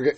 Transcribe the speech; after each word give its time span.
Okay, 0.00 0.16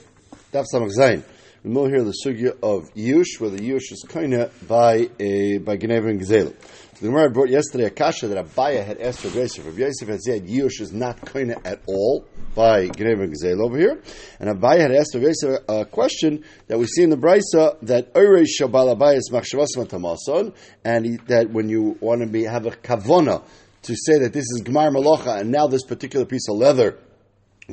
Daf 0.53 0.65
Samach 0.73 0.97
Zayin. 0.97 1.25
We 1.65 1.73
will 1.73 1.89
hear 1.89 2.05
the 2.05 2.15
sugya 2.25 2.51
of 2.63 2.95
Yush, 2.95 3.41
where 3.41 3.51
the 3.51 3.59
Yush 3.59 3.91
is 3.91 4.07
kind 4.09 4.49
by 4.69 5.11
a 5.19 5.59
by 5.59 5.77
Geneva 5.77 6.07
and 6.07 6.21
Gazela. 6.21 6.55
So 6.63 7.01
the 7.01 7.09
Gemara 7.09 7.31
brought 7.31 7.49
yesterday 7.49 7.87
a 7.87 7.91
kasha 7.91 8.29
that 8.29 8.47
Abaya 8.47 8.85
had 8.85 9.01
asked 9.01 9.19
for 9.19 9.37
Yosef. 9.37 9.67
If 9.67 9.77
Yosef 9.77 10.07
had 10.07 10.21
said 10.21 10.47
Yush 10.47 10.81
is 10.81 10.93
not 10.93 11.21
kind 11.23 11.57
at 11.65 11.81
all 11.87 12.25
by 12.55 12.91
Geneva 12.91 13.23
and 13.23 13.35
Gazela 13.35 13.65
over 13.65 13.77
here, 13.77 14.01
and 14.39 14.57
Abaya 14.57 14.83
had 14.83 14.93
asked 14.93 15.15
for 15.15 15.19
Yosef 15.19 15.65
a 15.69 15.85
question 15.85 16.45
that 16.69 16.79
we 16.79 16.87
see 16.87 17.03
in 17.03 17.11
the 17.11 17.17
Brisa 17.17 17.77
that 17.83 18.13
Ure 18.15 18.45
Shabal 18.45 18.97
Abaya 18.97 19.17
is 19.17 19.31
Machshavas 19.33 19.77
Matamason, 19.77 20.55
and 20.85 21.19
that 21.27 21.51
when 21.51 21.69
you 21.69 21.99
want 22.01 22.21
to 22.21 22.29
be 22.29 22.45
have 22.45 22.67
a 22.67 22.71
kavona 22.71 23.43
to 23.83 23.97
say 23.97 24.21
that 24.21 24.33
this 24.33 24.45
is 24.45 24.63
Gemar 24.63 24.95
Malacha, 24.95 25.41
and 25.41 25.51
now 25.51 25.67
this 25.67 25.83
particular 25.83 26.25
piece 26.25 26.49
of 26.49 26.57
leather 26.57 26.99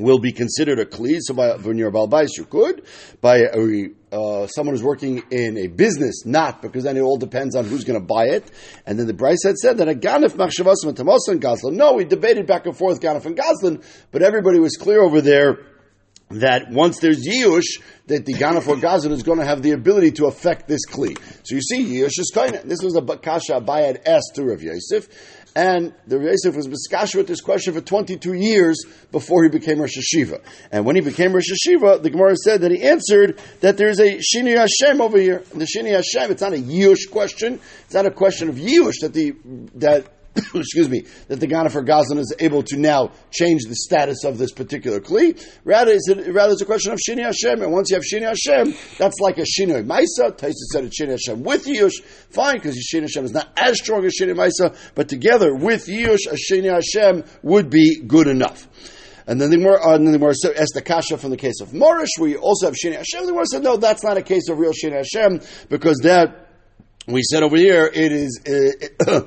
will 0.02 0.20
be 0.20 0.32
considered 0.32 0.80
a 0.80 0.86
kli. 0.86 1.18
So 1.20 1.34
by 1.34 1.56
when 1.58 1.78
you're 1.78 1.90
a 1.90 1.92
balbais, 1.92 2.30
you 2.38 2.46
could. 2.46 2.86
By 3.22 3.40
a, 3.40 3.90
uh, 4.12 4.48
someone 4.48 4.76
who's 4.76 4.84
working 4.84 5.24
in 5.32 5.58
a 5.58 5.68
business, 5.68 6.26
not 6.26 6.62
because 6.62 6.84
then 6.84 6.98
it 6.98 7.02
all 7.02 7.18
depends 7.18 7.56
on 7.56 7.66
who's 7.66 7.84
going 7.84 8.00
to 8.00 8.06
buy 8.06 8.26
it. 8.26 8.50
And 8.86 8.98
then 8.98 9.08
the 9.08 9.14
Brisa 9.14 9.48
had 9.48 9.58
said 9.58 9.78
that 9.78 9.88
a 9.88 9.94
ganif 9.94 10.32
machshavasim 10.32 10.88
and 10.88 11.00
and 11.00 11.42
gazlan. 11.42 11.74
No, 11.74 11.94
we 11.94 12.06
debated 12.06 12.48
back 12.48 12.66
and 12.66 12.76
forth 12.76 13.00
ganif 13.02 13.26
and 13.26 13.38
gazlan, 13.38 13.84
but 14.12 14.22
everybody 14.22 14.60
was 14.60 14.76
clear 14.76 15.02
over 15.02 15.22
there 15.22 15.60
that 16.32 16.70
once 16.70 17.00
there's 17.00 17.26
Yush, 17.26 17.82
that 18.06 18.26
the 18.26 18.34
Ganaf 18.34 18.68
or 18.68 18.78
Gazan 18.78 19.12
is 19.12 19.24
going 19.24 19.40
to 19.40 19.46
have 19.46 19.64
the 19.64 19.72
ability 19.72 20.12
to 20.12 20.28
affect 20.28 20.68
this 20.68 20.86
Kli. 20.88 21.18
So 21.44 21.56
you 21.56 21.62
see, 21.62 21.84
Yush 21.84 22.20
is 22.20 22.32
kind 22.34 22.54
this 22.66 22.84
was 22.84 22.96
a 22.96 23.02
Kasha 23.02 23.62
Bayad 23.62 24.08
asked 24.08 24.36
to 24.36 24.44
Rav 24.44 24.62
Yosef, 24.62 25.08
and 25.60 25.94
the 26.08 26.18
Yosef 26.18 26.56
was 26.56 26.70
Biskash 26.70 27.16
with 27.16 27.28
this 27.28 27.42
question 27.42 27.74
for 27.74 27.82
22 27.82 28.32
years 28.32 28.86
before 29.12 29.44
he 29.44 29.50
became 29.50 29.82
Rosh 29.82 29.98
Hashiva. 29.98 30.42
And 30.72 30.86
when 30.86 30.96
he 30.96 31.02
became 31.02 31.34
Rosh 31.34 31.52
Hashiva, 31.52 32.02
the 32.02 32.10
Gemara 32.10 32.38
said 32.38 32.62
that 32.62 32.72
he 32.72 32.82
answered 32.82 33.38
that 33.60 33.76
there's 33.76 34.00
a 34.00 34.20
Shini 34.20 34.56
Hashem 34.56 35.02
over 35.02 35.18
here. 35.18 35.44
And 35.52 35.60
the 35.60 35.66
Shini 35.66 35.92
Hashem, 35.92 36.32
it's 36.32 36.42
not 36.42 36.54
a 36.54 36.58
Yush 36.58 37.12
question, 37.12 37.60
it's 37.84 37.94
not 37.94 38.06
a 38.06 38.12
question 38.12 38.48
of 38.48 38.56
Yush 38.56 39.02
that 39.02 39.14
the, 39.14 39.36
that 39.76 40.06
excuse 40.54 40.90
me, 40.90 41.06
that 41.28 41.40
the 41.40 41.48
Ghana 41.48 41.70
for 41.70 41.82
Gazan 41.82 42.18
is 42.18 42.34
able 42.40 42.64
to 42.64 42.78
now 42.78 43.12
change 43.32 43.64
the 43.68 43.76
status 43.76 44.24
of 44.24 44.38
this 44.38 44.52
particular 44.52 45.00
Kli. 45.00 45.44
Rather, 45.64 45.92
it's 45.92 46.08
a, 46.10 46.32
rather 46.32 46.54
it's 46.54 46.62
a 46.62 46.66
question 46.66 46.92
of 46.94 47.00
Shini 47.00 47.24
Hashem. 47.24 47.62
And 47.62 47.72
once 47.72 47.90
you 47.90 47.96
have 47.96 48.04
Shini 48.04 48.28
Hashem, 48.28 48.76
that's 48.98 49.20
like 49.20 49.38
a 49.38 49.44
Shini 49.44 49.84
Maisa. 49.86 50.32
Taisa 50.32 50.54
said 50.72 50.86
it's 50.86 51.00
Shini 51.00 51.12
Hashem 51.12 51.44
with 51.44 51.66
Yush. 51.66 52.02
Fine, 52.30 52.56
because 52.56 52.78
Shini 52.94 53.02
Hashem 53.02 53.26
is 53.26 53.32
not 53.32 53.50
as 53.58 53.80
strong 53.80 54.06
as 54.06 54.14
Shini 54.20 54.36
Maisa, 54.36 54.76
but 54.96 55.10
together 55.10 55.56
with 55.56 55.88
Yush, 55.88 56.28
a 56.28 56.36
Shini 56.36 56.72
Hashem 56.72 57.24
would 57.42 57.70
be 57.70 58.02
good 58.02 58.28
enough. 58.28 58.68
And 59.26 59.40
then 59.40 59.52
the 59.52 59.58
more, 59.58 59.80
uh, 59.80 59.98
then 59.98 60.12
the 60.12 60.20
more 60.20 60.32
asked 60.32 60.74
the 60.74 60.82
kasha 60.82 61.18
from 61.18 61.30
the 61.30 61.38
case 61.38 61.62
of 61.62 61.70
Morish, 61.70 62.20
we 62.20 62.36
also 62.36 62.68
have 62.68 62.76
Shini 62.76 62.96
Hashem. 62.96 63.26
The 63.26 63.34
more 63.34 63.46
said, 63.46 63.62
no, 63.62 63.78
that's 63.78 64.04
not 64.04 64.18
a 64.18 64.24
case 64.24 64.50
of 64.50 64.58
real 64.58 64.74
Shini 64.74 64.94
Hashem, 64.94 65.42
because 65.70 66.00
that, 66.04 66.50
we 67.08 67.22
said 67.24 67.44
over 67.44 67.58
here, 67.58 67.90
it 67.94 68.12
is, 68.12 68.42
uh, 69.08 69.22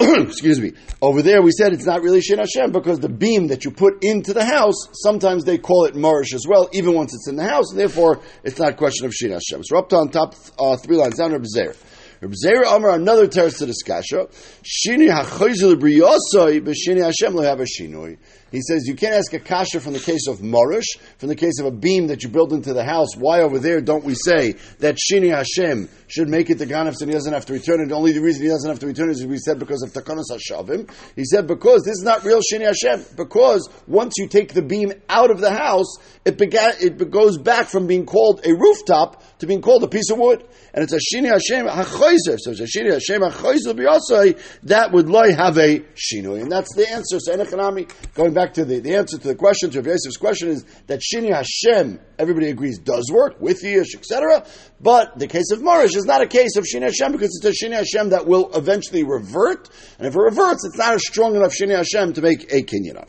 excuse 0.00 0.60
me, 0.60 0.72
over 1.02 1.22
there 1.22 1.42
we 1.42 1.50
said 1.50 1.72
it's 1.72 1.86
not 1.86 2.02
really 2.02 2.20
Shin 2.20 2.38
Hashem 2.38 2.70
because 2.70 3.00
the 3.00 3.08
beam 3.08 3.48
that 3.48 3.64
you 3.64 3.72
put 3.72 4.04
into 4.04 4.32
the 4.32 4.44
house, 4.44 4.76
sometimes 4.92 5.44
they 5.44 5.58
call 5.58 5.86
it 5.86 5.96
Marish 5.96 6.34
as 6.34 6.46
well, 6.46 6.68
even 6.72 6.94
once 6.94 7.12
it's 7.12 7.26
in 7.28 7.34
the 7.34 7.42
house, 7.42 7.70
and 7.70 7.80
therefore 7.80 8.20
it's 8.44 8.60
not 8.60 8.70
a 8.70 8.74
question 8.74 9.06
of 9.06 9.12
Shin 9.12 9.32
Hashem. 9.32 9.64
So 9.64 9.76
up 9.76 9.88
to 9.88 9.96
on 9.96 10.10
top 10.10 10.36
uh, 10.56 10.76
three 10.76 10.96
lines 10.96 11.16
down, 11.16 11.32
Reb 11.32 11.44
Zer. 11.46 11.74
Reb 12.20 12.34
Zer 12.34 12.62
Amar, 12.62 12.90
another 12.90 13.26
teres 13.26 13.58
to 13.58 13.66
this 13.66 13.82
kasha, 13.82 14.28
Shini 14.62 15.08
HaChoyzel 15.08 15.74
Briyosoi, 15.74 16.60
B'Shini 16.60 17.02
Hashem 17.02 17.36
a 17.36 17.64
Shinoi. 17.64 18.18
He 18.50 18.60
says 18.60 18.86
you 18.86 18.94
can't 18.94 19.14
ask 19.14 19.32
a 19.34 19.38
kasha 19.38 19.80
from 19.80 19.92
the 19.92 20.00
case 20.00 20.26
of 20.26 20.42
Marish, 20.42 20.96
from 21.18 21.28
the 21.28 21.36
case 21.36 21.60
of 21.60 21.66
a 21.66 21.70
beam 21.70 22.06
that 22.06 22.22
you 22.22 22.28
build 22.28 22.52
into 22.52 22.72
the 22.72 22.84
house. 22.84 23.16
Why 23.16 23.42
over 23.42 23.58
there 23.58 23.80
don't 23.80 24.04
we 24.04 24.14
say 24.14 24.54
that 24.78 24.96
Shini 24.96 25.30
Hashem 25.30 25.88
should 26.08 26.28
make 26.28 26.50
it 26.50 26.56
the 26.56 26.66
Ganef 26.66 27.00
and 27.00 27.10
he 27.10 27.12
doesn't 27.12 27.32
have 27.32 27.46
to 27.46 27.52
return 27.52 27.80
it? 27.80 27.92
Only 27.92 28.12
the 28.12 28.20
reason 28.20 28.42
he 28.42 28.48
doesn't 28.48 28.68
have 28.68 28.78
to 28.80 28.86
return 28.86 29.10
it 29.10 29.12
is 29.12 29.26
we 29.26 29.38
said 29.38 29.58
because 29.58 29.82
of 29.82 29.92
Takanos 29.92 30.24
Hashavim. 30.32 30.90
He 31.14 31.24
said 31.24 31.46
because 31.46 31.82
this 31.84 31.98
is 31.98 32.02
not 32.02 32.24
real 32.24 32.40
Shini 32.40 32.64
Hashem. 32.64 33.04
Because 33.16 33.68
once 33.86 34.14
you 34.16 34.26
take 34.26 34.54
the 34.54 34.62
beam 34.62 34.92
out 35.08 35.30
of 35.30 35.40
the 35.40 35.52
house, 35.52 35.96
it 36.24 36.36
it 36.40 37.10
goes 37.10 37.38
back 37.38 37.68
from 37.68 37.86
being 37.86 38.06
called 38.06 38.40
a 38.44 38.54
rooftop 38.54 39.22
to 39.38 39.46
being 39.46 39.60
called 39.60 39.84
a 39.84 39.88
piece 39.88 40.10
of 40.10 40.18
wood. 40.18 40.46
And 40.72 40.82
it's 40.82 40.92
a 40.92 40.98
Shini 40.98 41.28
Hashem 41.28 41.66
HaChoyzer. 41.66 42.38
So 42.38 42.52
it's 42.52 42.60
a 42.60 42.64
Shini 42.64 42.92
Hashem 42.92 43.22
HaChoyzer 43.22 43.74
B'yosai. 43.74 44.40
That 44.64 44.92
would 44.92 45.08
lie 45.10 45.32
have 45.32 45.58
a 45.58 45.80
Shinui. 45.80 46.42
And 46.42 46.50
that's 46.50 46.74
the 46.74 46.90
answer. 46.90 47.18
So 47.20 47.36
Enochanami, 47.36 47.90
going 48.14 48.32
back 48.32 48.54
to 48.54 48.64
the, 48.64 48.80
the 48.80 48.94
answer 48.94 49.18
to 49.18 49.28
the 49.28 49.34
question, 49.34 49.70
to 49.70 49.82
Yosef's 49.82 50.16
question 50.16 50.48
is 50.48 50.64
that 50.86 51.00
Shini 51.00 51.32
Hashem, 51.34 52.00
everybody 52.18 52.48
agrees, 52.48 52.78
does 52.78 53.10
work 53.12 53.40
with 53.40 53.62
Yish, 53.62 53.94
etc. 53.94 54.44
But 54.80 55.18
the 55.18 55.26
case 55.26 55.50
of 55.50 55.62
Marish 55.62 55.96
is 55.96 56.04
not 56.04 56.20
a 56.20 56.26
case 56.26 56.56
of 56.56 56.64
Shini 56.64 56.82
Hashem 56.82 57.12
because 57.12 57.30
it's 57.40 57.62
a 57.62 57.64
Shini 57.64 57.74
Hashem 57.74 58.10
that 58.10 58.26
will 58.26 58.50
eventually 58.54 59.04
revert. 59.04 59.68
And 59.98 60.06
if 60.06 60.14
it 60.14 60.18
reverts, 60.18 60.64
it's 60.64 60.78
not 60.78 60.94
a 60.94 61.00
strong 61.00 61.36
enough 61.36 61.52
Shini 61.52 61.76
Hashem 61.76 62.14
to 62.14 62.22
make 62.22 62.52
a 62.52 62.62
kinyan 62.62 62.98
on. 62.98 63.08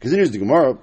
Continues 0.00 0.30
the 0.30 0.38
Gemara. 0.38 0.78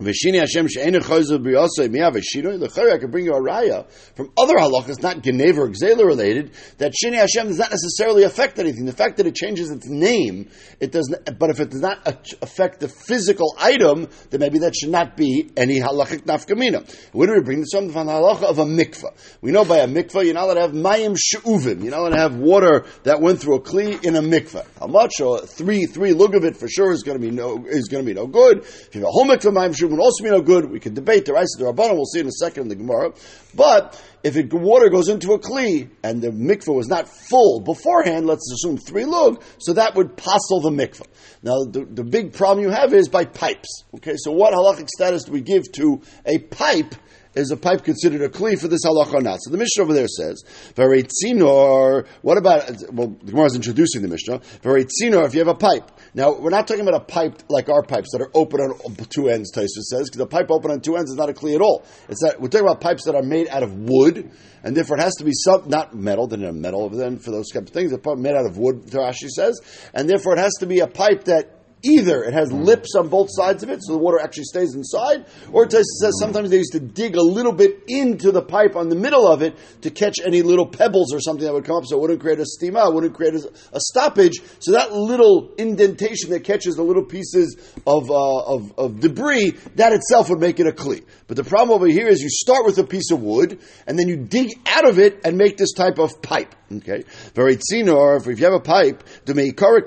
Veshini 0.00 0.38
Hashem 0.38 0.68
she'enu 0.68 1.00
chayzer 1.00 1.38
b'yosei 1.38 1.88
miyav 1.88 2.14
v'shinoi. 2.14 2.60
L'chayr, 2.60 2.92
I 2.92 2.98
can 2.98 3.10
bring 3.10 3.24
you 3.24 3.34
a 3.34 3.40
raya 3.40 3.90
from 4.14 4.30
other 4.38 4.54
halachas, 4.54 5.02
not 5.02 5.22
Geneva 5.22 5.62
or 5.62 5.68
Gzela 5.68 6.04
related, 6.04 6.52
that 6.78 6.92
Shini 6.92 7.16
Hashem 7.16 7.48
does 7.48 7.58
not 7.58 7.70
necessarily 7.70 8.22
affect 8.22 8.60
anything. 8.60 8.84
The 8.84 8.92
fact 8.92 9.16
that 9.16 9.26
it 9.26 9.34
changes 9.34 9.70
its 9.70 9.88
name, 9.88 10.50
it 10.78 10.92
does 10.92 11.08
not, 11.08 11.36
but 11.36 11.50
if 11.50 11.58
it 11.58 11.70
does 11.70 11.80
not 11.80 12.06
affect 12.40 12.78
the 12.78 12.88
physical 12.88 13.56
item, 13.58 14.06
then 14.30 14.38
maybe 14.38 14.60
that 14.60 14.76
should 14.76 14.90
not 14.90 15.16
be 15.16 15.50
any 15.56 15.80
halachic 15.80 16.22
nafkamina. 16.26 16.88
Where 17.12 17.26
do 17.26 17.34
we 17.34 17.40
bring 17.40 17.58
this 17.58 17.70
from? 17.72 17.90
From 17.90 18.06
the 18.06 18.12
halacha 18.12 18.44
of 18.44 18.60
a 18.60 18.64
mikvah. 18.64 19.10
We 19.40 19.50
know 19.50 19.64
by 19.64 19.78
a 19.78 19.88
mikvah, 19.88 20.24
you're 20.24 20.34
not 20.34 20.44
allowed 20.44 20.54
to 20.54 20.60
have 20.60 20.72
mayim 20.72 21.16
she'uvim. 21.20 21.82
You're 21.82 21.90
not 21.90 22.00
allowed 22.00 22.10
to 22.10 22.18
have 22.18 22.36
water 22.36 22.86
that 23.02 23.20
went 23.20 23.40
through 23.40 23.56
a 23.56 23.60
kli 23.62 24.04
in 24.04 24.14
a 24.14 24.22
mikvah. 24.22 24.64
How 24.78 24.86
much? 24.86 25.20
Or 25.20 25.40
three, 25.40 25.86
three 25.86 26.12
it 26.12 26.56
for 26.56 26.68
sure 26.68 26.92
is 26.92 27.02
going 27.02 27.20
to 27.20 27.26
be 27.26 27.32
no, 27.32 27.66
is 27.66 27.88
going 27.88 28.04
to 28.04 28.08
be 28.08 28.14
no 28.14 28.28
good. 28.28 28.58
If 28.58 28.94
you 28.94 29.00
have 29.00 29.08
a 29.08 29.10
whole 29.10 29.26
mikvah 29.26 29.52
mayim 29.52 29.76
she'uvim, 29.76 29.87
would 29.90 30.00
also 30.00 30.24
be 30.24 30.30
no 30.30 30.40
good. 30.40 30.70
We 30.70 30.80
can 30.80 30.94
debate 30.94 31.24
the 31.24 31.34
of 31.34 31.46
the 31.58 31.64
Rabbanon. 31.64 31.94
We'll 31.94 32.04
see 32.06 32.20
in 32.20 32.26
a 32.26 32.32
second 32.32 32.64
in 32.64 32.68
the 32.68 32.76
Gemara. 32.76 33.12
But 33.54 34.00
if 34.22 34.36
it, 34.36 34.52
water 34.52 34.88
goes 34.88 35.08
into 35.08 35.32
a 35.32 35.38
kli 35.38 35.90
and 36.02 36.20
the 36.20 36.30
mikveh 36.30 36.74
was 36.74 36.88
not 36.88 37.08
full 37.08 37.60
beforehand, 37.60 38.26
let's 38.26 38.50
assume 38.52 38.76
three 38.78 39.04
lug, 39.04 39.42
so 39.58 39.72
that 39.74 39.94
would 39.94 40.16
passel 40.16 40.60
the 40.60 40.70
mikveh. 40.70 41.06
Now, 41.42 41.64
the, 41.64 41.86
the 41.88 42.04
big 42.04 42.32
problem 42.32 42.64
you 42.64 42.70
have 42.70 42.92
is 42.92 43.08
by 43.08 43.24
pipes. 43.24 43.84
Okay, 43.94 44.14
so 44.16 44.32
what 44.32 44.52
halachic 44.52 44.88
status 44.88 45.24
do 45.24 45.32
we 45.32 45.40
give 45.40 45.70
to 45.72 46.00
a 46.26 46.38
pipe 46.38 46.94
is 47.38 47.50
a 47.50 47.56
pipe 47.56 47.84
considered 47.84 48.22
a 48.22 48.28
kli 48.28 48.58
for 48.58 48.68
this 48.68 48.84
halacha 48.84 49.14
or 49.14 49.20
not? 49.20 49.38
So 49.42 49.50
the 49.50 49.58
Mishnah 49.58 49.84
over 49.84 49.94
there 49.94 50.08
says, 50.08 50.42
very 50.74 51.04
tzinor, 51.04 52.06
what 52.22 52.36
about, 52.36 52.70
well, 52.92 53.08
the 53.22 53.32
Gemara 53.32 53.46
is 53.46 53.54
introducing 53.54 54.02
the 54.02 54.08
Mishnah, 54.08 54.40
very 54.62 54.84
tzinor, 54.84 55.24
if 55.26 55.34
you 55.34 55.40
have 55.40 55.48
a 55.48 55.54
pipe. 55.54 55.90
Now, 56.14 56.32
we're 56.32 56.50
not 56.50 56.66
talking 56.66 56.86
about 56.86 57.00
a 57.00 57.04
pipe 57.04 57.42
like 57.48 57.68
our 57.68 57.82
pipes 57.82 58.10
that 58.12 58.20
are 58.20 58.30
open 58.34 58.60
on 58.60 58.94
two 59.10 59.28
ends, 59.28 59.52
Taisa 59.54 59.66
says, 59.66 60.08
because 60.10 60.20
a 60.20 60.26
pipe 60.26 60.50
open 60.50 60.70
on 60.70 60.80
two 60.80 60.96
ends 60.96 61.10
is 61.10 61.16
not 61.16 61.28
a 61.28 61.32
kli 61.32 61.54
at 61.54 61.60
all. 61.60 61.84
It's 62.08 62.22
not, 62.22 62.40
we're 62.40 62.48
talking 62.48 62.66
about 62.66 62.80
pipes 62.80 63.04
that 63.04 63.14
are 63.14 63.22
made 63.22 63.48
out 63.48 63.62
of 63.62 63.72
wood, 63.74 64.30
and 64.64 64.76
therefore 64.76 64.98
it 64.98 65.02
has 65.02 65.14
to 65.16 65.24
be 65.24 65.32
some, 65.32 65.68
not 65.68 65.94
metal, 65.94 66.26
then 66.26 66.42
a 66.44 66.52
metal 66.52 66.82
over 66.82 66.96
then 66.96 67.18
for 67.18 67.30
those 67.30 67.50
type 67.50 67.62
of 67.62 67.70
things, 67.70 67.92
a 67.92 67.98
pipe 67.98 68.18
made 68.18 68.34
out 68.34 68.46
of 68.46 68.58
wood, 68.58 68.86
Rashi 68.86 69.28
says, 69.28 69.60
and 69.94 70.08
therefore 70.08 70.34
it 70.34 70.38
has 70.38 70.54
to 70.60 70.66
be 70.66 70.80
a 70.80 70.86
pipe 70.86 71.24
that 71.24 71.57
Either 71.82 72.24
it 72.24 72.32
has 72.32 72.52
lips 72.52 72.94
on 72.96 73.08
both 73.08 73.28
sides 73.30 73.62
of 73.62 73.70
it, 73.70 73.80
so 73.82 73.92
the 73.92 73.98
water 73.98 74.18
actually 74.20 74.44
stays 74.44 74.74
inside, 74.74 75.26
or 75.52 75.64
it 75.64 75.72
says 75.72 75.86
sometimes 76.20 76.50
they 76.50 76.56
used 76.56 76.72
to 76.72 76.80
dig 76.80 77.16
a 77.16 77.22
little 77.22 77.52
bit 77.52 77.84
into 77.86 78.32
the 78.32 78.42
pipe 78.42 78.74
on 78.74 78.88
the 78.88 78.96
middle 78.96 79.26
of 79.26 79.42
it 79.42 79.56
to 79.82 79.90
catch 79.90 80.16
any 80.24 80.42
little 80.42 80.66
pebbles 80.66 81.14
or 81.14 81.20
something 81.20 81.44
that 81.44 81.52
would 81.52 81.64
come 81.64 81.76
up, 81.76 81.86
so 81.86 81.96
it 81.96 82.00
wouldn't 82.00 82.20
create 82.20 82.40
a 82.40 82.44
stima, 82.44 82.88
it 82.88 82.94
wouldn't 82.94 83.14
create 83.14 83.34
a, 83.34 83.52
a 83.72 83.80
stoppage. 83.80 84.40
So 84.58 84.72
that 84.72 84.92
little 84.92 85.52
indentation 85.56 86.30
that 86.30 86.42
catches 86.42 86.74
the 86.74 86.82
little 86.82 87.04
pieces 87.04 87.56
of, 87.86 88.10
uh, 88.10 88.38
of, 88.44 88.76
of, 88.76 89.00
debris, 89.00 89.50
that 89.76 89.92
itself 89.92 90.30
would 90.30 90.40
make 90.40 90.58
it 90.58 90.66
a 90.66 90.72
kli. 90.72 91.04
But 91.28 91.36
the 91.36 91.44
problem 91.44 91.76
over 91.76 91.86
here 91.86 92.08
is 92.08 92.20
you 92.20 92.30
start 92.30 92.66
with 92.66 92.78
a 92.78 92.84
piece 92.84 93.12
of 93.12 93.22
wood, 93.22 93.60
and 93.86 93.96
then 93.96 94.08
you 94.08 94.16
dig 94.16 94.58
out 94.66 94.88
of 94.88 94.98
it 94.98 95.20
and 95.24 95.36
make 95.36 95.56
this 95.56 95.72
type 95.72 95.98
of 95.98 96.20
pipe. 96.22 96.54
Okay, 96.70 97.04
very 97.34 97.56
tzinor. 97.56 98.20
If 98.26 98.38
you 98.38 98.44
have 98.44 98.52
a 98.52 98.60
pipe, 98.60 99.02
the 99.24 99.32
meikara. 99.32 99.78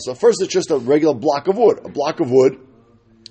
So 0.00 0.14
first, 0.14 0.40
it's 0.40 0.52
just 0.52 0.70
a 0.70 0.78
regular 0.78 1.14
block 1.14 1.31
of 1.48 1.56
wood. 1.56 1.80
A 1.84 1.88
block 1.88 2.20
of 2.20 2.30
wood 2.30 2.58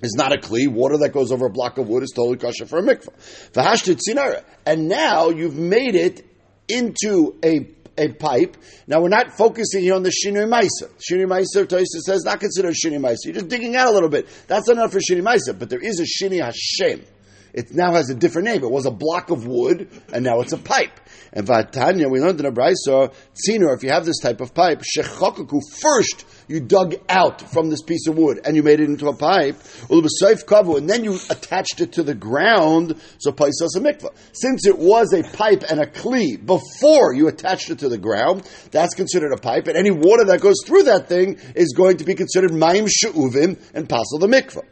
is 0.02 0.14
not 0.16 0.32
a 0.32 0.36
kli. 0.36 0.68
Water 0.68 0.98
that 0.98 1.12
goes 1.12 1.32
over 1.32 1.46
a 1.46 1.50
block 1.50 1.78
of 1.78 1.88
wood 1.88 2.02
is 2.02 2.12
totally 2.14 2.38
kosher 2.38 2.66
for 2.66 2.78
a 2.78 2.82
mikvah. 2.82 3.08
V'hashtit 3.52 4.00
tzinara. 4.06 4.44
And 4.66 4.88
now 4.88 5.30
you've 5.30 5.56
made 5.56 5.94
it 5.94 6.26
into 6.68 7.38
a 7.44 7.68
a 7.98 8.08
pipe. 8.08 8.56
Now 8.86 9.00
we're 9.00 9.08
not 9.08 9.36
focusing 9.36 9.82
here 9.82 9.94
on 9.94 10.02
the 10.02 10.10
shinui 10.10 10.48
ma'isa. 10.48 10.90
Shinui 10.98 11.26
ma'isa, 11.26 11.66
Toysa 11.66 12.00
says, 12.06 12.24
not 12.24 12.40
considered 12.40 12.74
shinui 12.74 12.98
ma'isa. 12.98 13.24
You're 13.24 13.34
just 13.34 13.48
digging 13.48 13.76
out 13.76 13.88
a 13.88 13.90
little 13.90 14.08
bit. 14.08 14.28
That's 14.46 14.70
enough 14.70 14.92
for 14.92 14.98
shinui 14.98 15.22
ma'isa, 15.22 15.58
but 15.58 15.68
there 15.68 15.80
is 15.80 16.00
a 16.00 16.04
shinui 16.04 16.42
Hashem. 16.42 17.04
It 17.52 17.74
now 17.74 17.92
has 17.92 18.10
a 18.10 18.14
different 18.14 18.48
name. 18.48 18.62
It 18.62 18.70
was 18.70 18.86
a 18.86 18.90
block 18.90 19.30
of 19.30 19.46
wood, 19.46 19.88
and 20.12 20.24
now 20.24 20.40
it's 20.40 20.52
a 20.52 20.58
pipe. 20.58 21.00
And 21.34 21.46
Vatanya, 21.46 22.10
we 22.10 22.20
learned 22.20 22.40
in 22.40 22.46
a 22.46 22.52
brayso, 22.52 23.12
tziner, 23.34 23.74
if 23.74 23.82
you 23.82 23.90
have 23.90 24.04
this 24.04 24.18
type 24.20 24.40
of 24.40 24.54
pipe, 24.54 24.82
shechokaku, 24.82 25.60
first 25.80 26.26
you 26.48 26.60
dug 26.60 26.94
out 27.08 27.40
from 27.50 27.70
this 27.70 27.82
piece 27.82 28.06
of 28.06 28.16
wood 28.16 28.40
and 28.44 28.56
you 28.56 28.62
made 28.62 28.80
it 28.80 28.88
into 28.88 29.08
a 29.08 29.14
pipe, 29.14 29.56
and 29.88 30.90
then 30.90 31.04
you 31.04 31.18
attached 31.30 31.80
it 31.80 31.92
to 31.92 32.02
the 32.02 32.14
ground, 32.14 33.00
so 33.18 33.32
paisas 33.32 33.76
a 33.76 33.80
mikvah. 33.80 34.14
Since 34.32 34.66
it 34.66 34.78
was 34.78 35.12
a 35.14 35.22
pipe 35.22 35.64
and 35.70 35.80
a 35.80 35.86
kli 35.86 36.44
before 36.44 37.14
you 37.14 37.28
attached 37.28 37.70
it 37.70 37.78
to 37.80 37.88
the 37.88 37.98
ground, 37.98 38.48
that's 38.70 38.94
considered 38.94 39.32
a 39.32 39.38
pipe, 39.38 39.68
and 39.68 39.76
any 39.76 39.90
water 39.90 40.24
that 40.26 40.40
goes 40.40 40.56
through 40.66 40.84
that 40.84 41.08
thing 41.08 41.38
is 41.54 41.72
going 41.74 41.98
to 41.98 42.04
be 42.04 42.14
considered 42.14 42.52
maim 42.52 42.86
she'uvim 42.88 43.58
and 43.74 43.88
passel 43.88 44.18
the 44.18 44.26
mikvah. 44.26 44.64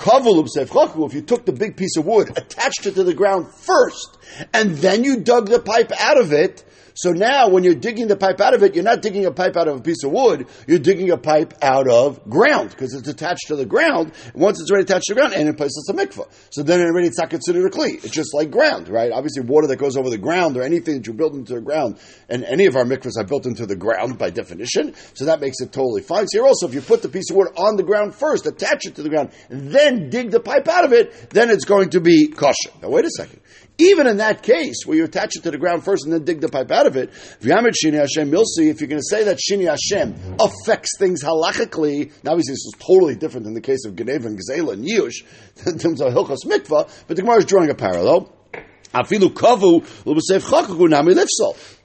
If 0.00 1.14
you 1.14 1.22
took 1.22 1.44
the 1.44 1.52
big 1.52 1.76
piece 1.76 1.96
of 1.96 2.06
wood, 2.06 2.30
attached 2.36 2.86
it 2.86 2.94
to 2.94 3.04
the 3.04 3.14
ground 3.14 3.52
first, 3.52 4.16
and 4.52 4.76
then 4.76 5.04
you 5.04 5.20
dug 5.20 5.48
the 5.48 5.60
pipe 5.60 5.92
out 5.98 6.20
of 6.20 6.32
it, 6.32 6.64
so 6.98 7.12
now, 7.12 7.48
when 7.48 7.62
you're 7.62 7.76
digging 7.76 8.08
the 8.08 8.16
pipe 8.16 8.40
out 8.40 8.54
of 8.54 8.64
it, 8.64 8.74
you're 8.74 8.82
not 8.82 9.02
digging 9.02 9.24
a 9.24 9.30
pipe 9.30 9.56
out 9.56 9.68
of 9.68 9.76
a 9.76 9.80
piece 9.80 10.02
of 10.02 10.10
wood, 10.10 10.48
you're 10.66 10.80
digging 10.80 11.12
a 11.12 11.16
pipe 11.16 11.54
out 11.62 11.88
of 11.88 12.28
ground, 12.28 12.70
because 12.70 12.92
it's 12.92 13.06
attached 13.06 13.46
to 13.46 13.54
the 13.54 13.64
ground. 13.64 14.10
Once 14.34 14.60
it's 14.60 14.68
already 14.68 14.82
attached 14.82 15.04
to 15.06 15.14
the 15.14 15.20
ground, 15.20 15.32
and 15.32 15.48
in 15.48 15.54
place 15.54 15.70
it's 15.76 15.88
a 15.88 15.92
mikvah. 15.92 16.28
So 16.50 16.64
then 16.64 16.80
already 16.80 17.06
it's 17.06 17.18
not 17.18 17.30
considered 17.30 17.66
a 17.66 17.70
kli. 17.70 18.04
It's 18.04 18.10
just 18.10 18.34
like 18.34 18.50
ground, 18.50 18.88
right? 18.88 19.12
Obviously, 19.12 19.44
water 19.44 19.68
that 19.68 19.76
goes 19.76 19.96
over 19.96 20.10
the 20.10 20.18
ground 20.18 20.56
or 20.56 20.62
anything 20.62 20.96
that 20.96 21.06
you 21.06 21.12
build 21.12 21.36
into 21.36 21.54
the 21.54 21.60
ground, 21.60 22.00
and 22.28 22.42
any 22.42 22.66
of 22.66 22.74
our 22.74 22.84
mikvahs 22.84 23.16
are 23.16 23.24
built 23.24 23.46
into 23.46 23.64
the 23.64 23.76
ground 23.76 24.18
by 24.18 24.30
definition, 24.30 24.92
so 25.14 25.26
that 25.26 25.40
makes 25.40 25.60
it 25.60 25.70
totally 25.70 26.02
fine. 26.02 26.26
So 26.26 26.40
here 26.40 26.46
also, 26.46 26.66
if 26.66 26.74
you 26.74 26.80
put 26.80 27.02
the 27.02 27.08
piece 27.08 27.30
of 27.30 27.36
wood 27.36 27.52
on 27.56 27.76
the 27.76 27.84
ground 27.84 28.16
first, 28.16 28.44
attach 28.44 28.86
it 28.86 28.96
to 28.96 29.04
the 29.04 29.08
ground, 29.08 29.30
then 29.48 30.10
dig 30.10 30.32
the 30.32 30.40
pipe 30.40 30.66
out 30.66 30.84
of 30.84 30.92
it, 30.92 31.30
then 31.30 31.48
it's 31.48 31.64
going 31.64 31.90
to 31.90 32.00
be 32.00 32.26
kosher. 32.26 32.70
Now 32.82 32.88
wait 32.88 33.04
a 33.04 33.10
second. 33.10 33.40
Even 33.78 34.08
in 34.08 34.16
that 34.16 34.42
case, 34.42 34.84
where 34.84 34.96
you 34.96 35.04
attach 35.04 35.36
it 35.36 35.44
to 35.44 35.52
the 35.52 35.58
ground 35.58 35.84
first 35.84 36.04
and 36.04 36.12
then 36.12 36.24
dig 36.24 36.40
the 36.40 36.48
pipe 36.48 36.72
out 36.72 36.86
of 36.86 36.96
it, 36.96 37.12
V'yamid 37.40 37.74
Shini 37.80 37.94
Hashem, 37.94 38.30
you'll 38.32 38.44
see 38.44 38.68
if 38.68 38.80
you're 38.80 38.88
going 38.88 39.00
to 39.00 39.08
say 39.08 39.22
that 39.24 39.38
Shini 39.38 39.68
Hashem 39.68 40.36
affects 40.40 40.98
things 40.98 41.22
halachically, 41.22 42.10
now 42.24 42.32
obviously 42.32 42.54
this 42.54 42.66
is 42.66 42.74
totally 42.80 43.14
different 43.14 43.46
in 43.46 43.54
the 43.54 43.60
case 43.60 43.84
of 43.84 43.94
Geneva 43.94 44.26
and 44.26 44.36
Gzela 44.38 44.72
and 44.72 44.84
Yush, 44.84 45.22
in 45.66 45.78
terms 45.78 46.00
of 46.00 46.12
Hilchos 46.12 46.44
Mikvah, 46.44 46.90
but 47.06 47.16
the 47.16 47.22
Gemara 47.22 47.38
is 47.38 47.44
drawing 47.44 47.70
a 47.70 47.74
parallel. 47.74 48.32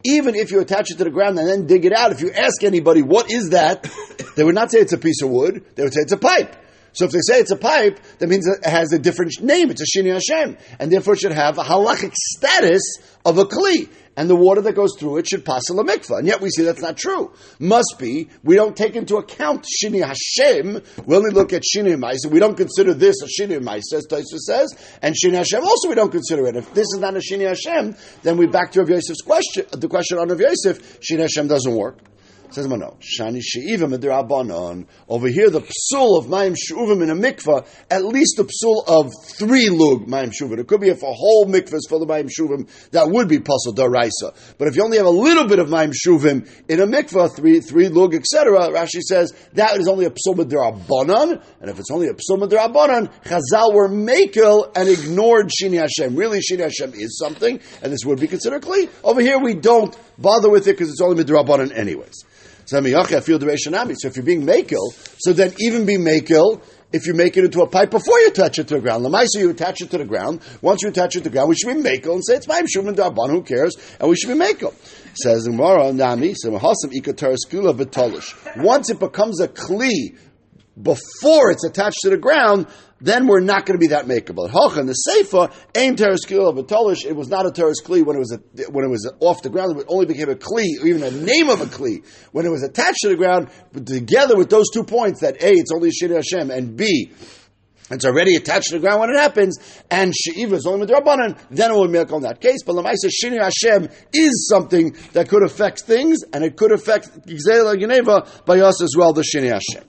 Even 0.05 0.35
if 0.35 0.51
you 0.51 0.61
attach 0.61 0.91
it 0.91 0.97
to 0.97 1.03
the 1.03 1.09
ground 1.11 1.37
and 1.37 1.47
then 1.47 1.67
dig 1.67 1.85
it 1.85 1.93
out, 1.93 2.11
if 2.11 2.21
you 2.21 2.31
ask 2.31 2.63
anybody 2.63 3.01
what 3.01 3.29
is 3.29 3.49
that, 3.49 3.87
they 4.35 4.43
would 4.43 4.55
not 4.55 4.71
say 4.71 4.79
it's 4.79 4.93
a 4.93 4.97
piece 4.97 5.21
of 5.21 5.29
wood. 5.29 5.65
They 5.75 5.83
would 5.83 5.93
say 5.93 5.99
it's 6.01 6.13
a 6.13 6.17
pipe. 6.17 6.55
So 6.93 7.05
if 7.05 7.11
they 7.11 7.19
say 7.21 7.39
it's 7.39 7.51
a 7.51 7.57
pipe, 7.57 7.99
that 8.19 8.29
means 8.29 8.47
it 8.47 8.65
has 8.65 8.93
a 8.93 8.99
different 8.99 9.41
name. 9.41 9.71
It's 9.71 9.81
a 9.81 9.97
Shini 9.97 10.13
Hashem. 10.13 10.57
And 10.79 10.91
therefore 10.91 11.15
it 11.15 11.19
should 11.19 11.31
have 11.31 11.57
a 11.57 11.63
halachic 11.63 12.13
status 12.13 12.81
of 13.25 13.37
a 13.37 13.45
Kli. 13.45 13.89
And 14.15 14.29
the 14.29 14.35
water 14.35 14.61
that 14.61 14.73
goes 14.73 14.91
through 14.99 15.17
it 15.17 15.27
should 15.27 15.43
pass 15.43 15.63
a 15.71 15.73
mikvah. 15.73 16.19
And 16.19 16.27
yet 16.27 16.39
we 16.39 16.49
see 16.49 16.61
that's 16.61 16.81
not 16.81 16.97
true. 16.97 17.33
Must 17.57 17.95
be, 17.97 18.29
we 18.43 18.55
don't 18.55 18.77
take 18.77 18.95
into 18.95 19.17
account 19.17 19.65
Shini 19.65 20.05
Hashem. 20.05 20.83
We 21.05 21.15
only 21.15 21.31
look 21.31 21.51
at 21.51 21.63
Shini 21.63 21.95
Maisa. 21.97 22.31
We 22.31 22.39
don't 22.39 22.55
consider 22.55 22.93
this 22.93 23.15
a 23.23 23.25
Shini 23.25 23.59
Maisa, 23.59 23.97
as 23.97 24.07
Taisa 24.07 24.37
says. 24.37 24.97
And 25.01 25.15
Shini 25.15 25.33
Hashem 25.33 25.63
also 25.63 25.89
we 25.89 25.95
don't 25.95 26.11
consider 26.11 26.45
it. 26.45 26.55
If 26.55 26.73
this 26.75 26.85
is 26.93 26.99
not 26.99 27.15
a 27.15 27.19
Shini 27.19 27.47
Hashem, 27.47 27.95
then 28.21 28.37
we 28.37 28.45
back 28.45 28.71
to 28.73 28.81
Rav 28.81 28.89
Yosef's 28.89 29.21
question, 29.21 29.65
the 29.71 29.87
question 29.87 30.19
on 30.19 30.27
Rav 30.27 30.39
Yosef, 30.39 30.99
Shini 30.99 31.21
Hashem 31.21 31.47
doesn't 31.47 31.73
work. 31.73 31.97
Says 32.53 32.67
no. 32.67 32.97
Shani 33.01 33.41
she'ivim 33.41 33.97
midrabanon. 33.97 34.85
Over 35.09 35.27
here, 35.27 35.49
the 35.49 35.61
psul 35.61 36.19
of 36.19 36.27
mayim 36.27 36.55
shuvim 36.55 37.01
in 37.01 37.09
a 37.09 37.15
mikvah, 37.15 37.65
at 37.89 38.05
least 38.05 38.37
the 38.37 38.43
psul 38.43 38.83
of 38.87 39.11
three 39.25 39.69
lug 39.69 40.05
mayim 40.05 40.31
shuvim. 40.31 40.59
It 40.59 40.67
could 40.67 40.79
be 40.79 40.89
if 40.89 41.01
a 41.01 41.11
whole 41.11 41.47
mikvah 41.47 41.73
is 41.73 41.87
full 41.89 42.03
of 42.03 42.09
mayim 42.09 42.29
shuvim, 42.29 42.69
that 42.91 43.09
would 43.09 43.27
be 43.27 43.39
pasul 43.39 43.73
daraisa. 43.73 44.35
But 44.59 44.67
if 44.67 44.75
you 44.75 44.83
only 44.83 44.97
have 44.97 45.07
a 45.07 45.09
little 45.09 45.47
bit 45.47 45.57
of 45.57 45.69
mayim 45.69 45.93
shuvim 45.93 46.47
in 46.69 46.79
a 46.79 46.85
mikvah, 46.85 47.35
three 47.35 47.59
three 47.59 47.89
lug, 47.89 48.13
etc., 48.13 48.69
Rashi 48.69 49.01
says 49.01 49.33
that 49.53 49.77
is 49.77 49.87
only 49.87 50.05
a 50.05 50.11
psul 50.11 50.35
midrabanon. 50.35 51.41
And 51.59 51.71
if 51.71 51.79
it's 51.79 51.89
only 51.89 52.09
a 52.09 52.13
psul 52.13 52.37
midrabanon, 52.37 53.11
Chazal 53.23 53.73
were 53.73 53.89
makel 53.89 54.71
and 54.75 54.87
ignored 54.87 55.49
shini 55.49 55.79
Hashem. 55.79 56.15
Really, 56.15 56.39
shini 56.39 56.59
Hashem 56.59 56.93
is 56.93 57.17
something, 57.17 57.59
and 57.81 57.91
this 57.91 58.05
would 58.05 58.19
be 58.19 58.27
considered 58.27 58.61
kli. 58.61 58.89
Over 59.03 59.21
here, 59.21 59.39
we 59.39 59.55
don't 59.55 59.97
bother 60.19 60.51
with 60.51 60.67
it 60.67 60.73
because 60.73 60.91
it's 60.91 61.01
only 61.01 61.23
midrabanon 61.23 61.75
anyways. 61.75 62.25
So 62.73 64.07
if 64.07 64.15
you're 64.15 64.25
being 64.25 64.45
makil, 64.45 64.93
so 65.19 65.33
then 65.33 65.53
even 65.59 65.85
be 65.85 65.97
makil 65.97 66.61
if 66.91 67.07
you 67.07 67.13
make 67.13 67.37
it 67.37 67.43
into 67.43 67.61
a 67.61 67.67
pipe 67.67 67.89
before 67.89 68.19
you 68.19 68.27
attach 68.27 68.59
it 68.59 68.67
to 68.67 68.75
the 68.75 68.81
ground. 68.81 69.05
Lamaisa, 69.05 69.39
you 69.39 69.49
attach 69.49 69.81
it 69.81 69.89
to 69.91 69.97
the 69.97 70.05
ground. 70.05 70.41
Once 70.61 70.83
you 70.83 70.89
attach 70.89 71.15
it 71.15 71.19
to 71.19 71.23
the 71.25 71.29
ground, 71.31 71.49
we 71.49 71.55
should 71.55 71.73
be 71.75 71.81
makil 71.81 72.13
and 72.13 72.23
say 72.23 72.35
it's 72.35 72.45
ma'im 72.47 72.65
shuman 72.65 72.95
darban. 72.95 73.29
Who 73.29 73.41
cares? 73.41 73.75
And 73.99 74.09
we 74.09 74.15
should 74.15 74.29
be 74.29 74.35
makil. 74.35 74.73
Says 75.15 75.47
Gemara, 75.47 75.93
Nami, 75.93 76.35
Once 78.57 78.89
it 78.89 78.99
becomes 78.99 79.41
a 79.41 79.47
kli 79.47 80.17
before 80.81 81.51
it's 81.51 81.63
attached 81.63 81.99
to 82.01 82.09
the 82.09 82.17
ground, 82.17 82.67
then 82.99 83.27
we're 83.27 83.41
not 83.41 83.65
going 83.65 83.77
to 83.77 83.81
be 83.81 83.87
that 83.87 84.05
makeable. 84.05 84.49
Hochan, 84.49 84.87
the 84.87 84.95
Seifa, 85.07 85.53
aim 85.75 85.95
teres 85.95 86.25
kli 86.25 86.39
tolish, 86.67 87.05
it 87.05 87.15
was 87.15 87.27
not 87.27 87.45
a 87.45 87.51
teres 87.51 87.81
kli 87.83 88.03
when 88.03 88.15
it 88.15 88.19
was 88.19 88.31
a, 88.31 88.71
when 88.71 88.85
it 88.85 88.89
was 88.89 89.11
off 89.19 89.41
the 89.41 89.49
ground, 89.49 89.77
it 89.77 89.85
only 89.87 90.05
became 90.05 90.29
a 90.29 90.35
kli, 90.35 90.81
or 90.81 90.87
even 90.87 91.03
a 91.03 91.11
name 91.11 91.49
of 91.49 91.61
a 91.61 91.65
kli, 91.65 92.05
when 92.31 92.45
it 92.45 92.49
was 92.49 92.63
attached 92.63 92.99
to 93.01 93.09
the 93.09 93.15
ground, 93.15 93.49
but 93.71 93.85
together 93.85 94.37
with 94.37 94.49
those 94.49 94.69
two 94.71 94.83
points, 94.83 95.19
that 95.19 95.35
A, 95.43 95.51
it's 95.51 95.71
only 95.71 95.89
Shiri 95.89 96.15
Hashem, 96.15 96.49
and 96.49 96.75
B, 96.75 97.11
it's 97.91 98.05
already 98.05 98.35
attached 98.35 98.69
to 98.69 98.75
the 98.75 98.79
ground 98.79 99.01
when 99.01 99.09
it 99.09 99.19
happens, 99.19 99.59
and 99.91 100.15
She'iva 100.15 100.55
is 100.55 100.65
only 100.65 100.87
Midrabanan, 100.87 101.37
then 101.51 101.71
it 101.71 101.73
will 101.75 101.87
be 101.87 101.99
on 101.99 102.21
that 102.21 102.39
case. 102.39 102.63
But 102.63 102.75
Lamaisa 102.75 103.09
Shini 103.11 103.39
Hashem 103.39 103.89
is 104.13 104.47
something 104.49 104.95
that 105.11 105.27
could 105.27 105.43
affect 105.43 105.81
things, 105.81 106.23
and 106.31 106.43
it 106.43 106.55
could 106.55 106.71
affect 106.71 107.27
Gzela 107.27 107.77
Geneva 107.77 108.25
by 108.45 108.61
us 108.61 108.81
as 108.81 108.95
well, 108.97 109.11
the 109.11 109.21
Shini 109.21 109.51
Hashem. 109.51 109.87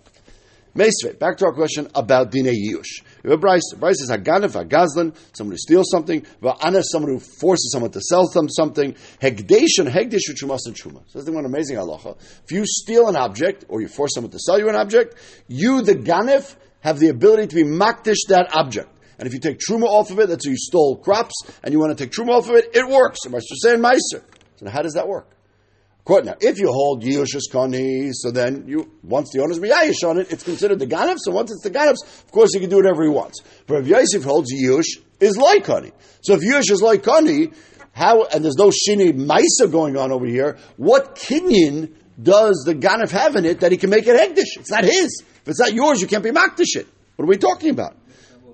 Meisve, 0.75 1.17
back 1.21 1.37
to 1.37 1.47
our 1.47 1.53
question 1.53 1.88
about 1.94 2.32
Dine 2.32 2.47
Yush. 2.47 3.05
We 3.23 3.32
a 3.32 3.37
Brisa. 3.37 3.76
Brisa 3.76 4.03
is 4.03 4.11
Haganif, 4.11 4.61
Hagazlan, 4.61 5.15
someone 5.32 5.53
who 5.53 5.59
steals 5.59 5.88
something. 5.88 6.23
Va'ana, 6.43 6.82
someone 6.82 7.12
who 7.12 7.21
forces 7.21 7.71
someone 7.73 7.93
to 7.93 8.00
sell 8.00 8.26
them 8.26 8.49
something. 8.49 8.93
Hegdesh 9.23 9.79
and 9.79 9.88
Hegdesh 9.88 10.23
Chumas 10.35 10.67
and 10.67 10.75
Chuma. 10.75 11.05
So 11.06 11.21
this 11.21 11.29
is 11.29 11.31
one 11.31 11.44
amazing 11.44 11.76
halacha. 11.76 12.17
If 12.43 12.50
you 12.50 12.65
steal 12.67 13.06
an 13.09 13.15
object, 13.15 13.67
or 13.69 13.82
you 13.82 13.87
force 13.87 14.15
someone 14.15 14.32
to 14.32 14.38
sell 14.41 14.59
you 14.59 14.69
an 14.69 14.75
object, 14.75 15.15
you, 15.47 15.81
the 15.81 15.94
Ganif, 15.94 16.56
have 16.81 16.99
the 16.99 17.09
ability 17.09 17.47
to 17.47 17.55
be 17.55 17.62
makdish 17.62 18.27
that 18.29 18.49
object. 18.53 18.88
And 19.20 19.29
if 19.29 19.32
you 19.32 19.38
take 19.38 19.61
truma 19.61 19.85
off 19.85 20.11
of 20.11 20.19
it, 20.19 20.29
that's 20.29 20.44
you 20.44 20.56
stole 20.56 20.97
crops, 20.97 21.35
and 21.62 21.73
you 21.73 21.79
want 21.79 21.97
to 21.97 22.05
take 22.05 22.12
truma 22.12 22.31
off 22.31 22.49
of 22.49 22.56
it, 22.56 22.70
it 22.75 22.88
works. 22.88 23.20
The 23.23 23.31
Master 23.31 23.55
saying 23.62 23.79
Meiser. 23.79 24.25
So 24.56 24.69
how 24.69 24.82
does 24.82 24.94
that 24.94 25.06
work? 25.06 25.31
Now, 26.06 26.35
if 26.39 26.59
you 26.59 26.71
hold 26.71 27.03
Yush's 27.03 27.49
Kani, 27.51 28.11
so 28.12 28.31
then 28.31 28.65
you 28.67 28.91
once 29.03 29.31
the 29.33 29.41
owner's 29.41 29.59
Miyayish 29.59 30.06
on 30.06 30.19
it, 30.19 30.31
it's 30.31 30.43
considered 30.43 30.79
the 30.79 30.87
Ganav. 30.87 31.17
So 31.19 31.33
once 31.33 31.51
it's 31.51 31.62
the 31.62 31.71
Ganav, 31.71 31.95
of 32.25 32.31
course 32.31 32.51
he 32.53 32.61
can 32.61 32.69
do 32.69 32.77
whatever 32.77 33.05
he 33.05 33.09
wants. 33.09 33.41
But 33.67 33.81
if 33.81 33.87
Yosef 33.87 34.23
holds 34.23 34.53
Yush 34.53 35.01
is 35.21 35.39
like 35.39 35.65
Kani. 35.65 35.93
So 36.21 36.35
if 36.35 36.43
Yush 36.43 36.71
is 36.71 36.83
like 36.83 37.03
Kani, 37.03 37.55
how 37.93 38.25
and 38.25 38.44
there's 38.44 38.56
no 38.56 38.69
Shini 38.70 39.13
Maisa 39.15 39.70
going 39.70 39.96
on 39.96 40.13
over 40.13 40.27
here, 40.27 40.58
what 40.77 41.15
Kinyan 41.17 41.94
does 42.23 42.65
the 42.67 42.75
Ganav 42.75 43.11
have 43.11 43.37
in 43.37 43.46
it 43.46 43.61
that 43.61 43.73
he 43.73 43.79
can 43.79 43.89
make 43.89 44.06
it 44.06 44.15
Hegdish? 44.15 44.61
It's 44.61 44.70
not 44.70 44.84
his. 44.84 45.23
If 45.43 45.49
it's 45.49 45.61
not 45.61 45.73
yours, 45.73 46.03
you 46.03 46.06
can't 46.06 46.23
be 46.23 46.31
Makdish 46.31 46.77
it. 46.77 46.87
What 47.17 47.25
are 47.25 47.29
we 47.29 47.39
talking 47.39 47.70
about? 47.70 47.96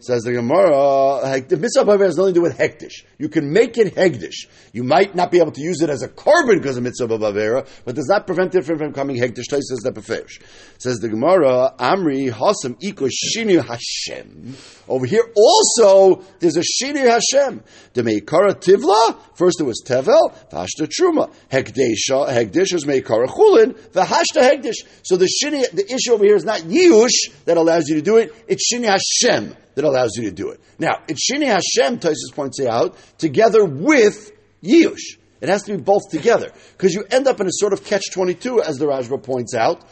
Says 0.02 0.22
the 0.22 0.32
Gemara, 0.32 1.42
the 1.46 1.58
mitzvah 1.58 1.98
has 1.98 2.16
nothing 2.16 2.32
to 2.32 2.40
do 2.40 2.40
with 2.40 2.56
hektish. 2.56 3.04
You 3.18 3.28
can 3.28 3.52
make 3.52 3.76
it 3.76 3.94
hegdish. 3.94 4.46
You 4.72 4.82
might 4.82 5.14
not 5.14 5.30
be 5.30 5.40
able 5.40 5.52
to 5.52 5.60
use 5.60 5.82
it 5.82 5.90
as 5.90 6.02
a 6.02 6.08
carbon 6.08 6.56
because 6.56 6.78
of 6.78 6.84
mitzvah 6.84 7.18
bavera, 7.18 7.68
but 7.84 7.96
does 7.96 8.06
not 8.08 8.26
prevent 8.26 8.54
it 8.54 8.64
from 8.64 8.78
becoming 8.78 9.16
hegdish. 9.16 9.44
Says 9.50 9.80
the 9.82 9.92
beferish. 9.92 10.40
Says 10.78 11.00
the 11.00 11.10
Gemara, 11.10 11.74
Amri 11.78 12.32
hasam 12.32 12.80
iko 12.80 13.10
shinu 13.10 13.62
Hashem. 13.62 14.56
Over 14.88 15.04
here 15.04 15.24
also 15.36 16.24
there's 16.38 16.56
a 16.56 16.62
shinu 16.62 17.06
Hashem. 17.06 17.62
The 17.92 18.02
meikara 18.02 18.54
tivla. 18.54 19.18
First 19.34 19.60
it 19.60 19.64
was 19.64 19.82
tevel, 19.84 20.32
v'hashta 20.50 20.88
truma. 20.88 21.30
Hegdesha, 21.52 22.26
hegdish 22.26 22.72
is 22.72 22.86
meikara 22.86 23.26
chulin, 23.26 23.74
v'hashta 23.92 24.40
hegdish. 24.40 24.76
So 25.02 25.18
the 25.18 25.26
shini, 25.26 25.70
the 25.72 25.84
issue 25.92 26.14
over 26.14 26.24
here 26.24 26.36
is 26.36 26.44
not 26.46 26.60
yush 26.60 27.44
that 27.44 27.58
allows 27.58 27.88
you 27.88 27.96
to 27.96 28.02
do 28.02 28.16
it. 28.16 28.34
It's 28.48 28.72
shini 28.72 28.86
Hashem 28.86 29.56
that 29.80 29.88
allows 29.88 30.16
you 30.16 30.24
to 30.24 30.32
do 30.32 30.50
it. 30.50 30.60
Now, 30.78 31.02
it's 31.08 31.30
Shini 31.30 31.46
Hashem, 31.46 32.00
Tosis 32.00 32.34
points 32.34 32.60
out, 32.60 32.96
together 33.18 33.64
with 33.64 34.32
Yush. 34.62 35.16
It 35.40 35.48
has 35.48 35.62
to 35.64 35.76
be 35.76 35.82
both 35.82 36.10
together. 36.10 36.52
Because 36.76 36.94
you 36.94 37.04
end 37.10 37.26
up 37.26 37.40
in 37.40 37.46
a 37.46 37.52
sort 37.52 37.72
of 37.72 37.82
catch 37.84 38.10
22, 38.12 38.62
as 38.62 38.76
the 38.76 38.86
Rashba 38.86 39.22
points 39.22 39.54
out. 39.54 39.82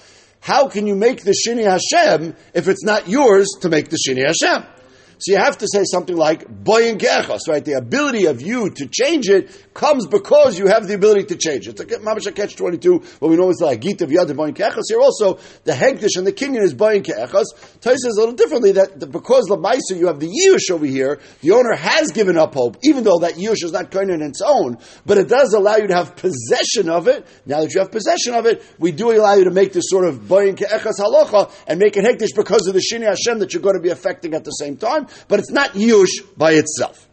How 0.41 0.69
can 0.69 0.87
you 0.87 0.95
make 0.95 1.25
the 1.25 1.33
Shini 1.33 1.65
Hashem 1.65 2.37
if 2.55 2.69
it's 2.69 2.85
not 2.85 3.09
yours 3.09 3.49
to 3.63 3.69
make 3.69 3.89
the 3.89 3.99
Shini 3.99 4.25
Hashem? 4.27 4.69
So 5.21 5.33
you 5.33 5.39
have 5.39 5.59
to 5.59 5.67
say 5.67 5.83
something 5.85 6.17
like 6.17 6.47
boyin 6.47 6.99
kechos, 6.99 7.41
right? 7.49 7.65
The 7.65 7.73
ability 7.73 8.27
of 8.27 8.41
you 8.41 8.71
to 8.71 8.87
change 8.87 9.29
it 9.29 9.75
comes 9.75 10.07
because 10.07 10.59
you 10.59 10.69
have 10.69 10.87
the 10.87 10.95
ability 10.95 11.25
to 11.25 11.37
change 11.37 11.67
it. 11.67 11.81
It's 11.81 12.27
like 12.27 12.35
catch 12.37 12.55
twenty 12.55 12.79
two, 12.79 13.03
but 13.21 13.29
we 13.29 13.37
know 13.37 13.51
it's 13.51 13.61
like 13.61 13.81
gita 13.81 14.07
v'yad 14.07 14.31
boyin 14.31 14.55
kechos. 14.55 14.85
Here 14.89 15.01
also 15.01 15.39
the 15.65 15.73
hegdish 15.73 16.17
and 16.17 16.27
the 16.27 16.33
kinyan 16.33 16.63
is 16.63 16.73
boyin 16.73 17.03
kechos. 17.03 17.47
Tais 17.81 17.97
says 18.01 18.17
a 18.17 18.21
little 18.21 18.35
differently 18.35 18.73
that, 18.73 19.11
because 19.11 19.49
lamaisa 19.49 19.99
you 19.99 20.07
have 20.07 20.21
the 20.21 20.29
yush 20.29 20.73
over 20.73 20.87
here, 20.87 21.21
the 21.41 21.51
owner 21.51 21.75
has 21.75 22.13
given 22.13 22.39
up 22.39 22.55
hope, 22.55 22.77
even 22.85 23.03
though 23.03 23.19
that 23.19 23.35
yush 23.35 23.65
is 23.65 23.73
not 23.73 23.91
kind 23.91 24.11
in 24.11 24.23
its 24.23 24.41
own, 24.41 24.79
but 25.05 25.19
it 25.19 25.29
does 25.29 25.53
allow 25.53 25.77
you 25.77 25.89
to 25.89 25.95
have 25.95 26.15
possession 26.15 26.89
of 26.89 27.09
it. 27.09 27.27
Now 27.45 27.61
that 27.63 27.75
you 27.75 27.81
have 27.81 27.91
possession 27.91 28.35
of 28.35 28.47
it, 28.47 28.63
we 28.79 28.93
do 28.93 29.11
allow 29.11 29.35
you 29.35 29.45
to 29.45 29.51
make 29.51 29.73
this 29.73 29.87
sort 29.89 30.07
of 30.07 30.21
boyin 30.21 30.57
ke'echas 30.57 31.01
halacha 31.01 31.51
and 31.67 31.81
make 31.81 31.97
it 31.97 32.05
hektish 32.05 32.37
because 32.37 32.69
of 32.69 32.75
the 32.75 32.81
shini 32.81 33.05
Hashem 33.05 33.41
that 33.41 33.53
you're 33.53 33.63
going 33.63 33.75
to 33.75 33.83
be 33.83 33.91
affecting 33.91 34.35
at 34.35 34.45
the 34.45 34.53
same 34.53 34.77
time, 34.77 35.08
but 35.29 35.41
it's 35.41 35.51
not 35.51 35.73
yush 35.73 36.11
by 36.37 36.53
itself. 36.53 37.08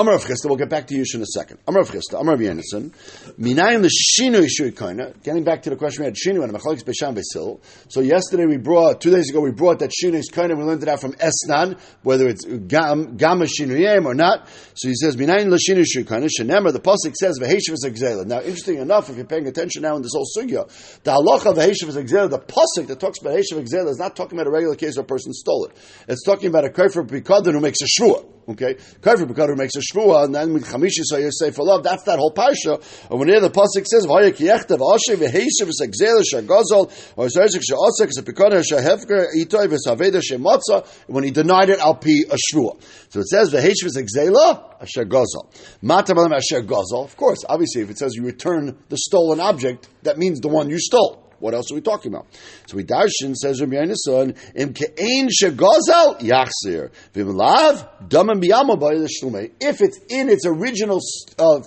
Amar 0.00 0.14
of 0.14 0.24
Chisda, 0.24 0.46
we'll 0.46 0.56
get 0.56 0.70
back 0.70 0.86
to 0.86 0.94
Yush 0.94 1.14
in 1.14 1.20
a 1.20 1.26
second. 1.26 1.58
Amar 1.68 1.82
of 1.82 1.90
Chisda, 1.90 2.18
Amar 2.18 2.32
of 2.32 2.40
Yenison, 2.40 2.90
Minayim 3.38 3.82
the 3.82 3.90
Shinu 3.90 4.46
Yishui 4.46 5.22
getting 5.22 5.44
back 5.44 5.60
to 5.64 5.68
the 5.68 5.76
question 5.76 6.04
we 6.04 6.06
had, 6.06 6.14
Shinu 6.14 6.42
and 6.42 6.54
Mechalik 6.54 6.84
Besham 6.84 7.14
Besil. 7.14 7.60
So 7.90 8.00
yesterday 8.00 8.46
we 8.46 8.56
brought, 8.56 9.02
two 9.02 9.10
days 9.10 9.28
ago 9.28 9.42
we 9.42 9.50
brought 9.50 9.80
that 9.80 9.90
Shinu 9.90 10.14
is 10.14 10.30
we 10.34 10.42
learned 10.42 10.82
it 10.82 10.88
out 10.88 11.02
from 11.02 11.12
Esnan, 11.16 11.78
whether 12.02 12.28
it's 12.28 12.46
Gam, 12.46 13.18
Gamma 13.18 13.44
Shinuyim 13.44 14.06
or 14.06 14.14
not. 14.14 14.48
So 14.72 14.88
he 14.88 14.94
says, 14.94 15.16
Minayim 15.16 15.50
the 15.50 15.58
Shinu 15.58 15.84
Yishui 15.84 16.06
Shenemar, 16.08 16.72
the 16.72 16.80
Pasuk 16.80 17.14
says, 17.14 17.38
Veheshiv 17.38 17.74
is 17.74 17.84
Exela. 17.86 18.24
Now, 18.24 18.38
interesting 18.38 18.78
enough, 18.78 19.10
if 19.10 19.16
you're 19.16 19.26
paying 19.26 19.48
attention 19.48 19.82
now 19.82 19.96
in 19.96 20.02
this 20.02 20.12
whole 20.14 20.26
sugya, 20.34 20.66
the 21.02 21.10
halacha 21.10 21.54
Veheshiv 21.54 21.88
is 21.88 21.96
Exela, 21.98 22.30
the 22.30 22.38
Pasuk 22.38 22.86
that 22.86 23.00
talks 23.00 23.20
about 23.20 23.34
Veheshiv 23.34 23.62
Exela 23.62 23.90
is 23.90 23.98
not 23.98 24.16
talking 24.16 24.38
about 24.38 24.46
a 24.46 24.50
regular 24.50 24.76
case 24.76 24.96
where 24.96 25.04
a 25.04 25.06
person 25.06 25.34
stole 25.34 25.66
it. 25.66 25.76
It's 26.08 26.24
talking 26.24 26.48
about 26.48 26.64
a 26.64 26.70
Kaifer 26.70 27.06
Bikadin 27.06 27.52
who 27.52 27.60
makes 27.60 27.82
a 27.82 27.86
Shua. 27.86 28.24
Okay, 28.50 28.74
Kaifer 29.00 29.26
Bikadin 29.26 29.56
makes 29.56 29.76
a 29.76 29.80
Shua, 29.80 30.24
and 30.24 30.34
then 30.34 30.52
with 30.52 30.66
Chamishi 30.66 31.02
so 31.04 31.18
you 31.18 31.30
say 31.30 31.52
for 31.52 31.64
love. 31.64 31.84
That's 31.84 32.02
that 32.04 32.18
whole 32.18 32.32
parsha. 32.32 32.82
And 33.08 33.18
when 33.18 33.28
here 33.28 33.40
the 33.40 33.48
pasuk 33.48 33.86
says 33.86 34.06
Vaya 34.06 34.32
Kiechta 34.32 34.76
V'Ashe 34.76 35.16
V'Heishav 35.16 35.70
V'Segzela 35.70 36.24
Shagazol 36.34 36.90
or 37.16 37.26
Zerzik 37.26 37.62
She'Osek 37.62 38.10
Zepikona 38.18 38.64
Shehefker 38.68 39.26
Itoy 39.38 39.68
V'Saveda 39.68 40.20
She'Motza 40.20 40.84
when 41.06 41.22
he 41.22 41.30
denied 41.30 41.70
it 41.70 41.78
Al 41.78 41.92
a 41.92 41.94
Ashvua. 41.94 42.82
So 43.10 43.20
it 43.20 43.28
says 43.28 43.52
V'Heishav 43.52 43.86
V'Segzela 43.94 44.82
Asher 44.82 45.04
Gazal. 45.04 45.46
Mata 45.80 46.12
Balam 46.12 46.32
Asher 46.32 46.62
Gazal. 46.62 47.04
Of 47.04 47.16
course, 47.16 47.44
obviously, 47.48 47.82
if 47.82 47.90
it 47.90 47.98
says 47.98 48.14
you 48.16 48.24
return 48.24 48.76
the 48.88 48.96
stolen 48.96 49.38
object, 49.38 49.88
that 50.02 50.18
means 50.18 50.40
the 50.40 50.48
one 50.48 50.70
you 50.70 50.78
stole. 50.80 51.19
What 51.40 51.54
else 51.54 51.72
are 51.72 51.74
we 51.74 51.80
talking 51.80 52.12
about? 52.12 52.26
So 52.66 52.76
we 52.76 52.84
darshan 52.84 53.34
says 53.34 53.60
Rabbi 53.60 53.74
Yonason, 53.74 54.36
im 54.54 54.74
ke'ein 54.74 55.28
shegozal 55.28 56.20
yachzir 56.20 56.90
v'im 57.14 57.34
lav 57.34 57.88
biyamo 58.08 59.50
If 59.60 59.80
it's 59.80 59.98
in 60.08 60.28
its 60.28 60.46
original 60.46 61.00
uh, 61.38 61.60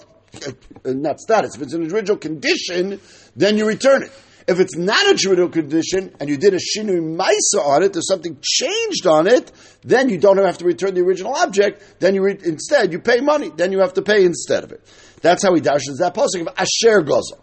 not 0.85 1.19
status, 1.19 1.55
if 1.55 1.61
it's 1.61 1.73
an 1.73 1.91
original 1.91 2.17
condition, 2.17 2.99
then 3.35 3.57
you 3.57 3.67
return 3.67 4.03
it. 4.03 4.11
If 4.47 4.59
it's 4.59 4.75
not 4.75 5.05
a 5.05 5.29
original 5.29 5.49
condition 5.49 6.13
and 6.19 6.29
you 6.29 6.37
did 6.37 6.53
a 6.53 6.57
shinui 6.57 6.99
maisa 7.01 7.65
on 7.65 7.83
it, 7.83 7.93
there's 7.93 8.07
something 8.07 8.37
changed 8.41 9.07
on 9.07 9.25
it, 9.25 9.51
then 9.83 10.09
you 10.09 10.17
don't 10.17 10.37
have 10.37 10.57
to 10.57 10.65
return 10.65 10.95
the 10.95 11.01
original 11.01 11.33
object. 11.33 11.99
Then 11.99 12.13
you 12.13 12.23
re- 12.23 12.39
instead 12.43 12.91
you 12.91 12.99
pay 12.99 13.21
money. 13.21 13.51
Then 13.55 13.71
you 13.71 13.79
have 13.79 13.93
to 13.93 14.01
pay 14.01 14.25
instead 14.25 14.65
of 14.65 14.71
it. 14.71 14.81
That's 15.21 15.43
how 15.43 15.53
he 15.53 15.61
dashes 15.61 15.99
that 15.99 16.13
posting 16.13 16.41
of 16.41 16.49
asher 16.57 17.01
gozal. 17.03 17.39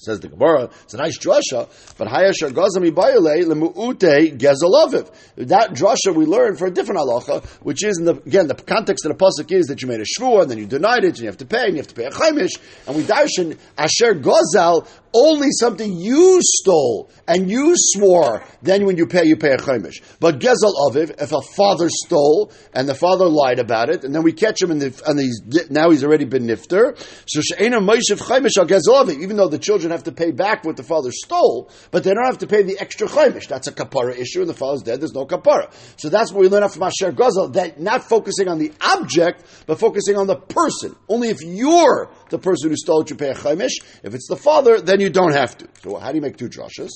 Says 0.00 0.20
the 0.20 0.28
Gemara, 0.28 0.70
it's 0.84 0.94
a 0.94 0.96
nice 0.96 1.18
drasha, 1.18 1.68
but 1.98 2.08
hayasher 2.08 2.50
gazami 2.52 2.90
bayale 2.90 3.46
lemuute 3.46 4.38
gezalaviv. 4.38 5.12
That 5.36 5.74
drasha 5.74 6.14
we 6.14 6.24
learn 6.24 6.56
for 6.56 6.66
a 6.66 6.70
different 6.70 7.02
halacha, 7.02 7.44
which 7.62 7.84
is 7.84 7.98
in 7.98 8.06
the 8.06 8.14
again 8.14 8.46
the 8.46 8.54
context 8.54 9.04
of 9.04 9.16
the 9.16 9.22
pasuk 9.22 9.52
is 9.52 9.66
that 9.66 9.82
you 9.82 9.88
made 9.88 10.00
a 10.00 10.04
shvur 10.04 10.40
and 10.40 10.50
then 10.50 10.56
you 10.56 10.64
denied 10.64 11.04
it 11.04 11.08
and 11.08 11.18
you 11.18 11.26
have 11.26 11.36
to 11.36 11.44
pay 11.44 11.66
and 11.66 11.72
you 11.72 11.80
have 11.80 11.88
to 11.88 11.94
pay 11.94 12.04
a 12.04 12.10
chaimish, 12.10 12.58
and 12.86 12.96
we 12.96 13.02
darshan 13.02 13.58
asher 13.76 14.14
gazal 14.14 14.88
only 15.12 15.48
something 15.50 15.92
you 15.92 16.40
stole 16.42 17.10
and 17.26 17.50
you 17.50 17.74
swore, 17.76 18.44
then 18.62 18.86
when 18.86 18.96
you 18.96 19.06
pay, 19.06 19.24
you 19.24 19.36
pay 19.36 19.52
a 19.52 19.56
chaimish. 19.56 20.02
But 20.20 20.38
gezel 20.38 20.72
aviv, 20.88 21.20
if 21.20 21.32
a 21.32 21.40
father 21.40 21.88
stole 21.88 22.52
and 22.72 22.88
the 22.88 22.94
father 22.94 23.26
lied 23.26 23.58
about 23.58 23.90
it, 23.90 24.04
and 24.04 24.14
then 24.14 24.22
we 24.22 24.32
catch 24.32 24.62
him 24.62 24.70
and, 24.70 24.80
the, 24.80 25.02
and 25.06 25.18
he's, 25.18 25.42
now 25.70 25.90
he's 25.90 26.04
already 26.04 26.24
been 26.24 26.46
nifter, 26.46 26.96
so 27.26 27.40
she'ena 27.40 27.80
moishev 27.80 28.20
chaimish 28.20 28.56
al 28.56 28.66
gezel 28.66 29.04
aviv, 29.04 29.20
even 29.20 29.36
though 29.36 29.48
the 29.48 29.58
children 29.58 29.89
have 29.90 30.04
to 30.04 30.12
pay 30.12 30.30
back 30.30 30.64
what 30.64 30.76
the 30.76 30.82
father 30.82 31.10
stole, 31.12 31.70
but 31.90 32.04
they 32.04 32.12
don't 32.14 32.24
have 32.24 32.38
to 32.38 32.46
pay 32.46 32.62
the 32.62 32.78
extra 32.78 33.08
chaimish. 33.08 33.48
That's 33.48 33.66
a 33.66 33.72
kapara 33.72 34.16
issue, 34.16 34.40
and 34.40 34.48
the 34.48 34.54
father's 34.54 34.82
dead, 34.82 35.00
there's 35.00 35.14
no 35.14 35.26
kapara. 35.26 35.72
So 35.96 36.08
that's 36.08 36.32
what 36.32 36.40
we 36.40 36.48
learn 36.48 36.68
from 36.68 36.82
Asher 36.82 37.12
Gazel, 37.12 37.52
that 37.54 37.80
not 37.80 38.04
focusing 38.04 38.48
on 38.48 38.58
the 38.58 38.72
object, 38.80 39.44
but 39.66 39.78
focusing 39.78 40.16
on 40.16 40.26
the 40.26 40.36
person. 40.36 40.96
Only 41.08 41.28
if 41.28 41.42
you're 41.42 42.10
the 42.30 42.38
person 42.38 42.70
who 42.70 42.76
stole 42.76 43.02
it, 43.02 43.10
you 43.10 43.16
pay 43.16 43.30
a 43.30 43.34
chaimish. 43.34 43.72
If 44.02 44.14
it's 44.14 44.28
the 44.28 44.36
father, 44.36 44.80
then 44.80 45.00
you 45.00 45.10
don't 45.10 45.32
have 45.32 45.58
to. 45.58 45.68
So 45.82 45.98
how 45.98 46.10
do 46.10 46.16
you 46.16 46.22
make 46.22 46.36
two 46.36 46.48
drushes? 46.48 46.90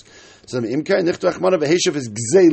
So 0.46 0.60
imka 0.60 1.02
nichtachmana 1.02 1.58
v'heshav 1.58 1.96
is 1.96 2.10
gzei 2.10 2.50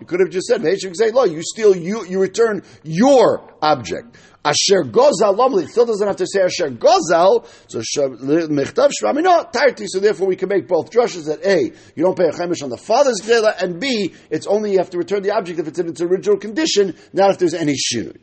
You 0.00 0.06
could 0.06 0.20
have 0.20 0.30
just 0.30 0.46
said 0.46 0.62
v'heshav 0.62 0.92
gzei 0.92 1.12
loy. 1.12 1.24
You 1.24 1.42
steal, 1.42 1.76
you 1.76 2.04
you 2.06 2.20
return 2.20 2.62
your 2.82 3.54
object. 3.60 4.16
Asher 4.42 4.84
gozal 4.84 5.36
lomli. 5.36 5.68
Still 5.68 5.86
doesn't 5.86 6.06
have 6.06 6.16
to 6.16 6.26
say 6.26 6.40
asher 6.42 6.70
gozal. 6.70 7.46
So 7.68 7.80
mechtav 7.80 8.90
shvamino 9.00 9.52
tarti. 9.52 9.86
So 9.86 10.00
therefore 10.00 10.28
we 10.28 10.36
can 10.36 10.48
make 10.48 10.66
both 10.66 10.90
drushes 10.90 11.26
that 11.26 11.44
a 11.44 11.72
you 11.94 12.04
don't 12.04 12.16
pay 12.16 12.26
a 12.26 12.32
chaimish 12.32 12.62
on 12.62 12.70
the 12.70 12.78
father's 12.78 13.20
gzela, 13.20 13.54
and 13.62 13.80
b 13.80 14.14
it's 14.30 14.46
only 14.46 14.72
you 14.72 14.78
have 14.78 14.90
to 14.90 14.98
return 14.98 15.22
the 15.22 15.32
object 15.32 15.58
if 15.58 15.68
it's 15.68 15.78
in 15.78 15.88
its 15.88 16.00
original 16.00 16.38
condition, 16.38 16.96
not 17.12 17.30
if 17.30 17.38
there's 17.38 17.54
any 17.54 17.74
shinui. 17.74 18.16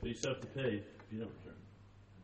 So 0.00 0.06
you 0.06 0.14
still 0.14 0.34
have 0.34 0.40
to 0.40 0.46
pay. 0.48 0.82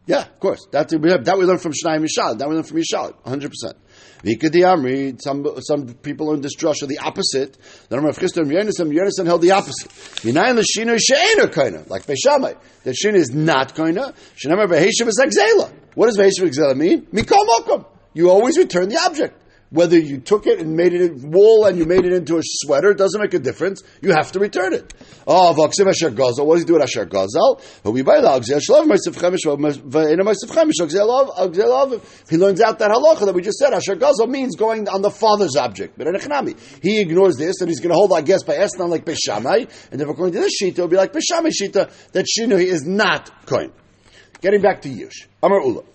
Yeah, 0.06 0.22
of 0.22 0.38
course. 0.38 0.66
That 0.70 0.92
we 0.92 1.10
have, 1.10 1.24
that 1.24 1.38
we 1.38 1.44
learn 1.44 1.58
from 1.58 1.72
Shnai 1.72 1.98
Mishal. 1.98 2.38
That 2.38 2.48
we 2.48 2.54
learn 2.54 2.64
from 2.64 2.78
Yishal, 2.78 3.14
hundred 3.26 3.50
percent. 3.50 3.78
Vikadi 4.22 4.60
Amri. 4.62 5.18
Some 5.20 5.46
some 5.60 5.94
people 5.94 6.26
learn 6.26 6.42
this 6.42 6.56
drasha 6.56 6.86
the 6.86 6.98
opposite. 6.98 7.56
The 7.88 7.96
Chisda 7.96 8.42
and 8.42 8.50
Yonasan, 8.50 8.92
Yonasan 8.92 9.26
held 9.26 9.40
the 9.40 9.52
opposite. 9.52 9.90
Minayin 10.22 10.56
l'shinu 10.56 10.98
she'ena 10.98 11.48
kaina, 11.48 11.88
like 11.88 12.06
Beishamai. 12.06 12.56
That 12.84 12.94
shin 12.94 13.14
is 13.14 13.30
not 13.30 13.74
kaina. 13.74 14.14
Shenamar 14.36 14.66
beheshav 14.66 15.08
is. 15.08 15.70
What 15.94 16.06
does 16.06 16.18
beheshav 16.18 16.50
exela 16.50 16.76
mean? 16.76 17.06
Mikol 17.06 17.46
mokum. 17.46 17.86
You 18.12 18.30
always 18.30 18.58
return 18.58 18.88
the 18.90 18.98
object. 18.98 19.40
Whether 19.70 19.98
you 19.98 20.18
took 20.18 20.46
it 20.46 20.60
and 20.60 20.76
made 20.76 20.92
it 20.92 21.14
wool 21.16 21.64
and 21.64 21.76
you 21.76 21.84
made 21.84 22.04
it 22.04 22.12
into 22.12 22.36
a 22.36 22.40
sweater, 22.44 22.94
doesn't 22.94 23.20
make 23.20 23.34
a 23.34 23.38
difference. 23.38 23.82
You 24.00 24.12
have 24.12 24.30
to 24.32 24.38
return 24.38 24.72
it. 24.72 24.94
Oh, 25.26 25.54
v'aksiv 25.56 25.88
asher 25.88 26.10
gazel. 26.10 26.46
What 26.46 26.54
does 26.54 26.62
he 26.62 26.66
do 26.66 26.74
with 26.74 26.82
asher 26.82 27.06
agzel 27.06 27.60
He 32.30 32.36
learns 32.36 32.60
out 32.60 32.78
that 32.78 32.90
halacha 32.90 33.26
that 33.26 33.34
we 33.34 33.42
just 33.42 33.58
said. 33.58 33.72
Asher 33.72 33.96
gazel 33.96 34.28
means 34.28 34.54
going 34.54 34.88
on 34.88 35.02
the 35.02 35.10
father's 35.10 35.56
object. 35.56 35.98
But 35.98 36.06
in 36.06 36.14
he 36.82 37.00
ignores 37.00 37.36
this 37.36 37.60
and 37.60 37.68
he's 37.68 37.80
going 37.80 37.90
to 37.90 37.96
hold, 37.96 38.12
I 38.12 38.20
guess, 38.20 38.42
by 38.42 38.56
esnan 38.56 38.90
like 38.90 39.04
beshamai. 39.04 39.68
And 39.90 40.00
if 40.00 40.08
according 40.08 40.34
to 40.34 40.40
this 40.40 40.52
shita, 40.62 40.72
it'll 40.72 40.88
be 40.88 40.96
like 40.96 41.12
beshamai 41.12 41.50
shita 41.50 41.90
that 42.12 42.26
shinu 42.26 42.58
is 42.58 42.84
not 42.84 43.46
coin. 43.46 43.72
Getting 44.40 44.60
back 44.60 44.82
to 44.82 44.88
Yush. 44.88 45.26
Amar 45.42 45.62
Ula. 45.62 45.93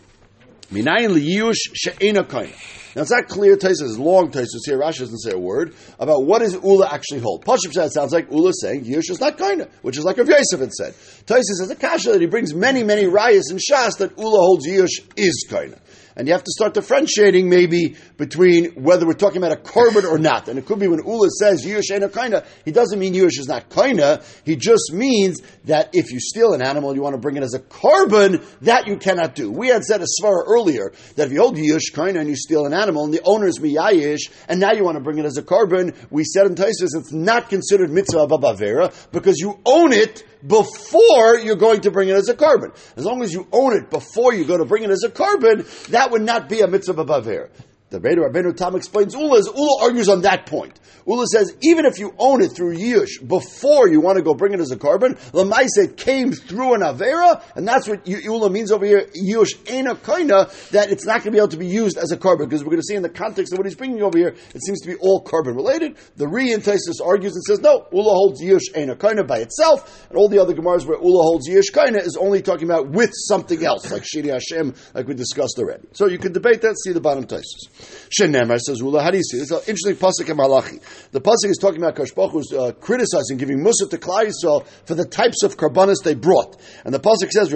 Minayin 0.71 1.17
liyush 1.17 1.57
she'ena 1.73 2.23
koin. 2.23 2.51
Now 2.95 3.03
it's 3.03 3.11
not 3.11 3.27
clear. 3.27 3.55
Taisus 3.55 3.83
is 3.83 3.99
long. 3.99 4.31
Taisus 4.31 4.65
here. 4.65 4.79
Rashi 4.79 4.99
doesn't 4.99 5.19
say 5.19 5.31
a 5.31 5.37
word 5.37 5.75
about 5.99 6.25
what 6.25 6.39
does 6.39 6.53
Ula 6.53 6.89
actually 6.91 7.19
hold. 7.19 7.45
Pashim 7.45 7.71
said 7.71 7.87
it 7.87 7.93
sounds 7.93 8.11
like 8.11 8.31
Ula 8.31 8.51
saying 8.53 8.85
Yush 8.85 9.09
is 9.09 9.19
not 9.19 9.37
kinda, 9.37 9.67
which 9.83 9.97
is 9.97 10.03
like 10.03 10.17
Rav 10.17 10.27
Yosef 10.27 10.59
had 10.59 10.73
said. 10.73 10.93
Taisus 11.25 11.59
says 11.59 11.69
a 11.69 11.75
kasha 11.75 12.11
that 12.11 12.21
he 12.21 12.27
brings 12.27 12.53
many 12.53 12.83
many 12.83 13.03
rayas 13.05 13.51
and 13.51 13.59
shas 13.59 13.97
that 13.99 14.17
Ula 14.17 14.39
holds 14.39 14.67
Yush 14.67 15.01
is 15.15 15.45
kinda 15.49 15.77
and 16.15 16.27
you 16.27 16.33
have 16.33 16.43
to 16.43 16.51
start 16.51 16.73
differentiating 16.73 17.49
maybe 17.49 17.95
between 18.17 18.71
whether 18.75 19.05
we're 19.05 19.13
talking 19.13 19.37
about 19.37 19.51
a 19.51 19.61
korban 19.61 20.03
or 20.03 20.17
not. 20.17 20.47
And 20.47 20.57
it 20.59 20.65
could 20.65 20.79
be 20.79 20.87
when 20.87 20.99
Ula 21.05 21.29
says 21.29 21.65
Yush 21.65 21.91
ain't 21.93 22.03
a 22.03 22.09
kaina, 22.09 22.45
he 22.65 22.71
doesn't 22.71 22.99
mean 22.99 23.13
Yush 23.13 23.39
is 23.39 23.47
not 23.47 23.69
kaina. 23.69 24.23
He 24.45 24.55
just 24.55 24.91
means 24.93 25.41
that 25.65 25.89
if 25.93 26.11
you 26.11 26.19
steal 26.19 26.53
an 26.53 26.61
animal, 26.61 26.95
you 26.95 27.01
want 27.01 27.15
to 27.15 27.21
bring 27.21 27.37
it 27.37 27.43
as 27.43 27.53
a 27.53 27.59
korban, 27.59 28.43
that 28.61 28.87
you 28.87 28.97
cannot 28.97 29.35
do. 29.35 29.51
We 29.51 29.67
had 29.67 29.83
said 29.83 30.01
a 30.01 30.05
svara 30.05 30.43
earlier 30.47 30.93
that 31.15 31.27
if 31.27 31.33
you 31.33 31.41
hold 31.41 31.57
Yush 31.57 31.93
kaina 31.93 32.19
and 32.19 32.29
you 32.29 32.35
steal 32.35 32.65
an 32.65 32.73
animal 32.73 33.05
and 33.05 33.13
the 33.13 33.21
owner 33.23 33.47
is 33.47 33.59
miyayish, 33.59 34.29
and 34.47 34.59
now 34.59 34.73
you 34.73 34.83
want 34.83 34.97
to 34.97 35.03
bring 35.03 35.17
it 35.19 35.25
as 35.25 35.37
a 35.37 35.43
korban, 35.43 35.95
we 36.09 36.23
said 36.23 36.45
in 36.45 36.55
Taisus 36.55 36.95
it's 36.95 37.11
not 37.11 37.49
considered 37.49 37.89
mitzvah 37.91 38.27
babavera 38.27 38.93
because 39.11 39.37
you 39.39 39.59
own 39.65 39.93
it 39.93 40.23
before 40.45 41.37
you're 41.37 41.55
going 41.55 41.81
to 41.81 41.91
bring 41.91 42.09
it 42.09 42.15
as 42.15 42.29
a 42.29 42.35
carbon. 42.35 42.71
As 42.95 43.05
long 43.05 43.21
as 43.21 43.33
you 43.33 43.47
own 43.51 43.75
it 43.75 43.89
before 43.89 44.33
you 44.33 44.45
go 44.45 44.57
to 44.57 44.65
bring 44.65 44.83
it 44.83 44.89
as 44.89 45.03
a 45.03 45.09
carbon, 45.09 45.65
that 45.89 45.98
would 46.07 46.21
not 46.21 46.49
be 46.49 46.61
a 46.61 46.67
mitzvah 46.67 47.05
b'baver. 47.05 47.49
The 47.91 47.99
Rebbe 47.99 48.21
Rabbeinu 48.21 48.55
Tam 48.55 48.75
explains 48.75 49.15
Ula. 49.15 49.39
is 49.39 49.47
Ula 49.47 49.83
argues 49.83 50.09
on 50.09 50.21
that 50.21 50.45
point. 50.45 50.79
Ula 51.07 51.25
says 51.25 51.55
even 51.63 51.85
if 51.85 51.97
you 51.97 52.13
own 52.19 52.41
it 52.43 52.49
through 52.49 52.77
Yish 52.77 53.27
before 53.27 53.89
you 53.89 53.99
want 53.99 54.17
to 54.17 54.23
go 54.23 54.35
bring 54.35 54.53
it 54.53 54.59
as 54.59 54.69
a 54.69 54.77
carbon, 54.77 55.15
Lamaisa 55.33 55.85
it 55.85 55.97
came 55.97 56.31
through 56.31 56.75
an 56.75 56.81
Avera, 56.81 57.41
and 57.55 57.67
that's 57.67 57.87
what 57.87 58.07
Ula 58.07 58.51
means 58.51 58.71
over 58.71 58.85
here. 58.85 59.09
Yish 59.19 59.57
ain't 59.71 59.87
a 59.87 59.95
kaina 59.95 60.69
that 60.69 60.91
it's 60.91 61.05
not 61.05 61.23
going 61.23 61.25
to 61.25 61.31
be 61.31 61.37
able 61.39 61.47
to 61.47 61.57
be 61.57 61.65
used 61.65 61.97
as 61.97 62.11
a 62.11 62.17
carbon 62.17 62.47
because 62.47 62.63
we're 62.63 62.71
going 62.71 62.81
to 62.81 62.85
see 62.85 62.95
in 62.95 63.01
the 63.01 63.09
context 63.09 63.53
of 63.53 63.57
what 63.57 63.65
he's 63.65 63.75
bringing 63.75 64.03
over 64.03 64.17
here, 64.17 64.35
it 64.53 64.63
seems 64.63 64.81
to 64.81 64.87
be 64.87 64.95
all 64.97 65.21
carbon 65.21 65.55
related. 65.55 65.97
The 66.17 66.27
Re 66.27 66.53
argues 66.53 67.33
and 67.33 67.43
says 67.43 67.59
no, 67.59 67.87
Ula 67.91 68.13
holds 68.13 68.43
Yish 68.43 68.75
ain't 68.75 68.91
a 68.91 68.95
kaina 68.95 69.25
by 69.25 69.39
itself, 69.39 70.07
and 70.09 70.17
all 70.17 70.29
the 70.29 70.39
other 70.39 70.53
Gemaras 70.53 70.85
where 70.85 70.99
Ula 70.99 71.23
holds 71.23 71.49
Yush 71.49 71.71
kaina 71.73 72.05
is 72.05 72.17
only 72.17 72.43
talking 72.43 72.69
about 72.69 72.89
with 72.89 73.11
something 73.13 73.65
else 73.65 73.91
like 73.91 74.03
Shiri 74.03 74.31
Hashem, 74.31 74.75
like 74.93 75.07
we 75.07 75.15
discussed 75.15 75.57
already. 75.57 75.87
So 75.93 76.07
you 76.07 76.19
can 76.19 76.33
debate 76.33 76.61
that. 76.61 76.77
See 76.83 76.91
the 76.91 77.01
bottom 77.01 77.25
Taisus. 77.25 77.78
Shenemar 78.09 78.59
says 78.59 78.79
Ula. 78.79 79.01
How 79.03 79.11
do 79.11 79.17
you 79.17 79.23
see? 79.23 79.37
This 79.37 79.51
is 79.51 79.57
an 79.57 79.63
interesting 79.67 79.95
pasuk 79.95 80.29
in 80.29 80.37
Malachi. 80.37 80.79
The 81.11 81.21
pasuk 81.21 81.49
is 81.49 81.57
talking 81.57 81.81
about 81.81 81.95
Kashbach 81.95 82.31
who's 82.31 82.51
uh, 82.51 82.71
criticizing, 82.79 83.37
giving 83.37 83.59
musaf 83.59 83.89
to 83.91 83.97
Klai 83.97 84.31
Yisrael 84.31 84.65
for 84.85 84.95
the 84.95 85.05
types 85.05 85.43
of 85.43 85.57
karbanis 85.57 85.97
they 86.03 86.15
brought. 86.15 86.59
And 86.85 86.93
the 86.93 86.99
pasuk 86.99 87.29
says, 87.31 87.51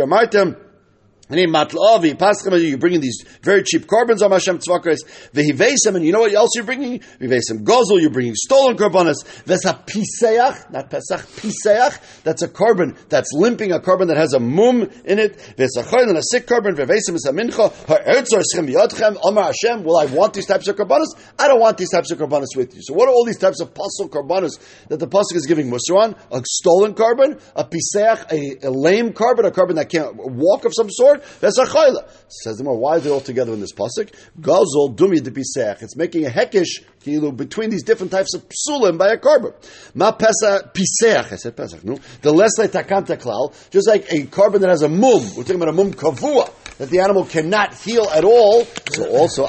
"Ramartem." 1.33 2.69
You're 2.69 2.77
bringing 2.77 3.01
these 3.01 3.23
very 3.41 3.63
cheap 3.63 3.87
carbons 3.87 4.21
on 4.21 4.31
Hashem 4.31 4.59
tzvakres. 4.59 4.99
Vehivesem, 5.33 5.95
and 5.95 6.05
you 6.05 6.11
know 6.11 6.21
what 6.21 6.33
else 6.33 6.51
you're 6.55 6.65
bringing? 6.65 6.99
Vehivesem 7.19 7.63
gozel. 7.63 7.99
You're 7.99 8.09
bringing 8.09 8.35
stolen 8.35 8.77
karbonas. 8.77 9.23
Vesa 9.45 9.85
piseach, 9.85 10.71
not 10.71 10.89
pesach 10.89 11.21
piseach. 11.37 12.23
That's 12.23 12.41
a 12.41 12.47
carbon 12.47 12.95
that's 13.09 13.31
limping, 13.33 13.71
a 13.71 13.79
carbon 13.79 14.07
that 14.09 14.17
has 14.17 14.33
a 14.33 14.39
mum 14.39 14.89
in 15.05 15.19
it. 15.19 15.37
Vesa 15.57 15.83
and 15.93 16.17
a 16.17 16.23
sick 16.23 16.47
carbon. 16.47 16.75
Vehivesem 16.75 17.15
is 17.15 17.25
a 17.27 17.33
mincha. 17.33 17.71
Ha'erzor 17.87 18.43
schem 18.53 18.71
yodchem. 18.71 19.17
Omar 19.23 19.45
Hashem. 19.45 19.83
Will 19.83 19.97
I 19.97 20.05
want 20.05 20.33
these 20.33 20.45
types 20.45 20.67
of 20.67 20.75
karbonas? 20.75 21.07
I 21.37 21.47
don't 21.47 21.59
want 21.59 21.77
these 21.77 21.91
types 21.91 22.11
of 22.11 22.17
karbonas 22.17 22.55
with 22.55 22.75
you. 22.75 22.81
So 22.83 22.93
what 22.93 23.07
are 23.07 23.11
all 23.11 23.25
these 23.25 23.37
types 23.37 23.61
of 23.61 23.73
puzzle 23.73 24.09
karbonas 24.09 24.59
that 24.89 24.99
the 24.99 25.07
pasuk 25.07 25.35
is 25.35 25.45
giving 25.45 25.69
musar 25.69 25.97
on? 25.97 26.15
A 26.31 26.41
stolen 26.45 26.93
carbon, 26.93 27.39
a 27.55 27.63
piseach, 27.63 28.31
a, 28.31 28.67
a 28.67 28.71
lame 28.71 29.13
carbon, 29.13 29.45
a 29.45 29.51
carbon 29.51 29.75
that 29.77 29.89
can't 29.89 30.15
walk 30.15 30.65
of 30.65 30.73
some 30.75 30.89
sort. 30.89 31.22
That's 31.39 31.57
a 31.57 31.65
chayla. 31.65 32.09
Says 32.27 32.57
the 32.57 32.63
more, 32.63 32.77
why 32.77 32.97
are 32.97 32.99
they 32.99 33.09
all 33.09 33.21
together 33.21 33.53
in 33.53 33.59
this 33.59 33.73
pasuk? 33.73 34.13
Gazol 34.39 34.95
dumi 34.95 35.21
de 35.21 35.31
pisech. 35.31 35.81
It's 35.81 35.95
making 35.95 36.25
a 36.25 36.29
hekish 36.29 36.83
kilu 37.03 37.35
between 37.35 37.69
these 37.69 37.83
different 37.83 38.11
types 38.11 38.33
of 38.33 38.45
psulim 38.49 38.97
by 38.97 39.13
a 39.13 39.17
carbon. 39.17 39.53
Ma 39.93 40.11
pesa 40.11 40.73
pisech. 40.73 41.31
I 41.31 41.35
said 41.35 41.55
pesach. 41.55 41.83
No, 41.83 41.97
the 42.21 42.31
less 42.31 42.57
like 42.57 42.71
takanta 42.71 43.17
klal, 43.17 43.53
just 43.69 43.87
like 43.87 44.11
a 44.11 44.25
carbon 44.25 44.61
that 44.61 44.69
has 44.69 44.81
a 44.81 44.89
mum. 44.89 45.21
We're 45.35 45.43
talking 45.43 45.55
about 45.55 45.69
a 45.69 45.73
mum 45.73 45.93
kavua 45.93 46.51
that 46.77 46.89
the 46.89 46.99
animal 46.99 47.25
cannot 47.25 47.75
heal 47.75 48.07
at 48.13 48.23
all. 48.23 48.65
So 48.91 49.09
also 49.09 49.45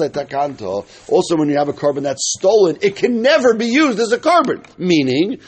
like 0.00 0.12
takanto. 0.12 0.86
Also, 1.08 1.36
when 1.36 1.48
you 1.48 1.56
have 1.56 1.68
a 1.68 1.72
carbon 1.72 2.04
that's 2.04 2.34
stolen, 2.38 2.78
it 2.80 2.96
can 2.96 3.22
never 3.22 3.54
be 3.54 3.66
used 3.66 3.98
as 3.98 4.12
a 4.12 4.18
carbon. 4.18 4.62
Meaning, 4.78 5.40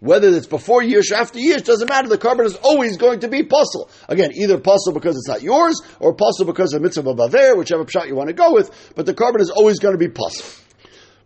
whether 0.00 0.28
it's 0.28 0.46
before 0.46 0.82
or 0.82 1.12
after 1.12 1.38
years, 1.38 1.62
doesn't 1.62 1.88
matter. 1.88 2.08
The 2.08 2.18
carbon 2.18 2.46
is 2.46 2.54
always 2.56 2.96
going 2.96 3.20
to 3.20 3.28
be 3.28 3.42
puzzle. 3.42 3.90
Again, 4.08 4.32
either 4.34 4.58
puzzle 4.58 4.92
because 4.92 5.16
it's 5.16 5.28
not 5.28 5.42
yours, 5.42 5.80
or 6.00 6.14
puzzle 6.14 6.46
because 6.46 6.72
of 6.74 6.82
mitzvah 6.82 7.14
baver, 7.14 7.56
whichever 7.56 7.86
shot 7.88 8.08
you 8.08 8.14
want 8.14 8.28
to 8.28 8.34
go 8.34 8.52
with, 8.52 8.92
but 8.94 9.06
the 9.06 9.14
carbon 9.14 9.40
is 9.40 9.50
always 9.50 9.78
going 9.78 9.94
to 9.94 9.98
be 9.98 10.08
puzzle. 10.08 10.57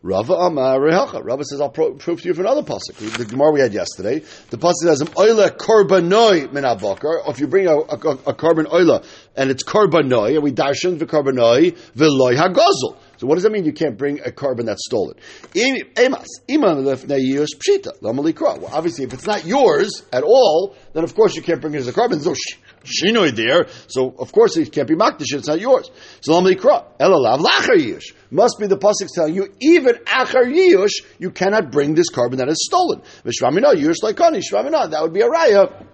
Rava 0.04 0.34
Amar 0.34 0.80
Rehacha. 0.80 1.24
Rava 1.24 1.44
says, 1.44 1.60
I'll 1.60 1.70
pro- 1.70 1.94
prove 1.94 2.20
to 2.22 2.28
you 2.28 2.34
for 2.34 2.40
another 2.40 2.62
pasuk. 2.62 3.16
The 3.16 3.24
Gemara 3.24 3.52
we 3.52 3.60
had 3.60 3.72
yesterday. 3.72 4.18
The 4.50 4.58
pasuk 4.58 4.82
says, 4.82 5.02
"Oila 5.02 5.56
korbanoi 5.56 6.52
min 6.52 6.64
abakar." 6.64 7.28
If 7.28 7.38
you 7.38 7.46
bring 7.46 7.68
a, 7.68 7.76
a, 7.76 8.18
a 8.26 8.34
carbon 8.34 8.66
oila 8.66 9.04
and 9.36 9.50
it's 9.50 9.62
korbanoi, 9.62 10.34
and 10.34 10.42
we 10.42 10.50
darshan 10.50 10.98
the 10.98 11.06
korbanoi 11.06 11.78
veloy 11.94 12.36
hagazel. 12.36 12.96
So 13.18 13.28
what 13.28 13.36
does 13.36 13.44
that 13.44 13.52
mean? 13.52 13.64
You 13.64 13.72
can't 13.72 13.96
bring 13.96 14.18
a 14.24 14.32
carbon 14.32 14.66
that's 14.66 14.84
stolen. 14.84 15.14
Emas 15.54 16.26
iman 16.50 16.84
pshita 16.84 17.92
Well, 18.02 18.70
obviously, 18.72 19.04
if 19.04 19.12
it's 19.14 19.26
not 19.28 19.46
yours 19.46 20.02
at 20.12 20.24
all, 20.24 20.74
then 20.94 21.04
of 21.04 21.14
course 21.14 21.36
you 21.36 21.42
can't 21.42 21.60
bring 21.60 21.74
it 21.74 21.78
as 21.78 21.86
a 21.86 21.92
carbon. 21.92 22.18
There's 22.18 22.36
shinoi 22.84 23.30
there, 23.34 23.66
so 23.86 24.14
of 24.18 24.32
course 24.32 24.56
it 24.56 24.72
can't 24.72 24.88
be 24.88 24.94
makdish. 24.94 25.32
It's 25.32 25.48
not 25.48 25.60
yours. 25.60 25.90
So 26.20 26.40
lachar 26.40 26.86
yish 26.98 28.14
must 28.30 28.58
be 28.58 28.66
the 28.66 28.78
pasuk 28.78 29.08
telling 29.14 29.34
you 29.34 29.48
even 29.60 29.96
achar 29.96 30.44
yish 30.44 31.04
you 31.18 31.30
cannot 31.30 31.70
bring 31.70 31.94
this 31.94 32.08
carbon 32.08 32.38
that 32.38 32.48
is 32.48 32.64
stolen. 32.64 33.02
Vishvamina 33.24 33.74
yish 33.74 34.02
laikani 34.02 34.42
shvamina 34.42 34.90
that 34.90 35.02
would 35.02 35.12
be 35.12 35.20
a 35.20 35.28
raya. 35.28 35.86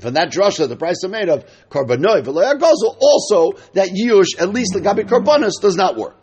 From 0.00 0.14
that 0.14 0.30
drasha, 0.30 0.68
the 0.68 0.76
price 0.76 1.02
is 1.02 1.10
made 1.10 1.28
of 1.28 1.44
carbonoi, 1.70 2.24
but 2.24 2.36
also 3.00 3.58
that 3.72 3.88
yush, 3.88 4.40
at 4.40 4.50
least 4.50 4.72
the 4.72 4.80
gabi 4.80 5.00
carbonus, 5.00 5.60
does 5.60 5.74
not 5.74 5.96
work. 5.96 6.14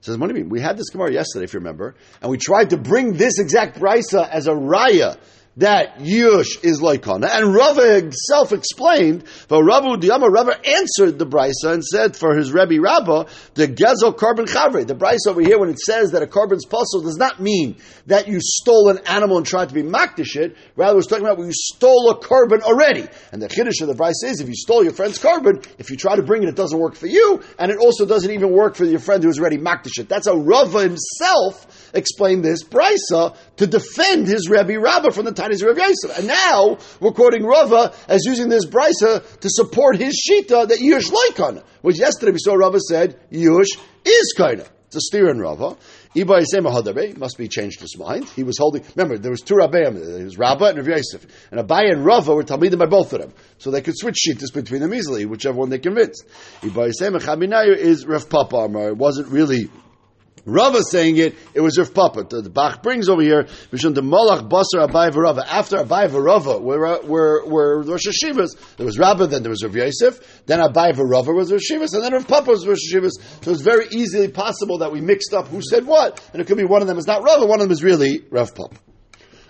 Says, 0.00 0.18
what 0.18 0.28
do 0.28 0.34
you 0.34 0.42
mean? 0.42 0.50
We 0.50 0.60
had 0.60 0.76
this 0.76 0.90
Gemara 0.90 1.12
yesterday, 1.12 1.44
if 1.44 1.52
you 1.54 1.60
remember, 1.60 1.94
and 2.20 2.28
we 2.28 2.36
tried 2.36 2.70
to 2.70 2.76
bring 2.76 3.12
this 3.12 3.38
exact 3.38 3.78
brisa 3.78 4.28
as 4.28 4.48
a 4.48 4.50
raya 4.50 5.16
that 5.56 5.98
Yush 5.98 6.64
is 6.64 6.80
like 6.80 7.02
Kana. 7.02 7.28
And 7.30 7.54
Rava 7.54 8.00
himself 8.00 8.52
explained, 8.52 9.24
but 9.48 9.62
Rava 9.62 9.98
Diyama 9.98 10.30
Rava 10.30 10.58
answered 10.66 11.18
the 11.18 11.26
Brisa 11.26 11.72
and 11.72 11.84
said 11.84 12.16
for 12.16 12.34
his 12.34 12.52
Rebbe 12.52 12.80
Rabbah, 12.80 13.24
the 13.54 13.68
Gezel 13.68 14.16
carbon 14.16 14.46
chavre. 14.46 14.86
The 14.86 14.94
Brisa 14.94 15.28
over 15.28 15.42
here, 15.42 15.58
when 15.58 15.68
it 15.68 15.78
says 15.78 16.12
that 16.12 16.22
a 16.22 16.26
carbon's 16.26 16.64
puzzle, 16.64 17.02
does 17.02 17.16
not 17.16 17.40
mean 17.40 17.76
that 18.06 18.28
you 18.28 18.38
stole 18.40 18.88
an 18.88 18.98
animal 19.06 19.36
and 19.36 19.46
tried 19.46 19.68
to 19.68 19.74
be 19.74 19.82
makdishit. 19.82 20.56
Rather, 20.76 20.98
it's 20.98 21.06
talking 21.06 21.24
about 21.24 21.36
when 21.36 21.48
you 21.48 21.54
stole 21.54 22.10
a 22.10 22.18
carbon 22.18 22.62
already. 22.62 23.06
And 23.30 23.42
the 23.42 23.48
Kiddush 23.48 23.80
of 23.82 23.88
the 23.88 23.94
Brisa 23.94 24.30
is, 24.30 24.40
if 24.40 24.48
you 24.48 24.56
stole 24.56 24.82
your 24.82 24.94
friend's 24.94 25.18
carbon, 25.18 25.60
if 25.78 25.90
you 25.90 25.96
try 25.96 26.16
to 26.16 26.22
bring 26.22 26.42
it, 26.42 26.48
it 26.48 26.56
doesn't 26.56 26.78
work 26.78 26.94
for 26.94 27.06
you, 27.06 27.42
and 27.58 27.70
it 27.70 27.76
also 27.76 28.06
doesn't 28.06 28.30
even 28.30 28.52
work 28.52 28.74
for 28.74 28.84
your 28.84 29.00
friend 29.00 29.22
who's 29.22 29.38
already 29.38 29.58
makdishit. 29.58 30.08
That's 30.08 30.26
how 30.26 30.36
Rava 30.36 30.80
himself 30.80 31.90
explained 31.94 32.42
this 32.42 32.64
Brisa 32.64 33.36
to 33.56 33.66
defend 33.66 34.26
his 34.26 34.48
Rebbe 34.48 34.78
Rabbah 34.78 35.10
from 35.10 35.24
the 35.24 35.32
Tainis 35.32 35.64
Rav 35.64 35.76
Yosef. 35.76 36.18
And 36.18 36.26
now 36.26 36.78
we're 37.00 37.12
quoting 37.12 37.44
Rava 37.44 37.94
as 38.08 38.24
using 38.24 38.48
this 38.48 38.66
Brisa 38.66 39.40
to 39.40 39.48
support 39.50 39.96
his 39.96 40.22
Shita 40.28 40.68
that 40.68 40.78
Yush 40.78 41.12
like 41.12 41.40
on 41.40 41.62
which 41.82 41.98
yesterday 41.98 42.32
we 42.32 42.38
saw 42.38 42.54
Rava 42.54 42.80
said 42.80 43.18
Yush 43.30 43.78
is 44.04 44.34
kind 44.36 44.64
It's 44.86 44.96
a 44.96 45.00
steer 45.00 45.30
in 45.30 45.38
Rava. 45.38 45.76
Ibai 46.14 46.44
Sema 46.44 47.18
must 47.18 47.38
be 47.38 47.48
changed 47.48 47.80
his 47.80 47.96
mind. 47.98 48.28
He 48.30 48.42
was 48.42 48.58
holding. 48.58 48.84
Remember, 48.94 49.16
there 49.16 49.30
was 49.30 49.40
two 49.40 49.54
Rabbeim. 49.54 49.94
There 49.94 50.24
was 50.24 50.36
Rabbah 50.36 50.66
and 50.66 50.78
Rav 50.78 50.88
Yosef, 50.88 51.26
and 51.50 51.58
Abai 51.58 51.90
and 51.90 52.04
Rava 52.04 52.34
were 52.34 52.42
talmidim 52.42 52.78
by 52.78 52.86
both 52.86 53.14
of 53.14 53.20
them, 53.20 53.32
so 53.56 53.70
they 53.70 53.80
could 53.80 53.96
switch 53.96 54.16
shittas 54.28 54.52
between 54.52 54.82
them 54.82 54.92
easily, 54.92 55.24
whichever 55.24 55.56
one 55.56 55.70
they 55.70 55.78
convinced. 55.78 56.24
Ibai 56.60 56.92
Sema 56.92 57.18
Chaminayu 57.18 57.74
is 57.74 58.04
Rav 58.04 58.28
Papa 58.28 58.56
Amar. 58.56 58.88
It 58.88 58.98
wasn't 58.98 59.28
really 59.28 59.70
Rava 60.44 60.82
saying 60.82 61.18
it, 61.18 61.36
it 61.54 61.60
was 61.60 61.78
Rav 61.78 61.94
Papa. 61.94 62.24
The, 62.24 62.42
the 62.42 62.50
Bach 62.50 62.82
brings 62.82 63.08
over 63.08 63.22
here, 63.22 63.44
Mishun 63.70 63.94
the 63.94 64.02
Malach 64.02 64.48
Basar 64.48 64.88
Abai 64.88 65.14
Rava. 65.14 65.44
After 65.48 65.76
Abai 65.76 66.12
Rava 66.12 66.58
were, 66.58 67.00
were, 67.04 67.46
were 67.46 67.82
Rosh 67.82 68.06
Hashivas, 68.06 68.76
there 68.76 68.86
was 68.86 68.98
Rabba, 68.98 69.28
then 69.28 69.42
there 69.42 69.50
was 69.50 69.62
Rav 69.62 69.76
Yosef, 69.76 70.44
then 70.46 70.58
Abai 70.58 70.96
Rava 70.96 71.32
was 71.32 71.52
Rosh 71.52 71.70
Hashivas, 71.70 71.94
and 71.94 72.02
then 72.02 72.12
Rav 72.12 72.26
Papa 72.26 72.50
was 72.50 72.66
Rosh 72.66 72.78
Hashivas. 72.92 73.12
So 73.44 73.52
it's 73.52 73.60
very 73.60 73.86
easily 73.92 74.28
possible 74.28 74.78
that 74.78 74.90
we 74.90 75.00
mixed 75.00 75.32
up 75.32 75.46
who 75.48 75.62
said 75.62 75.86
what, 75.86 76.20
and 76.32 76.42
it 76.42 76.46
could 76.46 76.56
be 76.56 76.64
one 76.64 76.82
of 76.82 76.88
them 76.88 76.98
is 76.98 77.06
not 77.06 77.22
Rava, 77.22 77.46
one 77.46 77.60
of 77.60 77.66
them 77.66 77.72
is 77.72 77.84
really 77.84 78.22
Rav 78.30 78.54
Papa. 78.54 78.76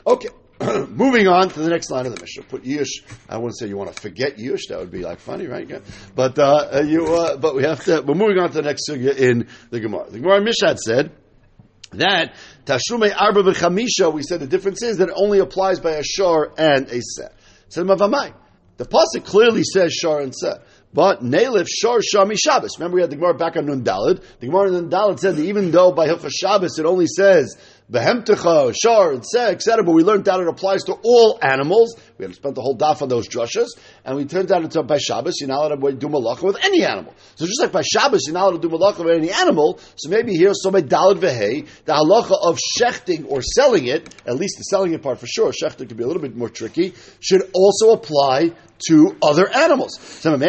Okay. 0.07 0.28
Moving 0.88 1.29
on 1.29 1.48
to 1.48 1.61
the 1.61 1.68
next 1.68 1.90
line 1.90 2.07
of 2.07 2.14
the 2.14 2.20
Mishnah. 2.20 2.44
Put 2.44 2.64
Yush. 2.64 3.03
I 3.29 3.37
wouldn't 3.37 3.59
say 3.59 3.66
you 3.66 3.77
want 3.77 3.92
to 3.94 4.01
forget 4.01 4.37
Yush. 4.37 4.68
That 4.68 4.79
would 4.79 4.90
be 4.90 5.03
like 5.03 5.18
funny, 5.18 5.46
right? 5.46 5.68
But 6.14 6.38
uh, 6.38 6.68
uh, 6.75 6.83
you. 6.83 7.14
Uh, 7.14 7.37
but 7.37 7.55
we 7.55 7.64
have 7.64 7.85
to. 7.85 8.03
We're 8.03 8.14
moving 8.14 8.38
on 8.38 8.51
to 8.51 8.55
the 8.55 8.62
next 8.62 8.88
sugya 8.88 9.16
in 9.16 9.48
the 9.70 9.81
Gemara. 9.81 10.11
The 10.11 10.20
Gemara 10.20 10.40
Mishad 10.40 10.79
said 10.79 11.12
that 11.92 12.35
Tashlume 12.64 13.12
Arba 13.18 13.42
v'Chamisha. 13.42 14.12
We 14.12 14.22
said 14.22 14.40
the 14.40 14.46
difference 14.46 14.83
is 14.83 14.98
that 14.98 15.09
it 15.09 15.14
only 15.16 15.40
applies 15.40 15.81
by 15.81 15.92
a 15.92 16.03
shar 16.05 16.53
and 16.57 16.87
a 16.88 17.01
set. 17.01 17.35
Said 17.68 17.87
Mavamai. 17.87 18.35
The 18.77 18.85
pasuk 18.85 19.25
clearly 19.25 19.62
says 19.64 19.92
shar 19.92 20.20
and 20.20 20.35
set. 20.35 20.64
But 20.94 21.22
Nelif 21.22 21.68
Shor 21.68 22.01
Shami 22.01 22.37
Shabbos. 22.38 22.79
Remember, 22.79 22.96
we 22.96 23.01
had 23.01 23.11
the 23.11 23.16
Gemara 23.16 23.35
back 23.35 23.57
on 23.57 23.64
Nun. 23.64 23.83
The 23.83 24.20
Gemara 24.40 24.75
on 24.75 24.88
Nun 24.88 25.18
said 25.18 25.37
that 25.37 25.42
even 25.42 25.70
though 25.70 25.92
by 25.92 26.07
Hilchah 26.07 26.31
Shabbos 26.31 26.79
it 26.79 26.85
only 26.85 27.07
says 27.07 27.57
Behemtecha, 27.90 28.75
Shar, 28.81 29.12
and 29.12 29.25
Seh, 29.25 29.51
etc., 29.51 29.85
but 29.85 29.92
we 29.92 30.03
learned 30.03 30.25
that 30.25 30.40
it 30.40 30.49
applies 30.49 30.85
to 30.85 30.95
all 31.03 31.38
animals. 31.42 31.95
We 32.18 32.25
have 32.25 32.35
spent 32.35 32.55
the 32.55 32.62
whole 32.62 32.77
daf 32.77 33.03
on 33.03 33.09
those 33.09 33.29
drushes, 33.29 33.68
and 34.05 34.16
we 34.16 34.25
turned 34.25 34.51
out 34.53 34.62
into 34.62 34.83
by 34.83 34.99
Shabbos, 34.99 35.35
you're 35.40 35.49
not 35.49 35.73
allowed 35.73 35.81
to 35.81 35.92
do 35.95 36.09
malacha 36.09 36.42
with 36.42 36.64
any 36.64 36.85
animal. 36.85 37.14
So 37.35 37.47
just 37.47 37.61
like 37.61 37.73
by 37.73 37.83
Shabbos, 37.83 38.23
you're 38.27 38.35
not 38.35 38.49
allowed 38.49 38.62
to 38.62 38.68
do 38.68 38.75
malacha 38.75 39.05
with 39.05 39.16
any 39.16 39.31
animal, 39.31 39.79
so 39.97 40.09
maybe 40.09 40.35
here, 40.35 40.53
so 40.55 40.71
by 40.71 40.83
Dalad 40.83 41.18
Vehei, 41.18 41.66
the 41.85 41.92
halacha 41.92 42.37
of 42.42 42.59
shechting 42.79 43.27
or 43.29 43.42
selling 43.42 43.87
it, 43.87 44.14
at 44.27 44.37
least 44.37 44.59
the 44.59 44.64
selling 44.64 44.92
it 44.92 45.03
part 45.03 45.18
for 45.18 45.27
sure, 45.27 45.53
shechting 45.53 45.88
could 45.88 45.97
be 45.97 46.05
a 46.05 46.07
little 46.07 46.23
bit 46.23 46.37
more 46.37 46.49
tricky, 46.49 46.95
should 47.21 47.42
also 47.55 47.92
apply 47.92 48.53
to 48.88 49.16
other 49.23 49.49
animals. 49.49 50.25
And 50.25 50.42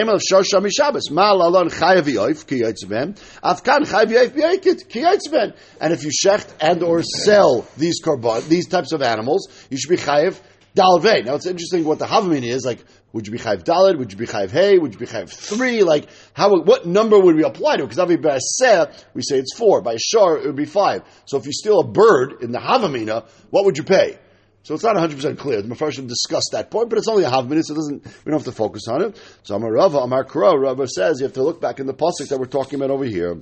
if 5.93 6.04
you 6.04 6.12
shecht 6.12 6.54
and 6.60 6.84
or 6.84 7.04
sell 7.04 7.67
these 7.78 8.00
carbon, 8.04 8.50
these 8.50 8.67
types 8.67 8.91
of 8.91 9.02
animals, 9.02 9.48
you 9.69 9.78
should 9.78 9.89
be 9.89 9.98
chayiv 9.98 10.39
Dalvei. 10.76 11.24
Now 11.26 11.36
it's 11.36 11.46
interesting 11.46 11.86
what 11.86 12.00
the 12.00 12.06
havamin 12.06 12.43
is. 12.43 12.65
Like, 12.65 12.84
would 13.13 13.28
you 13.28 13.32
be 13.32 13.38
Chayiv 13.38 13.63
Dalad? 13.63 14.00
Would 14.00 14.12
you 14.12 14.17
be 14.17 14.26
Chayiv 14.26 14.50
Hey? 14.50 14.80
Would 14.80 14.93
you 14.93 15.00
be 15.00 15.06
Chayiv 15.06 15.30
Three? 15.30 15.84
Like, 15.84 16.08
how, 16.34 16.50
what 16.62 16.88
number 16.88 17.19
would 17.19 17.36
we 17.36 17.43
apply 17.43 17.78
to? 17.78 17.86
Because 17.86 18.17
by 18.17 18.39
Seh, 18.39 18.86
we 19.13 19.22
say 19.22 19.38
it's 19.38 19.56
four. 19.56 19.82
By 19.82 19.93
a 19.93 20.00
Shar, 20.00 20.39
it 20.39 20.48
would 20.48 20.56
be 20.56 20.65
five. 20.65 21.04
So 21.26 21.38
if 21.38 21.46
you 21.46 21.54
steal 21.54 21.80
a 21.80 21.88
bird 21.88 22.41
in 22.41 22.52
the 22.52 22.58
Havamina, 22.58 23.28
what 23.52 23.65
would 23.65 23.78
you 23.78 23.84
pay? 23.84 24.17
So 24.63 24.73
it's 24.73 24.84
not 24.84 24.95
100% 24.95 25.38
clear. 25.38 25.62
The 25.62 25.67
Mepharshim 25.67 26.08
discussed 26.08 26.52
that 26.54 26.71
point, 26.71 26.89
but 26.89 26.97
it's 26.97 27.10
only 27.10 27.26
a 27.26 27.30
half 27.30 27.45
minute, 27.45 27.65
so 27.67 27.73
it 27.73 27.76
doesn't, 27.76 28.06
we 28.06 28.32
don't 28.32 28.39
have 28.39 28.45
to 28.45 28.54
focus 28.54 28.88
on 28.88 29.02
it. 29.04 29.21
So 29.43 29.56
Amar 29.56 29.73
Rava, 29.73 29.97
Amar 29.99 30.23
Kra, 30.23 30.58
Rava 30.58 30.88
says 30.88 31.19
you 31.19 31.26
have 31.26 31.34
to 31.34 31.43
look 31.43 31.60
back 31.60 31.82
in 31.82 31.86
the 31.86 31.93
Pasuk 31.93 32.30
that 32.30 32.39
we're 32.39 32.45
talking 32.45 32.80
about 32.80 32.89
over 32.89 33.04
here. 33.04 33.41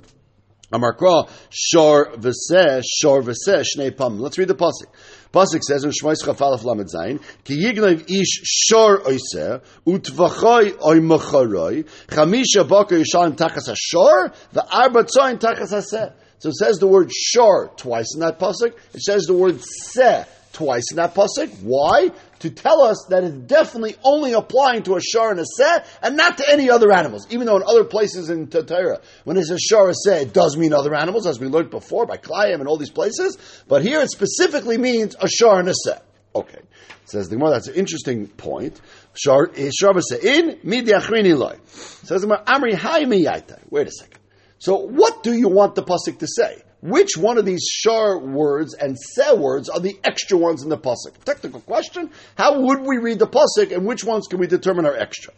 Amar 0.72 0.96
Kra, 0.96 1.30
Shor 1.50 2.12
V'seh, 2.16 2.82
Shor 2.84 3.22
V'seh, 3.22 3.62
Shnei 3.62 3.96
Pam. 3.96 4.18
Let's 4.18 4.36
read 4.36 4.48
the 4.48 4.56
Pasuk. 4.56 4.86
Pasuk 5.32 5.62
says 5.62 5.84
in 5.84 5.92
Shmois 5.92 6.24
Chafalaf 6.24 6.64
Lamed 6.64 6.88
Zayin, 6.92 7.22
Ki 7.44 7.62
yignev 7.62 8.10
ish 8.10 8.40
shor 8.42 9.02
oiseh, 9.02 9.62
utvachoi 9.86 10.76
oy 10.84 10.98
mocharoi, 10.98 11.88
chamisha 12.08 12.66
boker 12.66 12.96
yishalim 12.96 13.36
tachas 13.36 13.68
ha-shor, 13.68 14.32
v'arba 14.52 15.04
tzoyin 15.04 15.38
tachas 15.38 15.70
ha-seh. 15.70 16.10
So 16.40 16.48
it 16.48 16.56
says 16.56 16.78
the 16.78 16.88
word 16.88 17.12
shor 17.12 17.70
twice 17.76 18.14
in 18.14 18.20
that 18.20 18.40
pasuk. 18.40 18.74
It 18.92 19.02
says 19.02 19.26
the 19.26 19.34
word 19.34 19.60
seh 19.62 20.24
twice 20.52 20.90
in 20.90 20.96
that 20.96 21.14
pasuk. 21.14 21.50
Why? 21.62 22.10
To 22.40 22.50
tell 22.50 22.82
us 22.82 23.06
that 23.10 23.24
it's 23.24 23.36
definitely 23.36 23.96
only 24.02 24.32
applying 24.32 24.82
to 24.84 24.96
a 24.96 25.00
shar 25.00 25.30
and 25.30 25.40
a 25.40 25.44
seh, 25.44 25.84
and 26.02 26.16
not 26.16 26.38
to 26.38 26.50
any 26.50 26.70
other 26.70 26.92
animals. 26.92 27.26
Even 27.30 27.46
though 27.46 27.56
in 27.56 27.62
other 27.62 27.84
places 27.84 28.30
in 28.30 28.48
Torah, 28.48 29.00
when 29.24 29.36
it's 29.36 29.50
a 29.50 29.58
shar 29.58 29.88
or 29.88 29.94
seh, 29.94 30.22
it 30.22 30.32
does 30.32 30.56
mean 30.56 30.72
other 30.72 30.94
animals, 30.94 31.26
as 31.26 31.38
we 31.38 31.46
learned 31.46 31.70
before 31.70 32.06
by 32.06 32.16
Klayim 32.16 32.60
and 32.60 32.68
all 32.68 32.76
these 32.76 32.90
places. 32.90 33.38
But 33.68 33.82
here 33.82 34.00
it 34.00 34.10
specifically 34.10 34.78
means 34.78 35.14
a 35.20 35.28
shar 35.28 35.60
and 35.60 35.68
a 35.68 35.74
seh. 35.74 35.98
Okay. 36.34 36.60
Says 37.04 37.28
the 37.28 37.36
that's 37.36 37.68
an 37.68 37.74
interesting 37.74 38.28
point. 38.28 38.80
Shar 39.14 39.50
eh, 39.56 39.70
shar 39.78 39.92
in 40.22 40.58
midi 40.62 40.92
achrini 40.92 41.36
loy. 41.36 41.58
Says 41.66 42.22
the 42.22 42.28
Amri. 42.28 43.70
Wait 43.70 43.86
a 43.86 43.90
second. 43.90 44.18
So 44.58 44.76
what 44.76 45.22
do 45.22 45.32
you 45.32 45.48
want 45.48 45.74
the 45.74 45.82
pasuk 45.82 46.18
to 46.20 46.26
say? 46.26 46.62
Which 46.82 47.16
one 47.16 47.38
of 47.38 47.46
these 47.46 47.62
shar 47.62 48.18
words 48.18 48.74
and 48.74 48.98
se 48.98 49.36
words 49.36 49.68
are 49.68 49.78
the 49.78 49.96
extra 50.02 50.36
ones 50.36 50.64
in 50.64 50.68
the 50.68 50.76
pasuk? 50.76 51.12
Technical 51.24 51.60
question. 51.60 52.10
How 52.36 52.60
would 52.60 52.80
we 52.80 52.98
read 52.98 53.20
the 53.20 53.28
pasuk, 53.28 53.72
and 53.72 53.86
which 53.86 54.02
ones 54.02 54.26
can 54.26 54.40
we 54.40 54.48
determine 54.48 54.84
are 54.84 54.96
extra? 54.96 55.32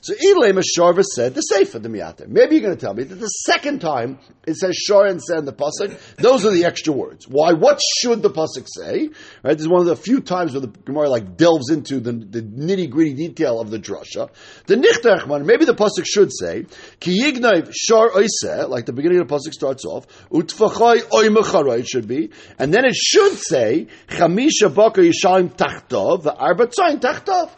So 0.00 0.14
Ilema 0.14 0.62
Sharva 0.62 1.02
said 1.02 1.34
the 1.34 1.40
Sefer 1.40 1.78
the 1.78 1.88
Miyate. 1.88 2.28
Maybe 2.28 2.56
you're 2.56 2.64
going 2.64 2.76
to 2.76 2.80
tell 2.80 2.94
me 2.94 3.04
that 3.04 3.14
the 3.16 3.26
second 3.26 3.80
time 3.80 4.18
it 4.46 4.56
says 4.56 4.76
Shar 4.76 5.06
and 5.06 5.20
the 5.20 5.52
pasuk, 5.52 5.98
those 6.16 6.44
are 6.44 6.50
the 6.50 6.64
extra 6.64 6.92
words. 6.92 7.26
Why? 7.28 7.52
What 7.52 7.80
should 7.98 8.22
the 8.22 8.30
pasuk 8.30 8.66
say? 8.66 9.10
Right. 9.42 9.52
This 9.52 9.62
is 9.62 9.68
one 9.68 9.80
of 9.80 9.86
the 9.86 9.96
few 9.96 10.20
times 10.20 10.52
where 10.52 10.60
the 10.60 10.68
Gemara 10.68 11.08
like 11.08 11.36
delves 11.36 11.70
into 11.70 12.00
the, 12.00 12.12
the 12.12 12.42
nitty 12.42 12.90
gritty 12.90 13.14
detail 13.14 13.60
of 13.60 13.70
the 13.70 13.78
drasha. 13.78 14.30
The 14.66 14.76
Nichtachman. 14.76 15.44
Maybe 15.44 15.64
the 15.64 15.74
pasuk 15.74 16.06
should 16.06 16.30
say 16.32 16.66
Ki 17.00 17.20
Shar 17.20 18.10
Oiseh, 18.10 18.68
like 18.68 18.86
the 18.86 18.92
beginning 18.92 19.20
of 19.20 19.28
the 19.28 19.34
pasuk 19.34 19.52
starts 19.52 19.84
off 19.84 20.06
Utfachai 20.30 21.00
Oimacharoi 21.10 21.80
it 21.80 21.88
should 21.88 22.08
be, 22.08 22.30
and 22.58 22.72
then 22.72 22.84
it 22.84 22.94
should 22.94 23.34
say 23.34 23.86
Chamisha 24.08 24.74
Bakar 24.74 25.04
Yishalim 25.04 25.50
Tachtov 25.54 26.26
Arba 26.26 26.66
Tzayin 26.66 27.00
Tachtov. 27.00 27.50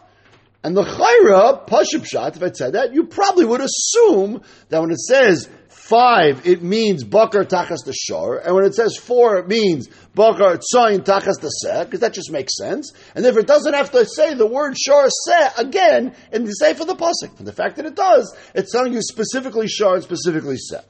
And 0.63 0.77
the 0.77 0.83
chayra, 0.83 1.67
Pashupshat, 1.67 2.35
if 2.35 2.43
I 2.43 2.51
said 2.51 2.73
that, 2.73 2.93
you 2.93 3.05
probably 3.05 3.45
would 3.45 3.61
assume 3.61 4.43
that 4.69 4.79
when 4.79 4.91
it 4.91 4.99
says 4.99 5.49
five, 5.67 6.45
it 6.45 6.61
means 6.61 7.03
bakar 7.03 7.43
tachas 7.45 7.83
the 7.83 7.93
shor, 7.93 8.37
and 8.37 8.53
when 8.53 8.65
it 8.65 8.75
says 8.75 8.95
four, 8.95 9.39
it 9.39 9.47
means 9.47 9.89
bakar 10.13 10.57
tzayin 10.57 10.99
tachas 10.99 11.41
the 11.41 11.49
seh, 11.49 11.83
because 11.85 12.01
that 12.01 12.13
just 12.13 12.31
makes 12.31 12.55
sense. 12.57 12.93
And 13.15 13.25
if 13.25 13.37
it 13.37 13.47
doesn't 13.47 13.73
have 13.73 13.91
to 13.91 14.05
say 14.05 14.35
the 14.35 14.45
word 14.45 14.77
shor 14.77 15.09
seh 15.09 15.49
again 15.57 16.15
in 16.31 16.45
the 16.45 16.51
say 16.51 16.75
for 16.75 16.85
the 16.85 16.95
pasuk, 16.95 17.37
and 17.39 17.47
the 17.47 17.53
fact 17.53 17.77
that 17.77 17.87
it 17.87 17.95
does, 17.95 18.35
it's 18.53 18.71
telling 18.71 18.93
you 18.93 19.01
specifically 19.01 19.67
shor 19.67 19.95
and 19.95 20.03
specifically 20.03 20.57
seh. 20.57 20.81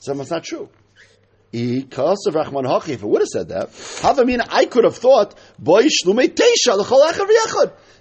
So 0.00 0.14
that's 0.14 0.30
not 0.30 0.42
true. 0.42 0.68
Because 1.52 2.24
of 2.26 2.34
Rahman 2.34 2.64
Hachi, 2.64 2.90
if 2.90 3.02
it 3.02 3.06
would 3.06 3.20
have 3.20 3.28
said 3.28 3.50
that, 3.50 3.70
Havamina, 3.70 4.46
I 4.48 4.64
could 4.64 4.84
have 4.84 4.96
thought, 4.96 5.34
Boy 5.58 5.82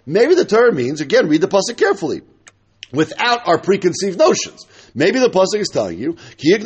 Maybe 0.06 0.36
the 0.36 0.46
term 0.46 0.76
means, 0.76 1.02
again, 1.02 1.28
read 1.28 1.42
the 1.42 1.50
pasuk 1.50 1.78
carefully, 1.78 2.22
without 2.94 3.48
our 3.48 3.58
preconceived 3.58 4.18
notions. 4.18 4.66
Maybe 4.96 5.20
the 5.20 5.30
pasuk 5.30 5.60
is 5.60 5.68
telling 5.68 6.00
you, 6.00 6.16
you 6.38 6.58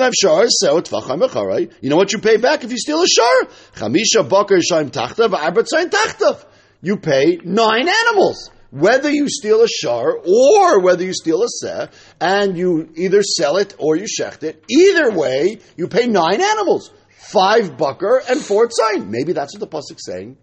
know 1.90 1.96
what 1.96 2.14
you 2.14 2.20
pay 2.20 2.38
back 2.38 2.64
if 2.64 2.72
you 2.72 2.78
steal 2.78 3.02
a 3.02 3.08
shar? 3.08 3.48
You 6.82 6.98
pay 6.98 7.40
nine 7.44 7.90
animals. 7.90 8.52
Whether 8.76 9.10
you 9.10 9.30
steal 9.30 9.62
a 9.62 9.70
shar 9.70 10.18
or 10.18 10.82
whether 10.82 11.02
you 11.02 11.14
steal 11.14 11.42
a 11.44 11.48
seh, 11.48 11.88
and 12.20 12.58
you 12.58 12.90
either 12.96 13.24
sell 13.24 13.56
it 13.56 13.74
or 13.80 13.96
you 13.96 14.04
shecht 14.04 14.44
it, 14.44 14.62
either 14.70 15.12
way, 15.12 15.60
you 15.78 15.88
pay 15.88 16.08
nine 16.08 16.42
animals. 16.42 16.92
Five 17.10 17.78
bucker 17.78 18.22
and 18.30 18.42
four 18.42 18.68
tzayin. 18.68 19.08
Maybe 19.08 19.32
that's 19.32 19.58
what 19.58 19.62
the 19.62 19.68
pasuk's 19.68 20.06
saying. 20.06 20.36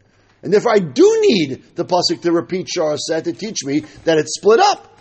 And 0.42 0.50
therefore, 0.50 0.72
I 0.72 0.78
do 0.78 1.18
need 1.20 1.76
the 1.76 1.84
pasuk 1.84 2.22
to 2.22 2.32
repeat 2.32 2.70
Shar 2.70 2.96
said 2.96 3.24
to 3.24 3.34
teach 3.34 3.66
me 3.66 3.80
that 4.04 4.16
it's 4.16 4.34
split 4.38 4.60
up. 4.60 4.98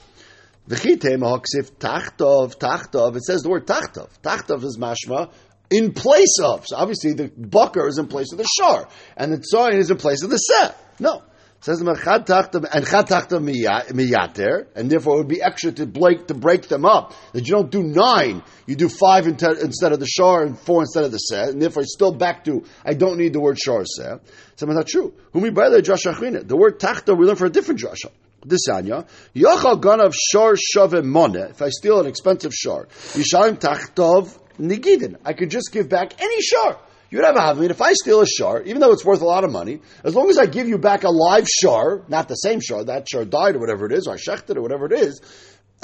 tachtov, 1.79 2.57
tachtov. 2.59 3.15
It 3.15 3.23
says 3.23 3.43
the 3.43 3.49
word 3.49 3.65
tachtov. 3.65 4.09
Tachtov 4.21 4.65
is 4.65 4.77
mashma 4.77 5.31
in 5.69 5.93
place 5.93 6.37
of. 6.43 6.65
So 6.67 6.75
obviously, 6.75 7.13
the 7.13 7.29
bucker 7.29 7.87
is 7.87 7.97
in 7.97 8.07
place 8.07 8.33
of 8.33 8.39
the 8.39 8.47
shar, 8.59 8.89
and 9.15 9.31
the 9.31 9.37
tzayin 9.37 9.77
is 9.77 9.89
in 9.89 9.95
place 9.95 10.21
of 10.21 10.29
the 10.29 10.35
set. 10.35 10.75
No. 10.99 11.23
Says 11.63 11.79
and 11.79 11.95
chad 11.95 12.25
miyater, 12.25 14.65
and 14.75 14.89
therefore 14.89 15.13
it 15.13 15.17
would 15.19 15.27
be 15.27 15.43
extra 15.43 15.71
to 15.71 15.85
break 15.85 16.25
to 16.25 16.33
break 16.33 16.67
them 16.67 16.85
up. 16.85 17.13
That 17.33 17.47
you 17.47 17.53
don't 17.53 17.69
do 17.69 17.83
nine, 17.83 18.41
you 18.65 18.75
do 18.75 18.89
five 18.89 19.27
instead 19.27 19.91
of 19.91 19.99
the 19.99 20.07
shar 20.07 20.41
and 20.41 20.57
four 20.57 20.81
instead 20.81 21.03
of 21.03 21.11
the 21.11 21.19
set, 21.19 21.49
and 21.49 21.61
therefore 21.61 21.83
it's 21.83 21.93
still 21.93 22.13
back 22.13 22.45
to 22.45 22.63
I 22.83 22.95
don't 22.95 23.19
need 23.19 23.33
the 23.33 23.39
word 23.39 23.59
shar 23.59 23.85
set. 23.85 24.25
So 24.55 24.65
that's 24.65 24.75
not 24.75 24.87
true. 24.87 25.13
Humi 25.33 25.51
the 25.51 25.83
drasha 25.83 26.47
The 26.47 26.57
word 26.57 26.79
tachta 26.79 27.15
we 27.15 27.27
learn 27.27 27.35
for 27.35 27.45
a 27.45 27.51
different 27.51 27.79
drasha. 27.79 28.09
This 28.43 28.67
anya 28.67 29.05
yachal 29.35 29.79
ganav 29.79 30.15
shar 30.15 30.55
shave 30.55 31.05
mone. 31.05 31.35
If 31.35 31.61
I 31.61 31.69
steal 31.69 31.99
an 31.99 32.07
expensive 32.07 32.55
shar, 32.55 32.87
yishalim 33.13 33.59
tachtov 33.59 34.35
nigidin. 34.59 35.17
I 35.23 35.33
could 35.33 35.51
just 35.51 35.71
give 35.71 35.89
back 35.89 36.19
any 36.19 36.41
shar. 36.41 36.79
You'd 37.11 37.25
have 37.25 37.35
a 37.35 37.39
havamid. 37.39 37.71
If 37.71 37.81
I 37.81 37.91
steal 37.91 38.21
a 38.21 38.25
shar, 38.25 38.63
even 38.63 38.79
though 38.79 38.93
it's 38.93 39.03
worth 39.03 39.19
a 39.19 39.25
lot 39.25 39.43
of 39.43 39.51
money, 39.51 39.81
as 40.05 40.15
long 40.15 40.29
as 40.29 40.39
I 40.39 40.45
give 40.45 40.69
you 40.69 40.77
back 40.77 41.03
a 41.03 41.09
live 41.09 41.45
shar, 41.45 42.03
not 42.07 42.29
the 42.29 42.35
same 42.35 42.61
shar, 42.61 42.85
that 42.85 43.07
shar 43.09 43.25
died 43.25 43.57
or 43.57 43.59
whatever 43.59 43.85
it 43.85 43.91
is, 43.91 44.07
or 44.07 44.13
I 44.13 44.17
shechted 44.17 44.55
or 44.55 44.61
whatever 44.61 44.85
it 44.85 44.93
is, 44.93 45.19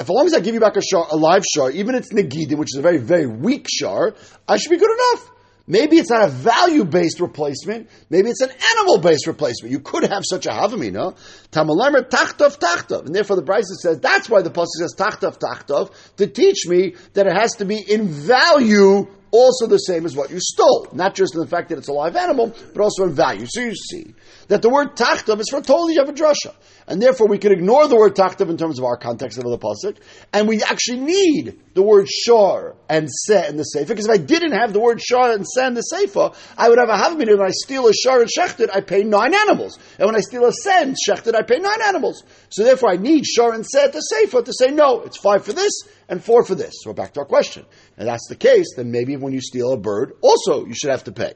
as 0.00 0.08
long 0.08 0.26
as 0.26 0.32
I 0.32 0.40
give 0.40 0.54
you 0.54 0.60
back 0.60 0.76
a 0.76 0.82
shar, 0.82 1.06
a 1.10 1.16
live 1.16 1.44
shar, 1.44 1.70
even 1.70 1.94
it's 1.94 2.14
negidin, 2.14 2.56
which 2.56 2.70
is 2.72 2.78
a 2.78 2.82
very, 2.82 2.96
very 2.96 3.26
weak 3.26 3.66
shar, 3.68 4.14
I 4.48 4.56
should 4.56 4.70
be 4.70 4.78
good 4.78 4.90
enough. 4.90 5.30
Maybe 5.66 5.98
it's 5.98 6.08
not 6.08 6.26
a 6.26 6.30
value 6.30 6.84
based 6.84 7.20
replacement. 7.20 7.90
Maybe 8.08 8.30
it's 8.30 8.40
an 8.40 8.50
animal 8.76 8.98
based 8.98 9.26
replacement. 9.26 9.70
You 9.70 9.80
could 9.80 10.04
have 10.04 10.22
such 10.24 10.46
a 10.46 10.48
havamina. 10.48 11.14
Tamalemer 11.52 12.08
tachtov 12.08 12.58
tachtov. 12.58 13.04
And 13.04 13.14
therefore 13.14 13.36
the 13.36 13.42
Brisa 13.42 13.76
says 13.82 13.98
that's 14.00 14.30
why 14.30 14.40
the 14.40 14.50
pasuk 14.50 14.78
says 14.78 14.94
tachtov 14.96 15.38
tachtov 15.38 15.92
to 16.16 16.26
teach 16.26 16.66
me 16.66 16.94
that 17.12 17.26
it 17.26 17.34
has 17.34 17.52
to 17.56 17.66
be 17.66 17.84
in 17.86 18.08
value 18.08 19.08
also 19.30 19.66
the 19.66 19.78
same 19.78 20.06
as 20.06 20.16
what 20.16 20.30
you 20.30 20.38
stole. 20.40 20.88
Not 20.92 21.14
just 21.14 21.34
in 21.34 21.40
the 21.40 21.46
fact 21.46 21.68
that 21.68 21.78
it's 21.78 21.88
a 21.88 21.92
live 21.92 22.16
animal, 22.16 22.54
but 22.74 22.82
also 22.82 23.04
in 23.04 23.12
value. 23.12 23.46
So 23.48 23.60
you 23.60 23.74
see 23.74 24.14
that 24.48 24.62
the 24.62 24.70
word 24.70 24.96
tachtav 24.96 25.40
is 25.40 25.48
for 25.50 25.58
a 25.58 25.62
totally 25.62 25.94
different 25.94 26.18
drasha. 26.18 26.54
And 26.86 27.02
therefore 27.02 27.28
we 27.28 27.38
can 27.38 27.52
ignore 27.52 27.86
the 27.86 27.96
word 27.96 28.14
tachtav 28.14 28.48
in 28.48 28.56
terms 28.56 28.78
of 28.78 28.84
our 28.84 28.96
context 28.96 29.36
of 29.36 29.44
the 29.44 29.58
pasuk, 29.58 29.98
and 30.32 30.48
we 30.48 30.62
actually 30.62 31.00
need 31.00 31.60
the 31.74 31.82
word 31.82 32.08
shar 32.08 32.76
and 32.88 33.08
se 33.10 33.48
in 33.48 33.56
the 33.56 33.64
sefer, 33.64 33.88
because 33.88 34.06
if 34.06 34.10
I 34.10 34.16
didn't 34.16 34.52
have 34.52 34.72
the 34.72 34.80
word 34.80 35.00
shar 35.00 35.32
and 35.32 35.46
se 35.46 35.66
in 35.66 35.74
the 35.74 35.82
sefer, 35.82 36.30
I 36.56 36.68
would 36.68 36.78
have 36.78 36.88
a 36.88 36.96
havamina 36.96 37.36
when 37.38 37.46
I 37.46 37.52
steal 37.52 37.86
a 37.86 37.92
shar 37.92 38.20
and 38.22 38.30
shechted, 38.30 38.70
I 38.74 38.80
pay 38.80 39.04
nine 39.04 39.34
animals. 39.34 39.78
And 39.98 40.06
when 40.06 40.16
I 40.16 40.20
steal 40.20 40.46
a 40.46 40.52
se 40.52 40.82
and 40.82 40.96
shechted, 40.96 41.34
I 41.34 41.42
pay 41.42 41.58
nine 41.58 41.82
animals. 41.86 42.24
So 42.48 42.64
therefore 42.64 42.90
I 42.90 42.96
need 42.96 43.26
shar 43.26 43.52
and 43.52 43.66
se 43.66 43.84
at 43.84 43.92
the 43.92 44.00
sefer 44.00 44.40
to 44.40 44.52
say, 44.52 44.70
no, 44.70 45.02
it's 45.02 45.18
five 45.18 45.44
for 45.44 45.52
this 45.52 45.82
and 46.08 46.22
four 46.22 46.44
for 46.44 46.54
this. 46.54 46.74
So 46.80 46.90
we're 46.90 46.94
back 46.94 47.14
to 47.14 47.20
our 47.20 47.26
question. 47.26 47.64
And 47.96 48.08
that's 48.08 48.26
the 48.28 48.36
case, 48.36 48.74
then 48.76 48.90
maybe 48.90 49.16
when 49.16 49.32
you 49.32 49.40
steal 49.40 49.72
a 49.72 49.76
bird, 49.76 50.12
also 50.20 50.66
you 50.66 50.74
should 50.74 50.90
have 50.90 51.04
to 51.04 51.12
pay. 51.12 51.34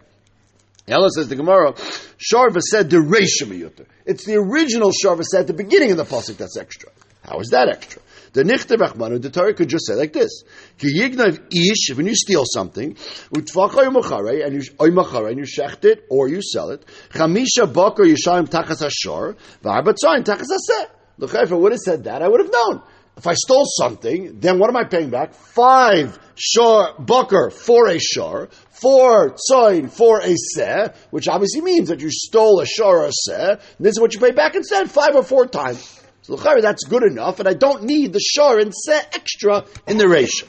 Ella 0.88 1.08
says 1.10 1.28
the 1.28 1.36
Gemara, 1.36 1.74
Sharva 1.74 2.60
said 2.60 2.90
the 2.90 3.86
It's 4.04 4.24
the 4.24 4.34
original 4.34 4.90
Sharva 4.90 5.22
said 5.22 5.42
at 5.42 5.46
the 5.46 5.54
beginning 5.54 5.92
of 5.92 5.96
the 5.96 6.04
pasuk 6.04 6.38
that's 6.38 6.56
extra. 6.56 6.90
How 7.22 7.38
is 7.38 7.50
that 7.50 7.68
extra? 7.68 8.02
The 8.32 8.42
Nichter 8.42 8.76
Rachmanu, 8.78 9.20
the 9.20 9.30
Torah 9.30 9.52
could 9.54 9.68
just 9.68 9.86
say 9.86 9.94
like 9.94 10.12
this: 10.12 10.42
ish, 10.80 11.94
when 11.94 12.06
you 12.06 12.14
steal 12.16 12.44
something, 12.46 12.96
and 13.30 13.48
you 13.48 14.62
and 14.80 15.38
you 15.38 15.44
shecht 15.44 15.84
it 15.84 16.06
or 16.10 16.28
you 16.28 16.42
sell 16.42 16.70
it. 16.70 16.84
Chamisha 17.10 17.72
bakar 17.72 18.06
yishayim 18.06 18.48
tachas 18.48 18.82
hashor, 18.82 19.36
v'arba 19.62 19.94
tzayin 19.94 20.24
tachas. 20.24 20.46
Look, 21.18 21.34
if 21.34 21.52
I 21.52 21.54
would 21.54 21.72
have 21.72 21.80
said 21.80 22.04
that, 22.04 22.22
I 22.22 22.28
would 22.28 22.40
have 22.40 22.50
known. 22.50 22.82
If 23.16 23.26
I 23.26 23.34
stole 23.34 23.66
something, 23.66 24.40
then 24.40 24.58
what 24.58 24.70
am 24.70 24.76
I 24.76 24.84
paying 24.84 25.10
back? 25.10 25.34
Five 25.34 26.18
shor 26.34 26.94
bucker 26.98 27.50
for 27.50 27.88
a 27.88 27.98
shor, 27.98 28.48
four 28.70 29.36
tzoin 29.36 29.90
for 29.90 30.20
a 30.20 30.34
seh, 30.34 30.88
which 31.10 31.28
obviously 31.28 31.60
means 31.60 31.88
that 31.88 32.00
you 32.00 32.10
stole 32.10 32.60
a 32.60 32.66
shor 32.66 33.02
or 33.02 33.06
a 33.06 33.12
seh, 33.12 33.56
this 33.78 33.92
is 33.92 34.00
what 34.00 34.14
you 34.14 34.20
pay 34.20 34.30
back 34.30 34.54
instead, 34.54 34.90
five 34.90 35.14
or 35.14 35.22
four 35.22 35.46
times. 35.46 36.00
So 36.22 36.36
that's 36.36 36.84
good 36.84 37.02
enough, 37.02 37.38
and 37.40 37.48
I 37.48 37.54
don't 37.54 37.82
need 37.82 38.12
the 38.12 38.20
shor 38.20 38.58
and 38.58 38.72
seh 38.74 39.02
extra 39.12 39.66
in 39.86 39.98
the 39.98 40.08
ratio. 40.08 40.48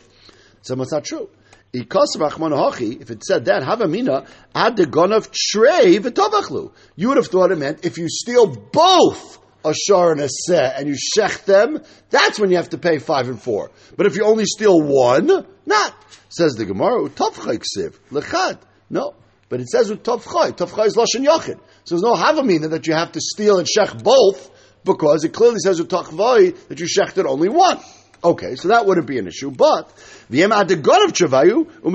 So 0.62 0.76
that's 0.76 0.91
not 0.91 1.04
true. 1.04 1.30
If 1.76 1.82
it 1.82 3.23
said 3.23 3.45
that, 3.45 3.63
Havamina, 3.63 4.28
ad 4.54 4.78
the 4.78 4.86
gun 4.86 5.12
of 5.12 5.32
trey 5.32 5.97
v'tovachlu. 5.97 6.71
You 6.95 7.08
would 7.08 7.17
have 7.17 7.28
thought 7.28 7.52
it 7.52 7.58
meant 7.58 7.84
if 7.84 7.97
you 7.97 8.08
steal 8.08 8.45
both 8.45 9.39
a 9.65 9.73
shar 9.73 10.12
and 10.12 10.21
a 10.21 10.30
seh 10.30 10.73
and 10.78 10.88
you 10.88 10.95
shech 10.95 11.45
them, 11.45 11.82
that's 12.10 12.39
when 12.39 12.49
you 12.49 12.58
have 12.58 12.69
to 12.69 12.78
pay 12.78 12.99
five 12.99 13.28
and 13.28 13.41
four. 13.41 13.71
But 13.95 14.06
if 14.06 14.15
you 14.15 14.26
only 14.26 14.45
steal 14.45 14.82
one, 14.82 15.45
not. 15.65 15.95
Says 16.30 16.56
the 16.56 16.65
Gemara, 16.65 17.08
utavchay 17.08 17.63
ksiv, 17.63 17.95
lechad. 18.12 18.60
No. 18.89 19.13
But 19.49 19.62
it 19.62 19.69
says 19.69 19.91
utavchay. 19.91 20.58
Tavchay 20.58 20.88
is 20.88 20.95
lashon 20.95 21.26
yachid. 21.26 21.60
So 21.84 21.95
there's 21.95 22.02
no 22.02 22.15
havamina 22.15 22.71
that 22.71 22.88
you 22.88 22.93
have 22.93 23.12
to 23.12 23.21
steal 23.21 23.60
and 23.60 23.67
shech 23.67 24.04
both, 24.04 24.49
because 24.84 25.23
it 25.23 25.34
clearly 25.34 25.60
says 25.60 25.80
utavchay 25.80 26.67
that 26.67 26.80
you 26.80 26.88
shechted 26.88 27.26
only 27.26 27.49
one. 27.49 27.80
Okay, 28.23 28.56
so 28.56 28.69
that 28.69 28.86
wouldn't 28.86 29.06
be 29.06 29.19
an 29.19 29.28
issue. 29.28 29.52
But 29.52 29.91
the 30.30 30.39
chavayu, 30.41 31.67
uh 31.67 31.89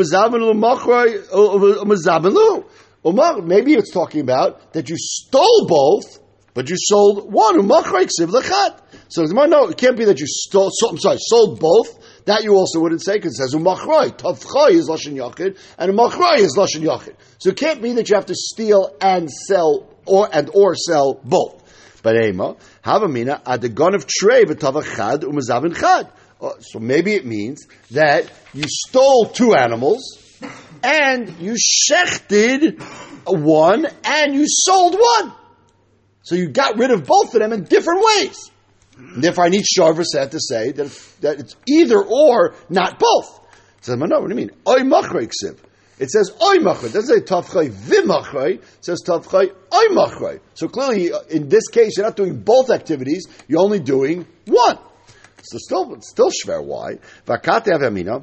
uh 1.33 1.81
um 1.81 1.91
zaballu. 1.91 2.65
Um 3.05 3.49
maybe 3.49 3.73
it's 3.75 3.91
talking 3.93 4.21
about 4.21 4.75
that 4.75 4.91
you 4.91 4.97
stole 4.99 5.67
both, 5.67 6.19
but 6.59 6.69
you 6.69 6.77
sold 6.77 7.33
one. 7.33 7.71
So 7.71 9.23
no, 9.23 9.69
it 9.69 9.77
can't 9.77 9.97
be 9.97 10.05
that 10.07 10.19
you 10.19 10.27
stole. 10.27 10.71
So, 10.73 10.89
I'm 10.89 10.99
sorry, 10.99 11.19
sold 11.21 11.61
both. 11.61 12.25
That 12.25 12.43
you 12.43 12.57
also 12.57 12.81
wouldn't 12.81 13.01
say 13.01 13.13
because 13.13 13.39
it 13.39 13.45
says 13.45 13.55
umachray. 13.55 14.19
Tavchay 14.19 14.71
is 14.71 14.89
lashon 14.89 15.15
yachid, 15.15 15.57
and 15.79 15.93
umachray 15.93 16.39
is 16.39 16.57
lashon 16.59 16.83
yachid. 16.83 17.15
So 17.39 17.51
it 17.51 17.57
can't 17.59 17.81
be 17.81 17.93
that 17.93 18.09
you 18.11 18.17
have 18.17 18.27
to 18.27 18.35
steal 18.35 18.93
and 19.01 19.31
sell 19.31 19.89
or 20.05 20.29
and 20.33 20.51
or 20.53 20.75
sell 20.75 21.21
both. 21.23 21.63
But 22.03 22.17
Ema, 22.17 22.57
Havamina, 22.85 23.41
at 23.47 23.61
the 23.61 23.69
gun 23.69 23.95
of 23.95 24.09
trey 24.09 24.45
v'tavachad 24.45 25.23
umazavin 25.23 25.79
chad. 25.79 26.11
Uh, 26.41 26.59
so 26.59 26.81
maybe 26.81 27.15
it 27.15 27.25
means 27.25 27.69
that 27.93 28.29
you 28.53 28.65
stole 28.67 29.27
two 29.27 29.55
animals 29.55 30.19
and 30.83 31.39
you 31.39 31.55
shechted 31.55 32.83
one 33.27 33.87
and 34.03 34.35
you 34.35 34.45
sold 34.49 34.97
one. 34.99 35.35
So 36.29 36.35
you 36.35 36.49
got 36.51 36.77
rid 36.77 36.91
of 36.91 37.07
both 37.07 37.35
of 37.35 37.41
them 37.41 37.55
in 37.55 37.65
different 37.65 38.05
ways. 38.05 38.51
And 38.99 39.25
therefore, 39.25 39.47
I 39.47 39.49
need 39.49 39.65
Sharva 39.65 40.05
said 40.05 40.33
to 40.33 40.39
say 40.39 40.73
that, 40.73 40.87
that 41.23 41.41
it's 41.41 41.57
either 41.67 42.03
or, 42.03 42.55
not 42.69 42.99
both. 42.99 43.41
So 43.81 43.95
no, 43.95 44.21
what 44.21 44.29
do 44.29 44.35
you 44.35 44.37
mean? 44.37 44.51
Oy 44.69 44.81
machrei 44.81 45.25
It 45.99 46.11
says 46.11 46.31
oy 46.43 46.57
machrei. 46.57 46.93
Doesn't 46.93 47.07
say 47.07 47.23
tavchay 47.23 47.71
v'machrei. 47.71 48.57
It 48.57 48.85
says 48.85 49.01
tavchay 49.07 49.51
oy 49.73 49.87
machrei. 49.95 50.41
So 50.53 50.69
clearly, 50.69 51.13
in 51.31 51.49
this 51.49 51.69
case, 51.69 51.97
you're 51.97 52.05
not 52.05 52.17
doing 52.17 52.39
both 52.39 52.69
activities. 52.69 53.27
You're 53.47 53.63
only 53.63 53.81
doing 53.81 54.27
one. 54.45 54.79
So 55.45 55.57
still, 55.57 55.99
still 56.03 56.31
shver. 56.31 56.63
Why? 56.63 56.99
Vakate 57.27 57.69
avamina. 57.69 58.23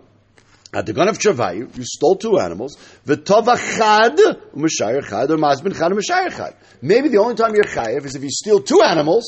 At 0.76 0.86
the 0.86 0.92
gun 0.92 1.08
of 1.08 1.18
Chavayu, 1.18 1.78
you 1.78 1.86
stole 1.86 2.18
two 2.18 2.38
animals. 2.38 2.76
V'tova 3.08 3.56
chad, 3.56 4.18
u'mashayir 4.18 5.08
chad, 5.08 5.32
or 5.32 5.38
mazbin 5.38 5.74
chad, 5.74 5.90
u'mashayir 5.90 6.36
chad. 6.36 6.54
Maybe 6.82 7.08
the 7.08 7.20
only 7.20 7.36
time 7.36 7.56
you're 7.56 7.64
chayiv 7.64 8.04
is 8.04 8.16
if 8.16 8.22
you 8.22 8.30
steal 8.30 8.62
two 8.62 8.82
animals, 8.82 9.24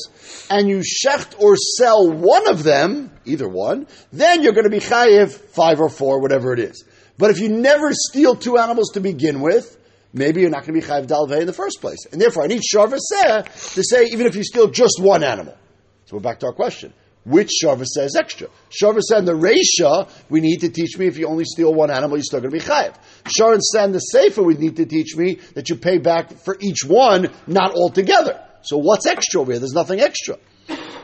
and 0.50 0.68
you 0.68 0.80
shecht 0.80 1.40
or 1.40 1.56
sell 1.56 2.12
one 2.12 2.50
of 2.50 2.64
them, 2.64 3.10
either 3.24 3.48
one, 3.48 3.86
then 4.12 4.42
you're 4.42 4.52
going 4.52 4.64
to 4.64 4.70
be 4.70 4.78
chayiv 4.78 5.30
five 5.30 5.80
or 5.80 5.88
four, 5.88 6.20
whatever 6.20 6.52
it 6.52 6.58
is. 6.58 6.84
But 7.16 7.30
if 7.30 7.40
you 7.40 7.48
never 7.48 7.92
steal 7.94 8.36
two 8.36 8.58
animals 8.58 8.90
to 8.92 9.00
begin 9.00 9.40
with, 9.40 9.78
maybe 10.12 10.42
you're 10.42 10.50
not 10.50 10.66
going 10.66 10.78
to 10.78 10.86
be 10.86 10.86
chayiv 10.86 11.06
dalvei 11.06 11.40
in 11.40 11.46
the 11.46 11.54
first 11.54 11.80
place. 11.80 12.04
And 12.12 12.20
therefore, 12.20 12.44
I 12.44 12.48
need 12.48 12.60
sharvaseh 12.60 13.74
to 13.74 13.82
say, 13.82 14.04
even 14.12 14.26
if 14.26 14.36
you 14.36 14.44
steal 14.44 14.68
just 14.68 15.00
one 15.00 15.24
animal. 15.24 15.56
So 16.04 16.16
we're 16.16 16.22
back 16.22 16.40
to 16.40 16.46
our 16.46 16.52
question 16.52 16.92
which 17.28 17.50
Shavah 17.62 17.84
says 17.84 18.16
extra. 18.16 18.48
Shavah 18.70 19.00
said 19.00 19.26
the 19.26 19.32
Reisha, 19.32 20.10
we 20.28 20.40
need 20.40 20.60
to 20.60 20.70
teach 20.70 20.98
me 20.98 21.06
if 21.06 21.18
you 21.18 21.28
only 21.28 21.44
steal 21.44 21.74
one 21.74 21.90
animal, 21.90 22.16
you're 22.16 22.24
still 22.24 22.40
going 22.40 22.52
to 22.52 22.58
be 22.58 22.64
chayiv. 22.64 22.94
Sharon 23.26 23.60
said 23.60 23.92
the 23.92 23.98
Sefer, 23.98 24.42
we 24.42 24.54
need 24.54 24.76
to 24.76 24.86
teach 24.86 25.16
me 25.16 25.34
that 25.54 25.68
you 25.68 25.76
pay 25.76 25.98
back 25.98 26.32
for 26.32 26.56
each 26.60 26.84
one, 26.86 27.30
not 27.46 27.74
all 27.74 27.90
together. 27.90 28.42
So 28.62 28.78
what's 28.78 29.06
extra 29.06 29.40
over 29.40 29.52
here? 29.52 29.60
There's 29.60 29.72
nothing 29.72 30.00
extra. 30.00 30.38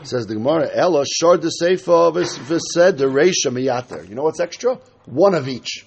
Says 0.03 0.27
the 0.27 0.35
Gemara, 0.35 0.69
Ella, 0.73 1.07
Shar 1.07 1.39
the 1.39 1.51
Sefer 1.51 2.13
said 2.73 2.99
the 2.99 3.07
Reisha 3.07 3.51
miyater. 3.51 4.09
You 4.09 4.15
know 4.15 4.25
what's 4.25 4.41
extra? 4.41 4.79
One 5.07 5.35
of 5.35 5.49
each. 5.49 5.87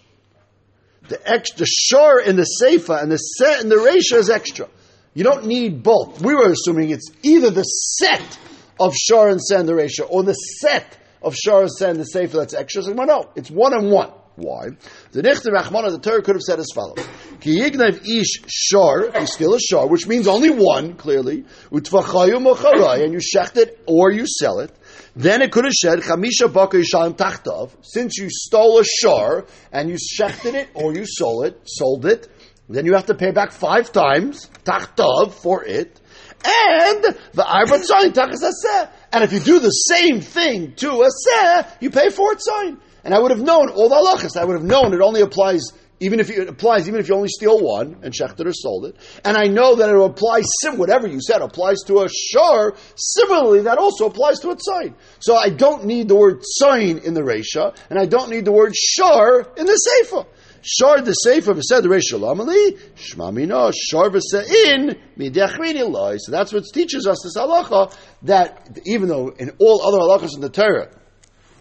The 1.08 1.20
extra, 1.30 1.66
Shar 1.68 2.20
in 2.20 2.36
the 2.36 2.44
Sefer 2.44 2.98
and 2.98 3.12
the 3.12 3.18
Set 3.18 3.62
in 3.62 3.70
the 3.70 3.78
is 3.78 4.30
extra. 4.30 4.68
You 5.14 5.24
don't 5.24 5.46
need 5.46 5.82
both. 5.82 6.22
We 6.22 6.36
were 6.36 6.52
assuming 6.52 6.92
it's 6.92 7.10
either 7.24 7.50
the 7.50 7.64
set 7.64 8.38
of 8.80 8.96
Shar 8.96 9.30
and 9.30 9.42
Sen, 9.42 9.66
the 9.66 9.76
ratio, 9.76 10.06
or 10.06 10.24
the 10.24 10.34
set 10.34 10.98
of 11.22 11.36
Shar 11.36 11.62
and 11.62 11.72
Sen, 11.72 11.98
the 11.98 12.06
Sefer 12.06 12.38
that's 12.38 12.54
extra. 12.54 12.84
So, 12.84 12.94
no, 12.94 13.30
it's 13.36 13.50
one 13.52 13.74
and 13.74 13.92
one. 13.92 14.12
Why? 14.38 14.70
The 15.14 15.24
Nechter 15.24 15.52
Rachmana, 15.52 15.90
the 15.90 15.98
Torah 15.98 16.22
could 16.22 16.36
have 16.36 16.44
said 16.44 16.60
as 16.60 16.68
follows: 16.74 17.00
Ki 17.42 17.60
yignev 17.60 18.08
ish 18.08 18.44
shar, 18.48 19.20
you 19.20 19.26
steal 19.26 19.56
a 19.56 19.60
shar, 19.60 19.88
which 19.88 20.06
means 20.06 20.28
only 20.28 20.52
one, 20.52 20.94
clearly. 20.94 21.44
Utvachayu 21.72 22.38
mocharai, 22.38 23.04
and 23.04 23.14
you 23.14 23.20
shecht 23.20 23.58
it 23.58 23.82
or 23.88 24.12
you 24.12 24.28
sell 24.28 24.60
it. 24.60 24.72
Then 25.16 25.42
it 25.42 25.52
could 25.52 25.64
have 25.64 25.74
said 25.74 26.00
chamisha 26.02 26.54
baka 26.54 26.78
yishalim 26.78 27.16
tachtav. 27.18 27.72
Since 27.82 28.18
you 28.20 28.30
stole 28.30 28.78
a 28.78 28.84
shar 28.84 29.48
and 29.72 29.90
you 29.90 29.96
shechted 29.96 30.54
it 30.54 30.70
or 30.76 30.94
you 30.94 31.06
sold 31.08 31.46
it, 31.46 31.60
sold 31.66 32.06
it, 32.06 32.30
then 32.70 32.86
you 32.86 32.94
have 32.94 33.08
to 33.08 33.16
pay 33.16 33.32
back 33.32 33.52
five 33.52 33.92
times 33.92 34.52
tachtav 34.64 35.34
for 35.34 35.64
it. 35.64 36.00
And 36.46 37.04
the 37.34 37.46
arba 37.46 37.80
tzayin 37.80 38.14
tachas 38.14 38.44
aseh. 38.44 38.90
And 39.12 39.24
if 39.24 39.34
you 39.34 39.40
do 39.40 39.60
the 39.60 39.70
same 39.70 40.22
thing 40.22 40.74
to 40.76 41.02
a 41.02 41.10
seh, 41.10 41.64
you 41.80 41.90
pay 41.90 42.10
for 42.10 42.34
it 42.34 42.40
tzayin. 42.40 42.78
And 43.04 43.14
I 43.14 43.20
would 43.20 43.32
have 43.32 43.42
known 43.42 43.70
all 43.70 43.90
the 43.90 43.96
halachas. 43.96 44.38
I 44.40 44.46
would 44.46 44.54
have 44.54 44.64
known 44.64 44.94
it 44.94 45.02
only 45.02 45.22
applies 45.22 45.72
even 46.00 46.20
if 46.20 46.30
it 46.30 46.48
applies, 46.48 46.88
even 46.88 47.00
if 47.00 47.10
you 47.10 47.16
only 47.16 47.30
steal 47.30 47.60
one 47.60 47.98
and 48.04 48.14
shechted 48.14 48.46
or 48.46 48.54
sold 48.54 48.86
it, 48.86 48.96
and 49.26 49.36
I 49.36 49.46
know 49.46 49.76
that 49.78 49.90
it 49.90 49.96
applies 49.96 50.46
sim 50.62 50.78
whatever 50.78 51.08
you 51.08 51.20
said 51.20 51.42
applies 51.42 51.78
to 51.88 52.02
a 52.02 52.10
shar. 52.10 52.76
Similarly, 52.96 53.62
that 53.62 53.78
also 53.78 54.06
applies 54.06 54.40
to 54.42 54.52
a 54.52 54.56
tzayin. 54.56 54.94
So 55.20 55.36
I 55.36 55.50
don't 55.50 55.86
need 55.86 56.08
the 56.08 56.16
word 56.16 56.44
tzayin 56.62 57.04
in 57.04 57.14
the 57.14 57.22
resha, 57.22 57.76
and 57.90 57.98
I 57.98 58.06
don't 58.06 58.30
need 58.30 58.46
the 58.46 58.52
word 58.52 58.76
shar 58.76 59.42
in 59.58 59.66
the 59.66 59.76
sefer. 59.76 60.26
Shar 60.70 61.00
the 61.00 61.14
Sefer 61.14 61.54
v'sed 61.54 61.86
Reish 61.86 62.12
Shalomali, 62.12 62.78
Shmamino, 62.98 63.72
Shar 63.74 64.10
v'se'in, 64.10 65.00
midechrini 65.18 65.90
loy. 65.90 66.18
So 66.18 66.34
that's 66.34 66.52
what 66.52 66.66
teaches 66.74 67.08
us 67.08 67.22
this 67.24 67.38
halacha, 67.38 67.96
that 68.24 68.78
even 68.86 69.08
though 69.08 69.30
in 69.30 69.52
all 69.60 69.82
other 69.82 69.98
halachas 70.00 70.36
in 70.36 70.42
the 70.42 70.50
Torah, 70.50 70.90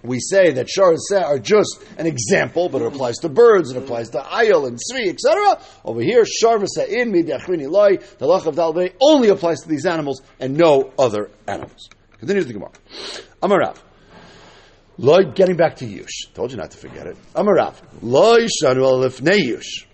we 0.02 0.18
say 0.18 0.52
that 0.52 0.68
shar 0.68 0.96
seh 0.96 1.22
are 1.22 1.38
just 1.38 1.84
an 1.98 2.06
example, 2.06 2.68
but 2.68 2.82
it 2.82 2.86
applies 2.86 3.16
to 3.18 3.28
birds, 3.28 3.70
it 3.70 3.76
applies 3.76 4.10
to 4.10 4.18
ayil 4.18 4.66
and 4.66 4.78
sri, 4.80 5.08
etc. 5.08 5.60
Over 5.84 6.00
here, 6.00 6.24
shar 6.24 6.56
in 6.56 7.12
midachrini 7.12 7.70
loy, 7.70 7.98
the 8.18 8.26
lach 8.26 8.46
of 8.46 8.56
dalvei 8.56 8.92
only 9.00 9.28
applies 9.28 9.60
to 9.60 9.68
these 9.68 9.86
animals 9.86 10.20
and 10.40 10.56
no 10.56 10.92
other 10.98 11.30
animals. 11.46 11.88
Continues 12.18 12.46
the 12.46 12.54
Gemara. 12.54 12.72
Amarav. 13.42 13.76
Loy, 14.98 15.24
getting 15.24 15.56
back 15.56 15.76
to 15.76 15.84
Yush. 15.84 16.32
Told 16.32 16.52
you 16.52 16.56
not 16.56 16.70
to 16.70 16.78
forget 16.78 17.06
it. 17.06 17.16
Amarav. 17.34 17.74
Loy 18.00 18.46
shanu 18.46 19.10
Yush. 19.20 19.84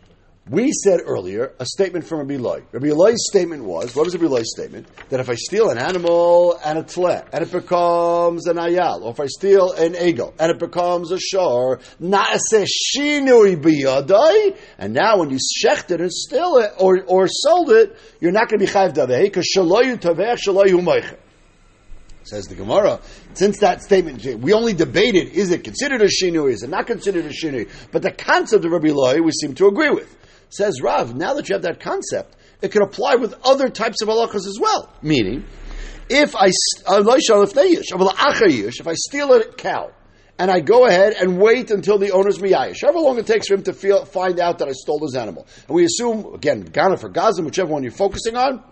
We 0.49 0.73
said 0.73 1.01
earlier 1.05 1.55
a 1.59 1.67
statement 1.67 2.05
from 2.05 2.19
Rabbi 2.21 2.37
Loy. 2.37 2.63
Rabbi 2.71 2.91
Loy's 2.93 3.25
statement 3.29 3.65
was, 3.65 3.97
what 3.97 4.05
was 4.05 4.15
Rabbi 4.15 4.27
Loy's 4.27 4.51
statement? 4.51 4.87
That 5.09 5.19
if 5.19 5.29
I 5.29 5.35
steal 5.35 5.71
an 5.71 5.79
animal 5.79 6.57
and 6.65 6.79
a 6.79 6.83
tle, 6.85 7.25
and 7.33 7.43
it 7.43 7.51
becomes 7.51 8.47
an 8.47 8.59
ayal, 8.59 9.03
or 9.03 9.11
if 9.11 9.19
I 9.19 9.27
steal 9.27 9.73
an 9.73 9.97
eagle 9.97 10.35
and 10.39 10.53
it 10.53 10.61
becomes 10.61 11.11
a 11.11 11.19
shor, 11.19 11.81
naase 12.01 12.67
shinui 12.97 13.57
biyadai, 13.57 14.57
and 14.79 14.93
now 14.95 15.19
when 15.19 15.31
you 15.31 15.39
shecht 15.39 15.91
it 15.91 16.01
and 16.01 16.13
steal 16.13 16.59
it, 16.59 16.73
or, 16.79 17.03
or 17.07 17.27
sold 17.29 17.71
it, 17.71 17.97
you're 18.21 18.33
not 18.33 18.49
going 18.49 18.61
to 18.61 18.67
be 18.67 18.71
chayv 18.71 18.95
because 18.95 19.53
shaloyu 19.57 19.97
tavech 19.99 20.39
shaloyu 20.47 20.81
meicher. 20.81 21.19
Says 22.25 22.47
the 22.47 22.55
Gemara, 22.55 23.01
since 23.35 23.59
that 23.59 23.83
statement, 23.83 24.25
we 24.41 24.53
only 24.53 24.75
debated, 24.75 25.31
is 25.31 25.51
it 25.51 25.65
considered 25.65 26.03
a 26.03 26.07
shinui, 26.07 26.53
is 26.53 26.63
it 26.63 26.71
not 26.71 26.87
considered 26.87 27.25
a 27.25 27.31
shinui? 27.31 27.69
But 27.91 28.03
the 28.03 28.13
concept 28.13 28.65
of 28.65 28.71
Rabbi 28.71 28.91
Loi, 28.91 29.21
we 29.21 29.33
seem 29.33 29.57
to 29.57 29.67
agree 29.67 29.91
with. 29.91 30.17
Says 30.49 30.81
Rav, 30.83 31.17
now 31.17 31.35
that 31.35 31.49
you 31.49 31.55
have 31.55 31.63
that 31.63 31.81
concept, 31.81 32.37
it 32.61 32.71
can 32.71 32.83
apply 32.83 33.17
with 33.17 33.35
other 33.45 33.69
types 33.69 34.03
of 34.03 34.09
halachas 34.09 34.47
as 34.47 34.59
well. 34.61 34.93
Meaning, 35.03 35.45
if 36.09 36.37
I, 36.37 36.51
if 36.87 38.87
I 38.87 38.95
steal 38.95 39.33
a 39.33 39.53
cow, 39.55 39.91
and 40.39 40.51
I 40.51 40.61
go 40.61 40.87
ahead 40.87 41.15
and 41.15 41.41
wait 41.41 41.71
until 41.71 41.99
the 41.99 42.13
owner's 42.13 42.39
miyayish, 42.39 42.83
however 42.83 42.99
long 42.99 43.19
it 43.19 43.27
takes 43.27 43.49
for 43.49 43.55
him 43.55 43.63
to 43.65 43.73
feel, 43.73 44.05
find 44.05 44.41
out 44.41 44.59
that 44.59 44.69
I 44.69 44.73
stole 44.73 45.01
his 45.01 45.15
animal. 45.15 45.47
And 45.69 45.75
we 45.75 45.85
assume, 45.85 46.35
again, 46.35 46.63
Ghana 46.63 46.97
for 46.97 47.09
Gaza, 47.09 47.43
whichever 47.43 47.71
one 47.71 47.83
you're 47.83 47.93
focusing 47.93 48.37
on, 48.37 48.63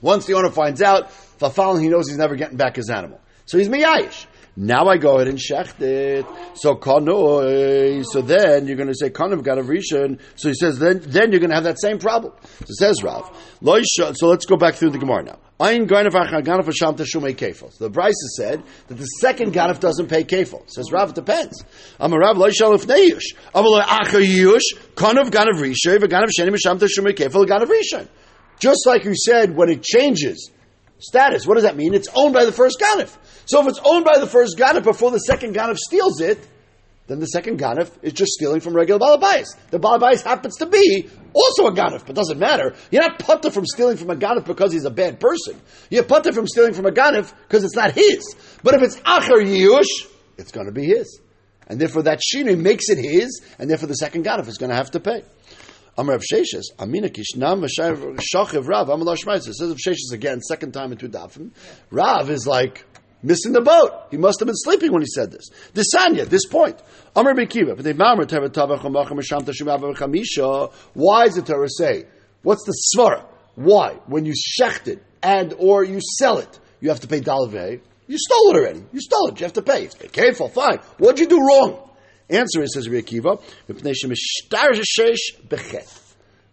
once 0.00 0.26
the 0.26 0.34
owner 0.34 0.50
finds 0.50 0.82
out, 0.82 1.10
Fafal, 1.38 1.80
he 1.80 1.88
knows 1.88 2.08
he's 2.08 2.18
never 2.18 2.36
getting 2.36 2.56
back 2.56 2.76
his 2.76 2.90
animal. 2.90 3.20
So 3.46 3.58
he's 3.58 3.68
miyayish. 3.68 4.26
Now 4.58 4.86
I 4.86 4.96
go 4.96 5.16
ahead 5.16 5.28
and 5.28 5.38
shecht 5.38 5.82
it. 5.82 6.24
So 6.54 6.76
kanoi. 6.76 8.02
So 8.06 8.22
then 8.22 8.66
you're 8.66 8.76
going 8.76 8.88
to 8.88 8.94
say 8.94 9.10
kanav 9.10 9.42
ganav 9.42 9.66
rishon. 9.66 10.18
So 10.34 10.48
he 10.48 10.54
says 10.54 10.78
then 10.78 11.02
then 11.04 11.30
you're 11.30 11.40
going 11.40 11.50
to 11.50 11.56
have 11.56 11.64
that 11.64 11.78
same 11.78 11.98
problem. 11.98 12.32
So 12.64 12.72
says 12.78 13.02
Rav. 13.02 13.30
So 13.62 14.28
let's 14.28 14.46
go 14.46 14.56
back 14.56 14.76
through 14.76 14.90
the 14.90 14.98
Gemara 14.98 15.24
now. 15.24 15.38
Ein 15.60 15.86
ganav 15.86 16.12
ganav 16.12 16.64
hasham 16.64 16.96
teshumei 16.96 17.36
kefil. 17.36 17.70
So 17.70 17.86
the 17.86 17.90
Brisa 17.90 18.28
said 18.34 18.62
that 18.88 18.94
the 18.94 19.04
second 19.04 19.52
ganav 19.52 19.78
doesn't 19.78 20.08
pay 20.08 20.24
kefil. 20.24 20.62
Says 20.70 20.90
Rav, 20.90 21.10
it 21.10 21.16
depends. 21.16 21.62
I'm 22.00 22.14
a 22.14 22.18
Rav 22.18 22.36
loishal 22.36 22.74
if 22.74 22.86
neyush. 22.86 23.34
Aval 23.54 23.82
acher 23.82 24.24
yush 24.24 24.74
kanav 24.94 25.28
ganav 25.30 25.60
rishon 25.60 25.98
v'ganav 25.98 26.30
sheni 26.36 26.56
hasham 26.56 26.78
teshumei 26.78 27.14
kefil 27.14 27.46
ganav 27.46 27.68
rishon. 27.68 28.08
Just 28.58 28.86
like 28.86 29.04
you 29.04 29.14
said, 29.14 29.54
when 29.54 29.68
it 29.68 29.82
changes 29.82 30.50
status, 30.98 31.46
what 31.46 31.54
does 31.54 31.64
that 31.64 31.76
mean? 31.76 31.94
It's 31.94 32.08
owned 32.14 32.34
by 32.34 32.44
the 32.44 32.52
first 32.52 32.80
ganif. 32.80 33.16
So 33.44 33.60
if 33.60 33.68
it's 33.68 33.80
owned 33.84 34.04
by 34.04 34.18
the 34.18 34.26
first 34.26 34.56
ganif 34.56 34.84
before 34.84 35.10
the 35.10 35.18
second 35.18 35.54
ganif 35.54 35.76
steals 35.76 36.20
it, 36.20 36.38
then 37.06 37.20
the 37.20 37.26
second 37.26 37.60
ganif 37.60 37.90
is 38.02 38.12
just 38.12 38.32
stealing 38.32 38.60
from 38.60 38.74
regular 38.74 38.98
balabais. 38.98 39.46
The 39.70 39.78
balabais 39.78 40.22
happens 40.22 40.56
to 40.56 40.66
be 40.66 41.08
also 41.32 41.66
a 41.66 41.72
ganif, 41.72 42.04
but 42.04 42.16
doesn't 42.16 42.38
matter. 42.38 42.74
You're 42.90 43.02
not 43.02 43.18
putta 43.18 43.50
from 43.50 43.64
stealing 43.64 43.96
from 43.96 44.10
a 44.10 44.16
ganif 44.16 44.44
because 44.44 44.72
he's 44.72 44.84
a 44.84 44.90
bad 44.90 45.20
person. 45.20 45.60
You're 45.90 46.02
putta 46.02 46.32
from 46.32 46.48
stealing 46.48 46.74
from 46.74 46.86
a 46.86 46.90
ganif 46.90 47.32
because 47.46 47.62
it's 47.62 47.76
not 47.76 47.92
his. 47.92 48.34
But 48.64 48.74
if 48.74 48.82
it's 48.82 48.96
acher 49.00 49.44
yush, 49.44 50.08
it's 50.36 50.50
going 50.50 50.66
to 50.66 50.72
be 50.72 50.86
his. 50.86 51.20
And 51.68 51.80
therefore 51.80 52.02
that 52.02 52.20
shini 52.20 52.58
makes 52.58 52.88
it 52.88 52.98
his, 52.98 53.40
and 53.58 53.70
therefore 53.70 53.88
the 53.88 53.94
second 53.94 54.24
ganif 54.24 54.48
is 54.48 54.58
going 54.58 54.70
to 54.70 54.76
have 54.76 54.90
to 54.92 55.00
pay. 55.00 55.22
Amar 55.98 56.16
Rav 56.16 56.22
Sheshes, 56.22 56.64
Amina 56.78 57.08
Kishnam 57.08 57.66
Shachiv 57.66 58.68
Rav, 58.68 58.90
I'm 58.90 59.00
Amar 59.00 59.14
Shmaitz. 59.16 59.48
It 59.48 59.54
says 59.54 59.70
of 59.70 59.78
Sheshes 59.78 60.12
again, 60.12 60.42
second 60.42 60.72
time 60.72 60.92
in 60.92 60.98
two 60.98 61.08
dafim. 61.08 61.52
Rav 61.90 62.28
is 62.28 62.46
like 62.46 62.84
missing 63.22 63.52
the 63.52 63.62
boat. 63.62 64.08
He 64.10 64.18
must 64.18 64.38
have 64.40 64.46
been 64.46 64.56
sleeping 64.56 64.92
when 64.92 65.00
he 65.00 65.08
said 65.08 65.32
this. 65.32 65.48
This 65.72 65.94
Sanya, 65.94 66.26
this 66.26 66.44
point. 66.44 66.78
Amar 67.14 67.32
Bekiva, 67.32 67.76
Why 70.92 71.24
does 71.24 71.34
the 71.34 71.42
Torah 71.42 71.68
say? 71.70 72.06
What's 72.42 72.64
the 72.64 72.76
svara? 72.94 73.24
Why? 73.54 73.94
When 74.04 74.26
you 74.26 74.34
shecht 74.34 74.88
it 74.88 75.02
and 75.22 75.54
or 75.58 75.82
you 75.82 76.00
sell 76.18 76.36
it, 76.38 76.60
you 76.80 76.90
have 76.90 77.00
to 77.00 77.08
pay 77.08 77.22
dalveh. 77.22 77.80
You 78.06 78.18
stole 78.18 78.50
it 78.50 78.56
already. 78.56 78.84
You 78.92 79.00
stole 79.00 79.28
it. 79.28 79.40
You 79.40 79.44
have 79.44 79.54
to 79.54 79.62
pay. 79.62 79.88
Be 79.98 80.08
careful. 80.08 80.50
Fine. 80.50 80.78
What'd 80.98 81.18
you 81.20 81.26
do 81.26 81.38
wrong? 81.38 81.85
Answer 82.28 82.62
is, 82.62 82.74
says 82.74 82.88
Rabbi 82.88 83.02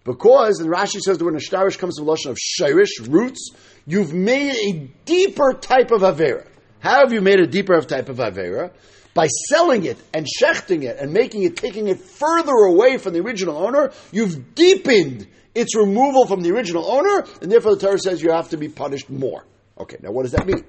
because, 0.03 0.59
and 0.59 0.69
Rashi 0.69 0.99
says 0.99 1.17
the 1.17 1.25
word 1.25 1.35
Nishtarish 1.35 1.77
comes 1.77 1.97
from 1.97 2.05
the 2.05 2.11
Lashon 2.11 2.31
of 2.31 2.37
Shirish, 2.37 3.09
roots, 3.09 3.51
you've 3.85 4.13
made 4.13 4.51
a 4.51 4.87
deeper 5.05 5.53
type 5.53 5.91
of 5.91 6.01
Avera. 6.01 6.45
How 6.79 6.99
have 6.99 7.13
you 7.13 7.21
made 7.21 7.39
a 7.39 7.47
deeper 7.47 7.79
type 7.81 8.09
of 8.09 8.17
Avera? 8.17 8.71
By 9.13 9.27
selling 9.27 9.85
it 9.85 9.97
and 10.13 10.25
shechting 10.25 10.83
it 10.83 10.97
and 10.99 11.13
making 11.13 11.43
it, 11.43 11.55
taking 11.55 11.87
it 11.87 12.01
further 12.01 12.51
away 12.51 12.97
from 12.97 13.13
the 13.13 13.21
original 13.21 13.57
owner, 13.57 13.91
you've 14.11 14.55
deepened 14.55 15.27
its 15.55 15.75
removal 15.75 16.25
from 16.25 16.41
the 16.41 16.51
original 16.51 16.85
owner, 16.85 17.25
and 17.41 17.51
therefore 17.51 17.75
the 17.75 17.81
Torah 17.81 17.99
says 17.99 18.21
you 18.21 18.31
have 18.31 18.49
to 18.49 18.57
be 18.57 18.67
punished 18.67 19.09
more. 19.09 19.45
Okay, 19.77 19.97
now 20.01 20.11
what 20.11 20.23
does 20.23 20.31
that 20.31 20.45
mean? 20.45 20.65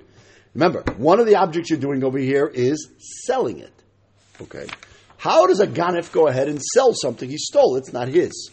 Remember, 0.54 0.84
one 0.98 1.18
of 1.18 1.26
the 1.26 1.36
objects 1.36 1.70
you're 1.70 1.78
doing 1.78 2.04
over 2.04 2.18
here 2.18 2.46
is 2.46 2.88
selling 3.24 3.58
it. 3.58 3.72
Okay. 4.40 4.66
How 5.24 5.46
does 5.46 5.60
a 5.60 5.66
ganef 5.66 6.12
go 6.12 6.28
ahead 6.28 6.48
and 6.48 6.60
sell 6.60 6.92
something 6.92 7.30
he 7.30 7.38
stole? 7.38 7.76
It's 7.76 7.94
not 7.94 8.08
his. 8.08 8.50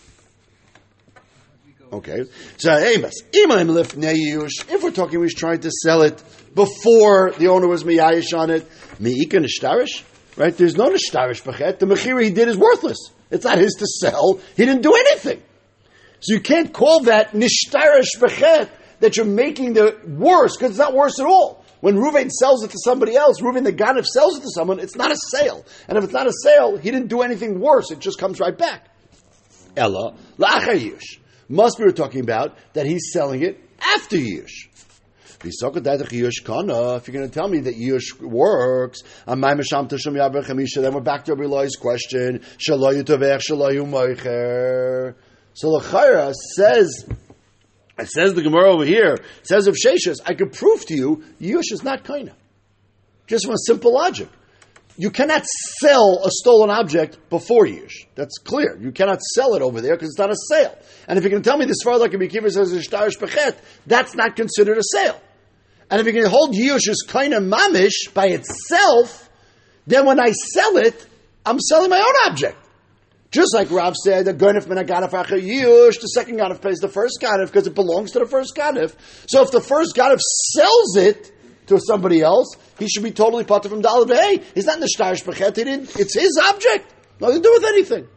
Okay. 1.92 2.24
So, 2.56 2.78
if 2.80 4.82
we're 4.82 4.92
talking, 4.92 5.22
he's 5.22 5.36
trying 5.36 5.60
to 5.60 5.70
sell 5.70 6.04
it 6.04 6.24
before 6.56 7.32
the 7.32 7.50
owner 7.50 7.68
was 7.68 7.84
miyayish 7.84 8.34
on 8.34 8.52
it, 8.52 8.66
mi'ika 9.02 9.40
nishtarish, 9.40 10.02
right? 10.38 10.56
There's 10.56 10.78
no 10.78 10.90
nishtarish 10.90 11.44
b'chet. 11.44 11.80
The 11.80 11.88
mechira 11.88 12.24
he 12.24 12.30
did 12.30 12.48
is 12.48 12.56
worthless. 12.56 13.00
It's 13.30 13.44
not 13.44 13.58
his 13.58 13.74
to 13.74 13.86
sell. 13.86 14.40
He 14.56 14.64
didn't 14.64 14.84
do 14.84 14.96
anything. 14.96 15.44
So 16.22 16.36
you 16.36 16.40
can't 16.40 16.72
call 16.72 17.02
that 17.02 17.34
nishtarish 17.34 18.18
b'chet 18.18 18.70
that 19.02 19.18
you're 19.18 19.26
making 19.26 19.74
the 19.74 20.00
worse 20.08 20.56
because 20.56 20.70
it's 20.70 20.80
not 20.80 20.94
worse 20.94 21.20
at 21.20 21.26
all. 21.26 21.61
When 21.82 21.96
Ruvain 21.96 22.32
sells 22.32 22.63
it 22.63 22.72
to 22.72 22.78
somebody 22.84 23.15
else, 23.15 23.41
Ruvain 23.41 23.63
the 23.63 23.74
Ganif 23.74 24.06
sells 24.06 24.38
it 24.38 24.41
to 24.41 24.50
someone, 24.50 24.80
it's 24.80 24.96
not 24.96 25.12
a 25.12 25.17
sale. 25.17 25.65
And 25.88 25.98
if 25.98 26.04
it's 26.04 26.13
not 26.13 26.28
a 26.28 26.34
sale, 26.44 26.78
he 26.78 26.91
didn't 26.91 27.08
do 27.10 27.22
anything 27.22 27.60
worse. 27.60 27.91
It 27.91 28.00
just 28.00 28.17
comes 28.20 28.39
right 28.39 28.58
back. 28.58 28.88
Ella, 29.76 30.15
la'achar 30.38 31.04
Must 31.50 31.78
be 31.78 31.84
we're 31.84 31.91
talking 31.91 32.22
about 32.22 32.58
that 32.74 32.86
he's 32.86 33.12
selling 33.12 33.41
it 33.41 33.60
after 33.80 34.17
yush. 34.17 34.67
If 35.44 35.62
you're 35.62 35.82
going 35.82 37.28
to 37.28 37.30
tell 37.30 37.48
me 37.48 37.62
that 37.62 37.76
Yush 37.76 38.22
works, 38.22 39.02
then 39.26 39.41
we're 40.94 41.02
back 41.02 41.26
to 41.26 41.34
Rabbi 41.34 41.67
question. 41.80 42.44
So 42.60 42.78
Lachara 45.67 46.34
says 46.56 47.06
it 48.02 48.10
says 48.10 48.34
the 48.34 48.42
Gemara 48.42 48.72
over 48.72 48.86
here, 48.86 49.20
says 49.44 49.68
of 49.68 49.76
Sheshas, 49.76 50.18
I 50.26 50.34
can 50.34 50.50
prove 50.50 50.86
to 50.88 50.96
you, 50.96 51.24
Yush 51.40 51.72
is 51.72 51.84
not 51.84 52.04
Kaina. 52.04 52.34
Just 53.28 53.46
from 53.46 53.56
a 53.56 53.60
simple 53.66 53.94
logic. 53.94 54.30
You 54.98 55.10
cannot 55.10 55.46
sell 55.80 56.22
a 56.26 56.30
stolen 56.30 56.70
object 56.70 57.18
before 57.30 57.66
Yush. 57.66 58.06
That's 58.16 58.38
clear. 58.38 58.78
You 58.80 58.92
cannot 58.92 59.22
sell 59.22 59.56
it 59.56 59.62
over 59.62 59.82
there 59.82 59.96
because 59.96 60.10
it's 60.10 60.20
not 60.20 60.32
a 60.32 60.36
sale. 60.50 60.78
And 61.08 61.18
if 61.18 61.24
you 61.24 61.30
can 61.30 61.42
tell 61.42 61.58
me 61.58 61.66
this 61.66 61.82
far 61.84 61.98
like 61.98 62.12
Akiva 62.12 62.52
says 62.52 62.72
Bechet, 63.18 63.56
that's 63.88 64.16
not 64.16 64.36
considered 64.36 64.78
a 64.78 64.84
sale. 64.84 65.20
And 65.90 66.00
if 66.00 66.08
you 66.08 66.14
can 66.14 66.30
hold 66.30 66.54
Yush 66.56 66.88
as 66.88 67.04
Kaina 67.08 67.40
Mamish 67.42 68.14
by 68.14 68.28
itself, 68.28 69.30
then 69.88 70.06
when 70.06 70.20
I 70.20 70.32
sell 70.32 70.78
it, 70.78 71.06
I'm 71.46 71.60
selling 71.60 71.90
my 71.90 72.00
own 72.00 72.32
object. 72.32 72.58
Just 73.32 73.54
like 73.54 73.72
Rav 73.72 73.96
said, 73.96 74.26
the 74.26 74.34
Ganif 74.34 74.67
min 74.67 74.78
Ganif 74.86 75.12
Yush, 75.12 76.02
the 76.02 76.08
second 76.08 76.38
Ganif 76.38 76.62
pays 76.62 76.80
the 76.80 76.89
first 76.89 77.17
Ganif 77.22 77.46
because 77.48 77.65
it 77.65 77.74
belongs 77.74 78.12
to 78.12 78.20
the 78.20 78.26
first 78.26 78.54
Ganif. 78.56 78.94
So 79.28 79.41
if 79.41 79.52
the 79.52 79.62
first 79.62 79.96
Ganif 79.96 80.20
sells 80.20 80.98
it 80.98 81.32
to 81.67 81.80
somebody 81.80 82.22
else, 82.22 82.58
he 82.78 82.89
should 82.89 83.04
be 83.04 83.12
totally 83.12 83.46
potter 83.46 83.70
from 83.70 83.82
Dalad 83.82 84.13
Hey, 84.13 84.44
he's 84.54 84.65
not 84.65 84.80
Nishtarish 84.80 85.24
Bechet, 85.24 85.58
it's 85.58 86.13
his 86.13 86.38
object. 86.50 86.94
Nothing 87.22 87.38
to 87.38 87.44
do 87.44 87.54
with 87.54 87.63
anything. 87.63 88.08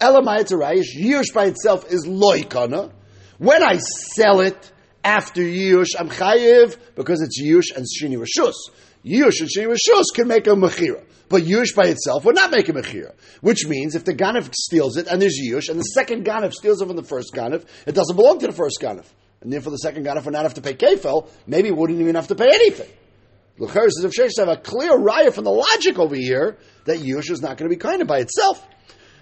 Elamayat 0.00 0.52
Arayish, 0.52 0.94
Yush 0.96 1.34
by 1.34 1.46
itself 1.46 1.90
is 1.90 2.06
loikana. 2.06 2.92
When 3.38 3.64
I 3.64 3.78
sell 3.78 4.40
it 4.40 4.72
after 5.02 5.40
Yush, 5.40 5.88
I'm 5.98 6.08
chayiv 6.08 6.76
because 6.94 7.20
it's 7.20 7.42
Yush 7.42 7.74
and 7.74 7.84
Shini 7.84 8.16
Rishus. 8.16 8.54
Yush 9.04 9.40
and 9.40 9.48
Shini 9.48 9.74
Rishus 9.74 10.04
can 10.14 10.28
make 10.28 10.46
a 10.46 10.50
Mechira. 10.50 11.02
But 11.28 11.42
Yush 11.42 11.74
by 11.74 11.86
itself 11.86 12.24
would 12.24 12.36
not 12.36 12.50
make 12.50 12.68
a 12.68 12.72
Mechira. 12.72 13.12
Which 13.40 13.66
means 13.66 13.94
if 13.94 14.04
the 14.04 14.14
Ganef 14.14 14.54
steals 14.54 14.96
it 14.96 15.08
and 15.08 15.20
there's 15.20 15.38
Yush, 15.40 15.68
and 15.68 15.78
the 15.78 15.84
second 15.84 16.24
Ganef 16.24 16.52
steals 16.52 16.80
it 16.80 16.86
from 16.86 16.96
the 16.96 17.02
first 17.02 17.32
Ganef, 17.34 17.64
it 17.86 17.94
doesn't 17.94 18.14
belong 18.14 18.38
to 18.40 18.46
the 18.46 18.52
first 18.52 18.78
Ganef. 18.80 19.06
And 19.40 19.52
therefore 19.52 19.72
the 19.72 19.78
second 19.78 20.06
Ganef 20.06 20.24
would 20.24 20.32
not 20.32 20.44
have 20.44 20.54
to 20.54 20.60
pay 20.60 20.74
Kefel, 20.74 21.28
maybe 21.46 21.70
wouldn't 21.70 22.00
even 22.00 22.14
have 22.14 22.28
to 22.28 22.34
pay 22.34 22.48
anything. 22.52 22.88
Lucher 23.58 23.88
says 23.90 24.04
if 24.04 24.12
Sheish 24.12 24.38
have 24.38 24.48
a 24.48 24.56
clear 24.56 24.92
raya 24.92 25.32
from 25.32 25.44
the 25.44 25.50
logic 25.50 25.98
over 25.98 26.14
here 26.14 26.58
that 26.84 26.98
Yush 26.98 27.30
is 27.30 27.40
not 27.40 27.56
going 27.56 27.68
to 27.70 27.74
be 27.74 27.80
kind 27.80 28.02
of 28.02 28.08
by 28.08 28.18
itself. 28.18 28.64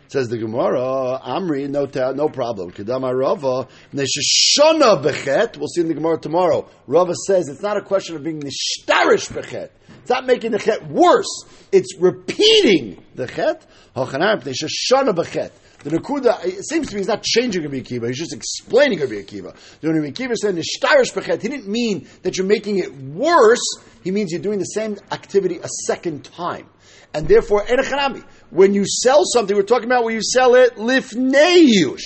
Says 0.09 0.29
the 0.29 0.37
Gemara, 0.37 1.21
Amri, 1.25 1.69
no 1.69 1.87
no 2.13 2.29
problem. 2.29 2.71
Kedama 2.71 3.17
Rava, 3.19 3.69
Neshashona 3.95 5.03
bechet. 5.03 5.57
We'll 5.57 5.69
see 5.69 5.81
in 5.81 5.89
the 5.89 5.95
Gemara 5.95 6.19
tomorrow. 6.19 6.69
Rava 6.87 7.15
says 7.27 7.49
it's 7.49 7.63
not 7.63 7.77
a 7.77 7.81
question 7.81 8.17
of 8.17 8.23
being 8.23 8.41
nishtarish 8.41 9.33
bechet. 9.33 9.71
It's 10.05 10.11
not 10.11 10.27
making 10.27 10.51
the 10.51 10.59
chet 10.59 10.87
worse. 10.91 11.47
It's 11.73 11.97
repeating 11.99 13.03
the 13.15 13.27
chet. 13.27 13.65
The 13.95 15.91
Nakuda, 15.91 16.45
it 16.45 16.69
seems 16.69 16.89
to 16.89 16.95
me 16.95 17.01
he's 17.01 17.09
not 17.09 17.23
changing 17.23 17.63
Rabbi 17.63 17.77
Akiva, 17.77 18.09
he's 18.09 18.19
just 18.19 18.35
explaining 18.35 19.01
Rabbi 19.01 19.15
Akiva. 19.15 19.57
The 19.81 19.91
Rabbi 19.91 20.11
Akiva 20.11 20.35
said, 20.35 20.57
Bechet, 20.57 21.41
he 21.41 21.49
didn't 21.49 21.69
mean 21.69 22.07
that 22.21 22.37
you're 22.37 22.47
making 22.47 22.81
it 22.81 22.95
worse, 22.95 23.65
he 24.03 24.11
means 24.11 24.31
you're 24.31 24.43
doing 24.43 24.59
the 24.59 24.67
same 24.67 24.99
activity 25.11 25.59
a 25.63 25.69
second 25.87 26.27
time. 26.27 26.67
And 27.15 27.27
therefore, 27.27 27.65
Enechanami, 27.65 28.23
when 28.51 28.75
you 28.75 28.85
sell 28.87 29.23
something, 29.25 29.57
we're 29.57 29.63
talking 29.63 29.87
about 29.87 30.05
when 30.05 30.15
you 30.15 30.23
sell 30.23 30.55
it 30.55 30.77
lifnei 30.77 31.97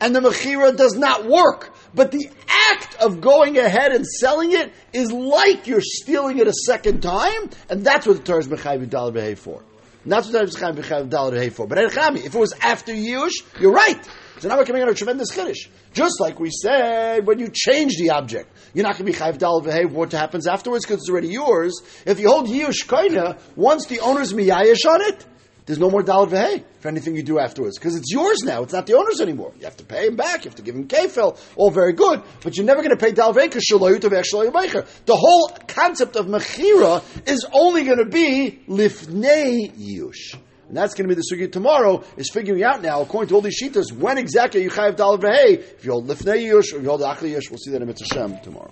and 0.00 0.14
the 0.14 0.20
mechira 0.20 0.76
does 0.76 0.94
not 0.94 1.26
work. 1.26 1.69
But 1.94 2.12
the 2.12 2.30
act 2.70 2.96
of 3.00 3.20
going 3.20 3.58
ahead 3.58 3.92
and 3.92 4.06
selling 4.06 4.52
it 4.52 4.72
is 4.92 5.10
like 5.12 5.66
you're 5.66 5.80
stealing 5.80 6.38
it 6.38 6.46
a 6.46 6.52
second 6.52 7.02
time, 7.02 7.50
and 7.68 7.84
that's 7.84 8.06
what 8.06 8.18
the 8.18 8.22
Torah 8.22 8.40
is 8.40 8.48
mechayiv 8.48 8.86
dalad 8.88 9.14
v'hei 9.14 9.36
for. 9.36 9.62
That's 10.06 10.26
what 10.26 10.32
the 10.32 10.38
Torah 10.38 10.74
is 10.74 10.86
mechayiv 10.86 11.08
dalad 11.08 11.32
v'hei 11.32 11.52
for. 11.52 11.66
But 11.66 11.78
if 11.78 12.34
it 12.34 12.38
was 12.38 12.54
after 12.60 12.92
yush, 12.92 13.32
you're 13.58 13.72
right. 13.72 14.08
So 14.38 14.48
now 14.48 14.56
we're 14.56 14.64
coming 14.64 14.80
out 14.80 14.88
of 14.88 14.96
tremendous 14.96 15.32
chiddush. 15.32 15.68
Just 15.92 16.18
like 16.18 16.40
we 16.40 16.50
said, 16.50 17.26
when 17.26 17.38
you 17.38 17.50
change 17.52 17.96
the 17.98 18.10
object, 18.10 18.50
you're 18.72 18.84
not 18.84 18.96
going 18.96 19.04
to 19.04 19.12
be 19.12 19.18
chayv 19.18 19.36
dal 19.36 19.60
behave 19.60 19.92
what 19.92 20.12
happens 20.12 20.46
afterwards 20.46 20.86
because 20.86 21.00
it's 21.00 21.10
already 21.10 21.28
yours. 21.28 21.82
If 22.06 22.20
you 22.20 22.28
hold 22.30 22.48
yush 22.48 22.86
kaina, 22.86 23.38
once 23.56 23.86
the 23.86 24.00
owner's 24.00 24.32
miyayish 24.32 24.86
on 24.86 25.02
it, 25.02 25.26
there's 25.66 25.78
no 25.78 25.90
more 25.90 26.02
dalad 26.02 26.30
v'hei 26.30 26.64
for 26.80 26.88
anything 26.88 27.14
you 27.14 27.22
do 27.22 27.38
afterwards 27.38 27.78
because 27.78 27.96
it's 27.96 28.10
yours 28.12 28.38
now. 28.44 28.62
It's 28.62 28.72
not 28.72 28.86
the 28.86 28.96
owner's 28.96 29.20
anymore. 29.20 29.52
You 29.58 29.64
have 29.64 29.76
to 29.78 29.84
pay 29.84 30.06
him 30.06 30.16
back. 30.16 30.44
You 30.44 30.50
have 30.50 30.56
to 30.56 30.62
give 30.62 30.74
him 30.74 30.88
kefil. 30.88 31.38
All 31.56 31.70
very 31.70 31.92
good, 31.92 32.22
but 32.42 32.56
you're 32.56 32.66
never 32.66 32.82
going 32.82 32.96
to 32.96 33.04
pay 33.04 33.12
dalad 33.12 33.34
v'hei 33.34 33.50
because 33.50 35.00
The 35.04 35.16
whole 35.16 35.48
concept 35.66 36.16
of 36.16 36.26
mechira 36.26 37.02
is 37.28 37.46
only 37.52 37.84
going 37.84 37.98
to 37.98 38.06
be 38.06 38.60
lifnei 38.68 39.72
yush. 39.76 40.36
And 40.68 40.76
that's 40.76 40.94
going 40.94 41.08
to 41.08 41.14
be 41.14 41.20
the 41.20 41.24
sugi 41.34 41.50
tomorrow, 41.50 42.04
is 42.16 42.30
figuring 42.30 42.62
out 42.62 42.80
now, 42.80 43.02
according 43.02 43.28
to 43.30 43.34
all 43.34 43.40
these 43.40 43.60
shitas, 43.60 43.90
when 43.92 44.18
exactly 44.18 44.62
you 44.62 44.70
dalad 44.70 45.20
v'hei, 45.20 45.58
if 45.58 45.84
you 45.84 45.92
hold 45.92 46.06
lifnei 46.06 46.44
yush 46.44 46.72
or 46.72 46.80
you 46.80 46.88
hold 46.88 47.00
achli 47.00 47.34
yush, 47.34 47.50
we'll 47.50 47.58
see 47.58 47.72
that 47.72 47.82
in 47.82 47.88
Mitzvah 47.88 48.14
Shem 48.14 48.40
tomorrow. 48.42 48.70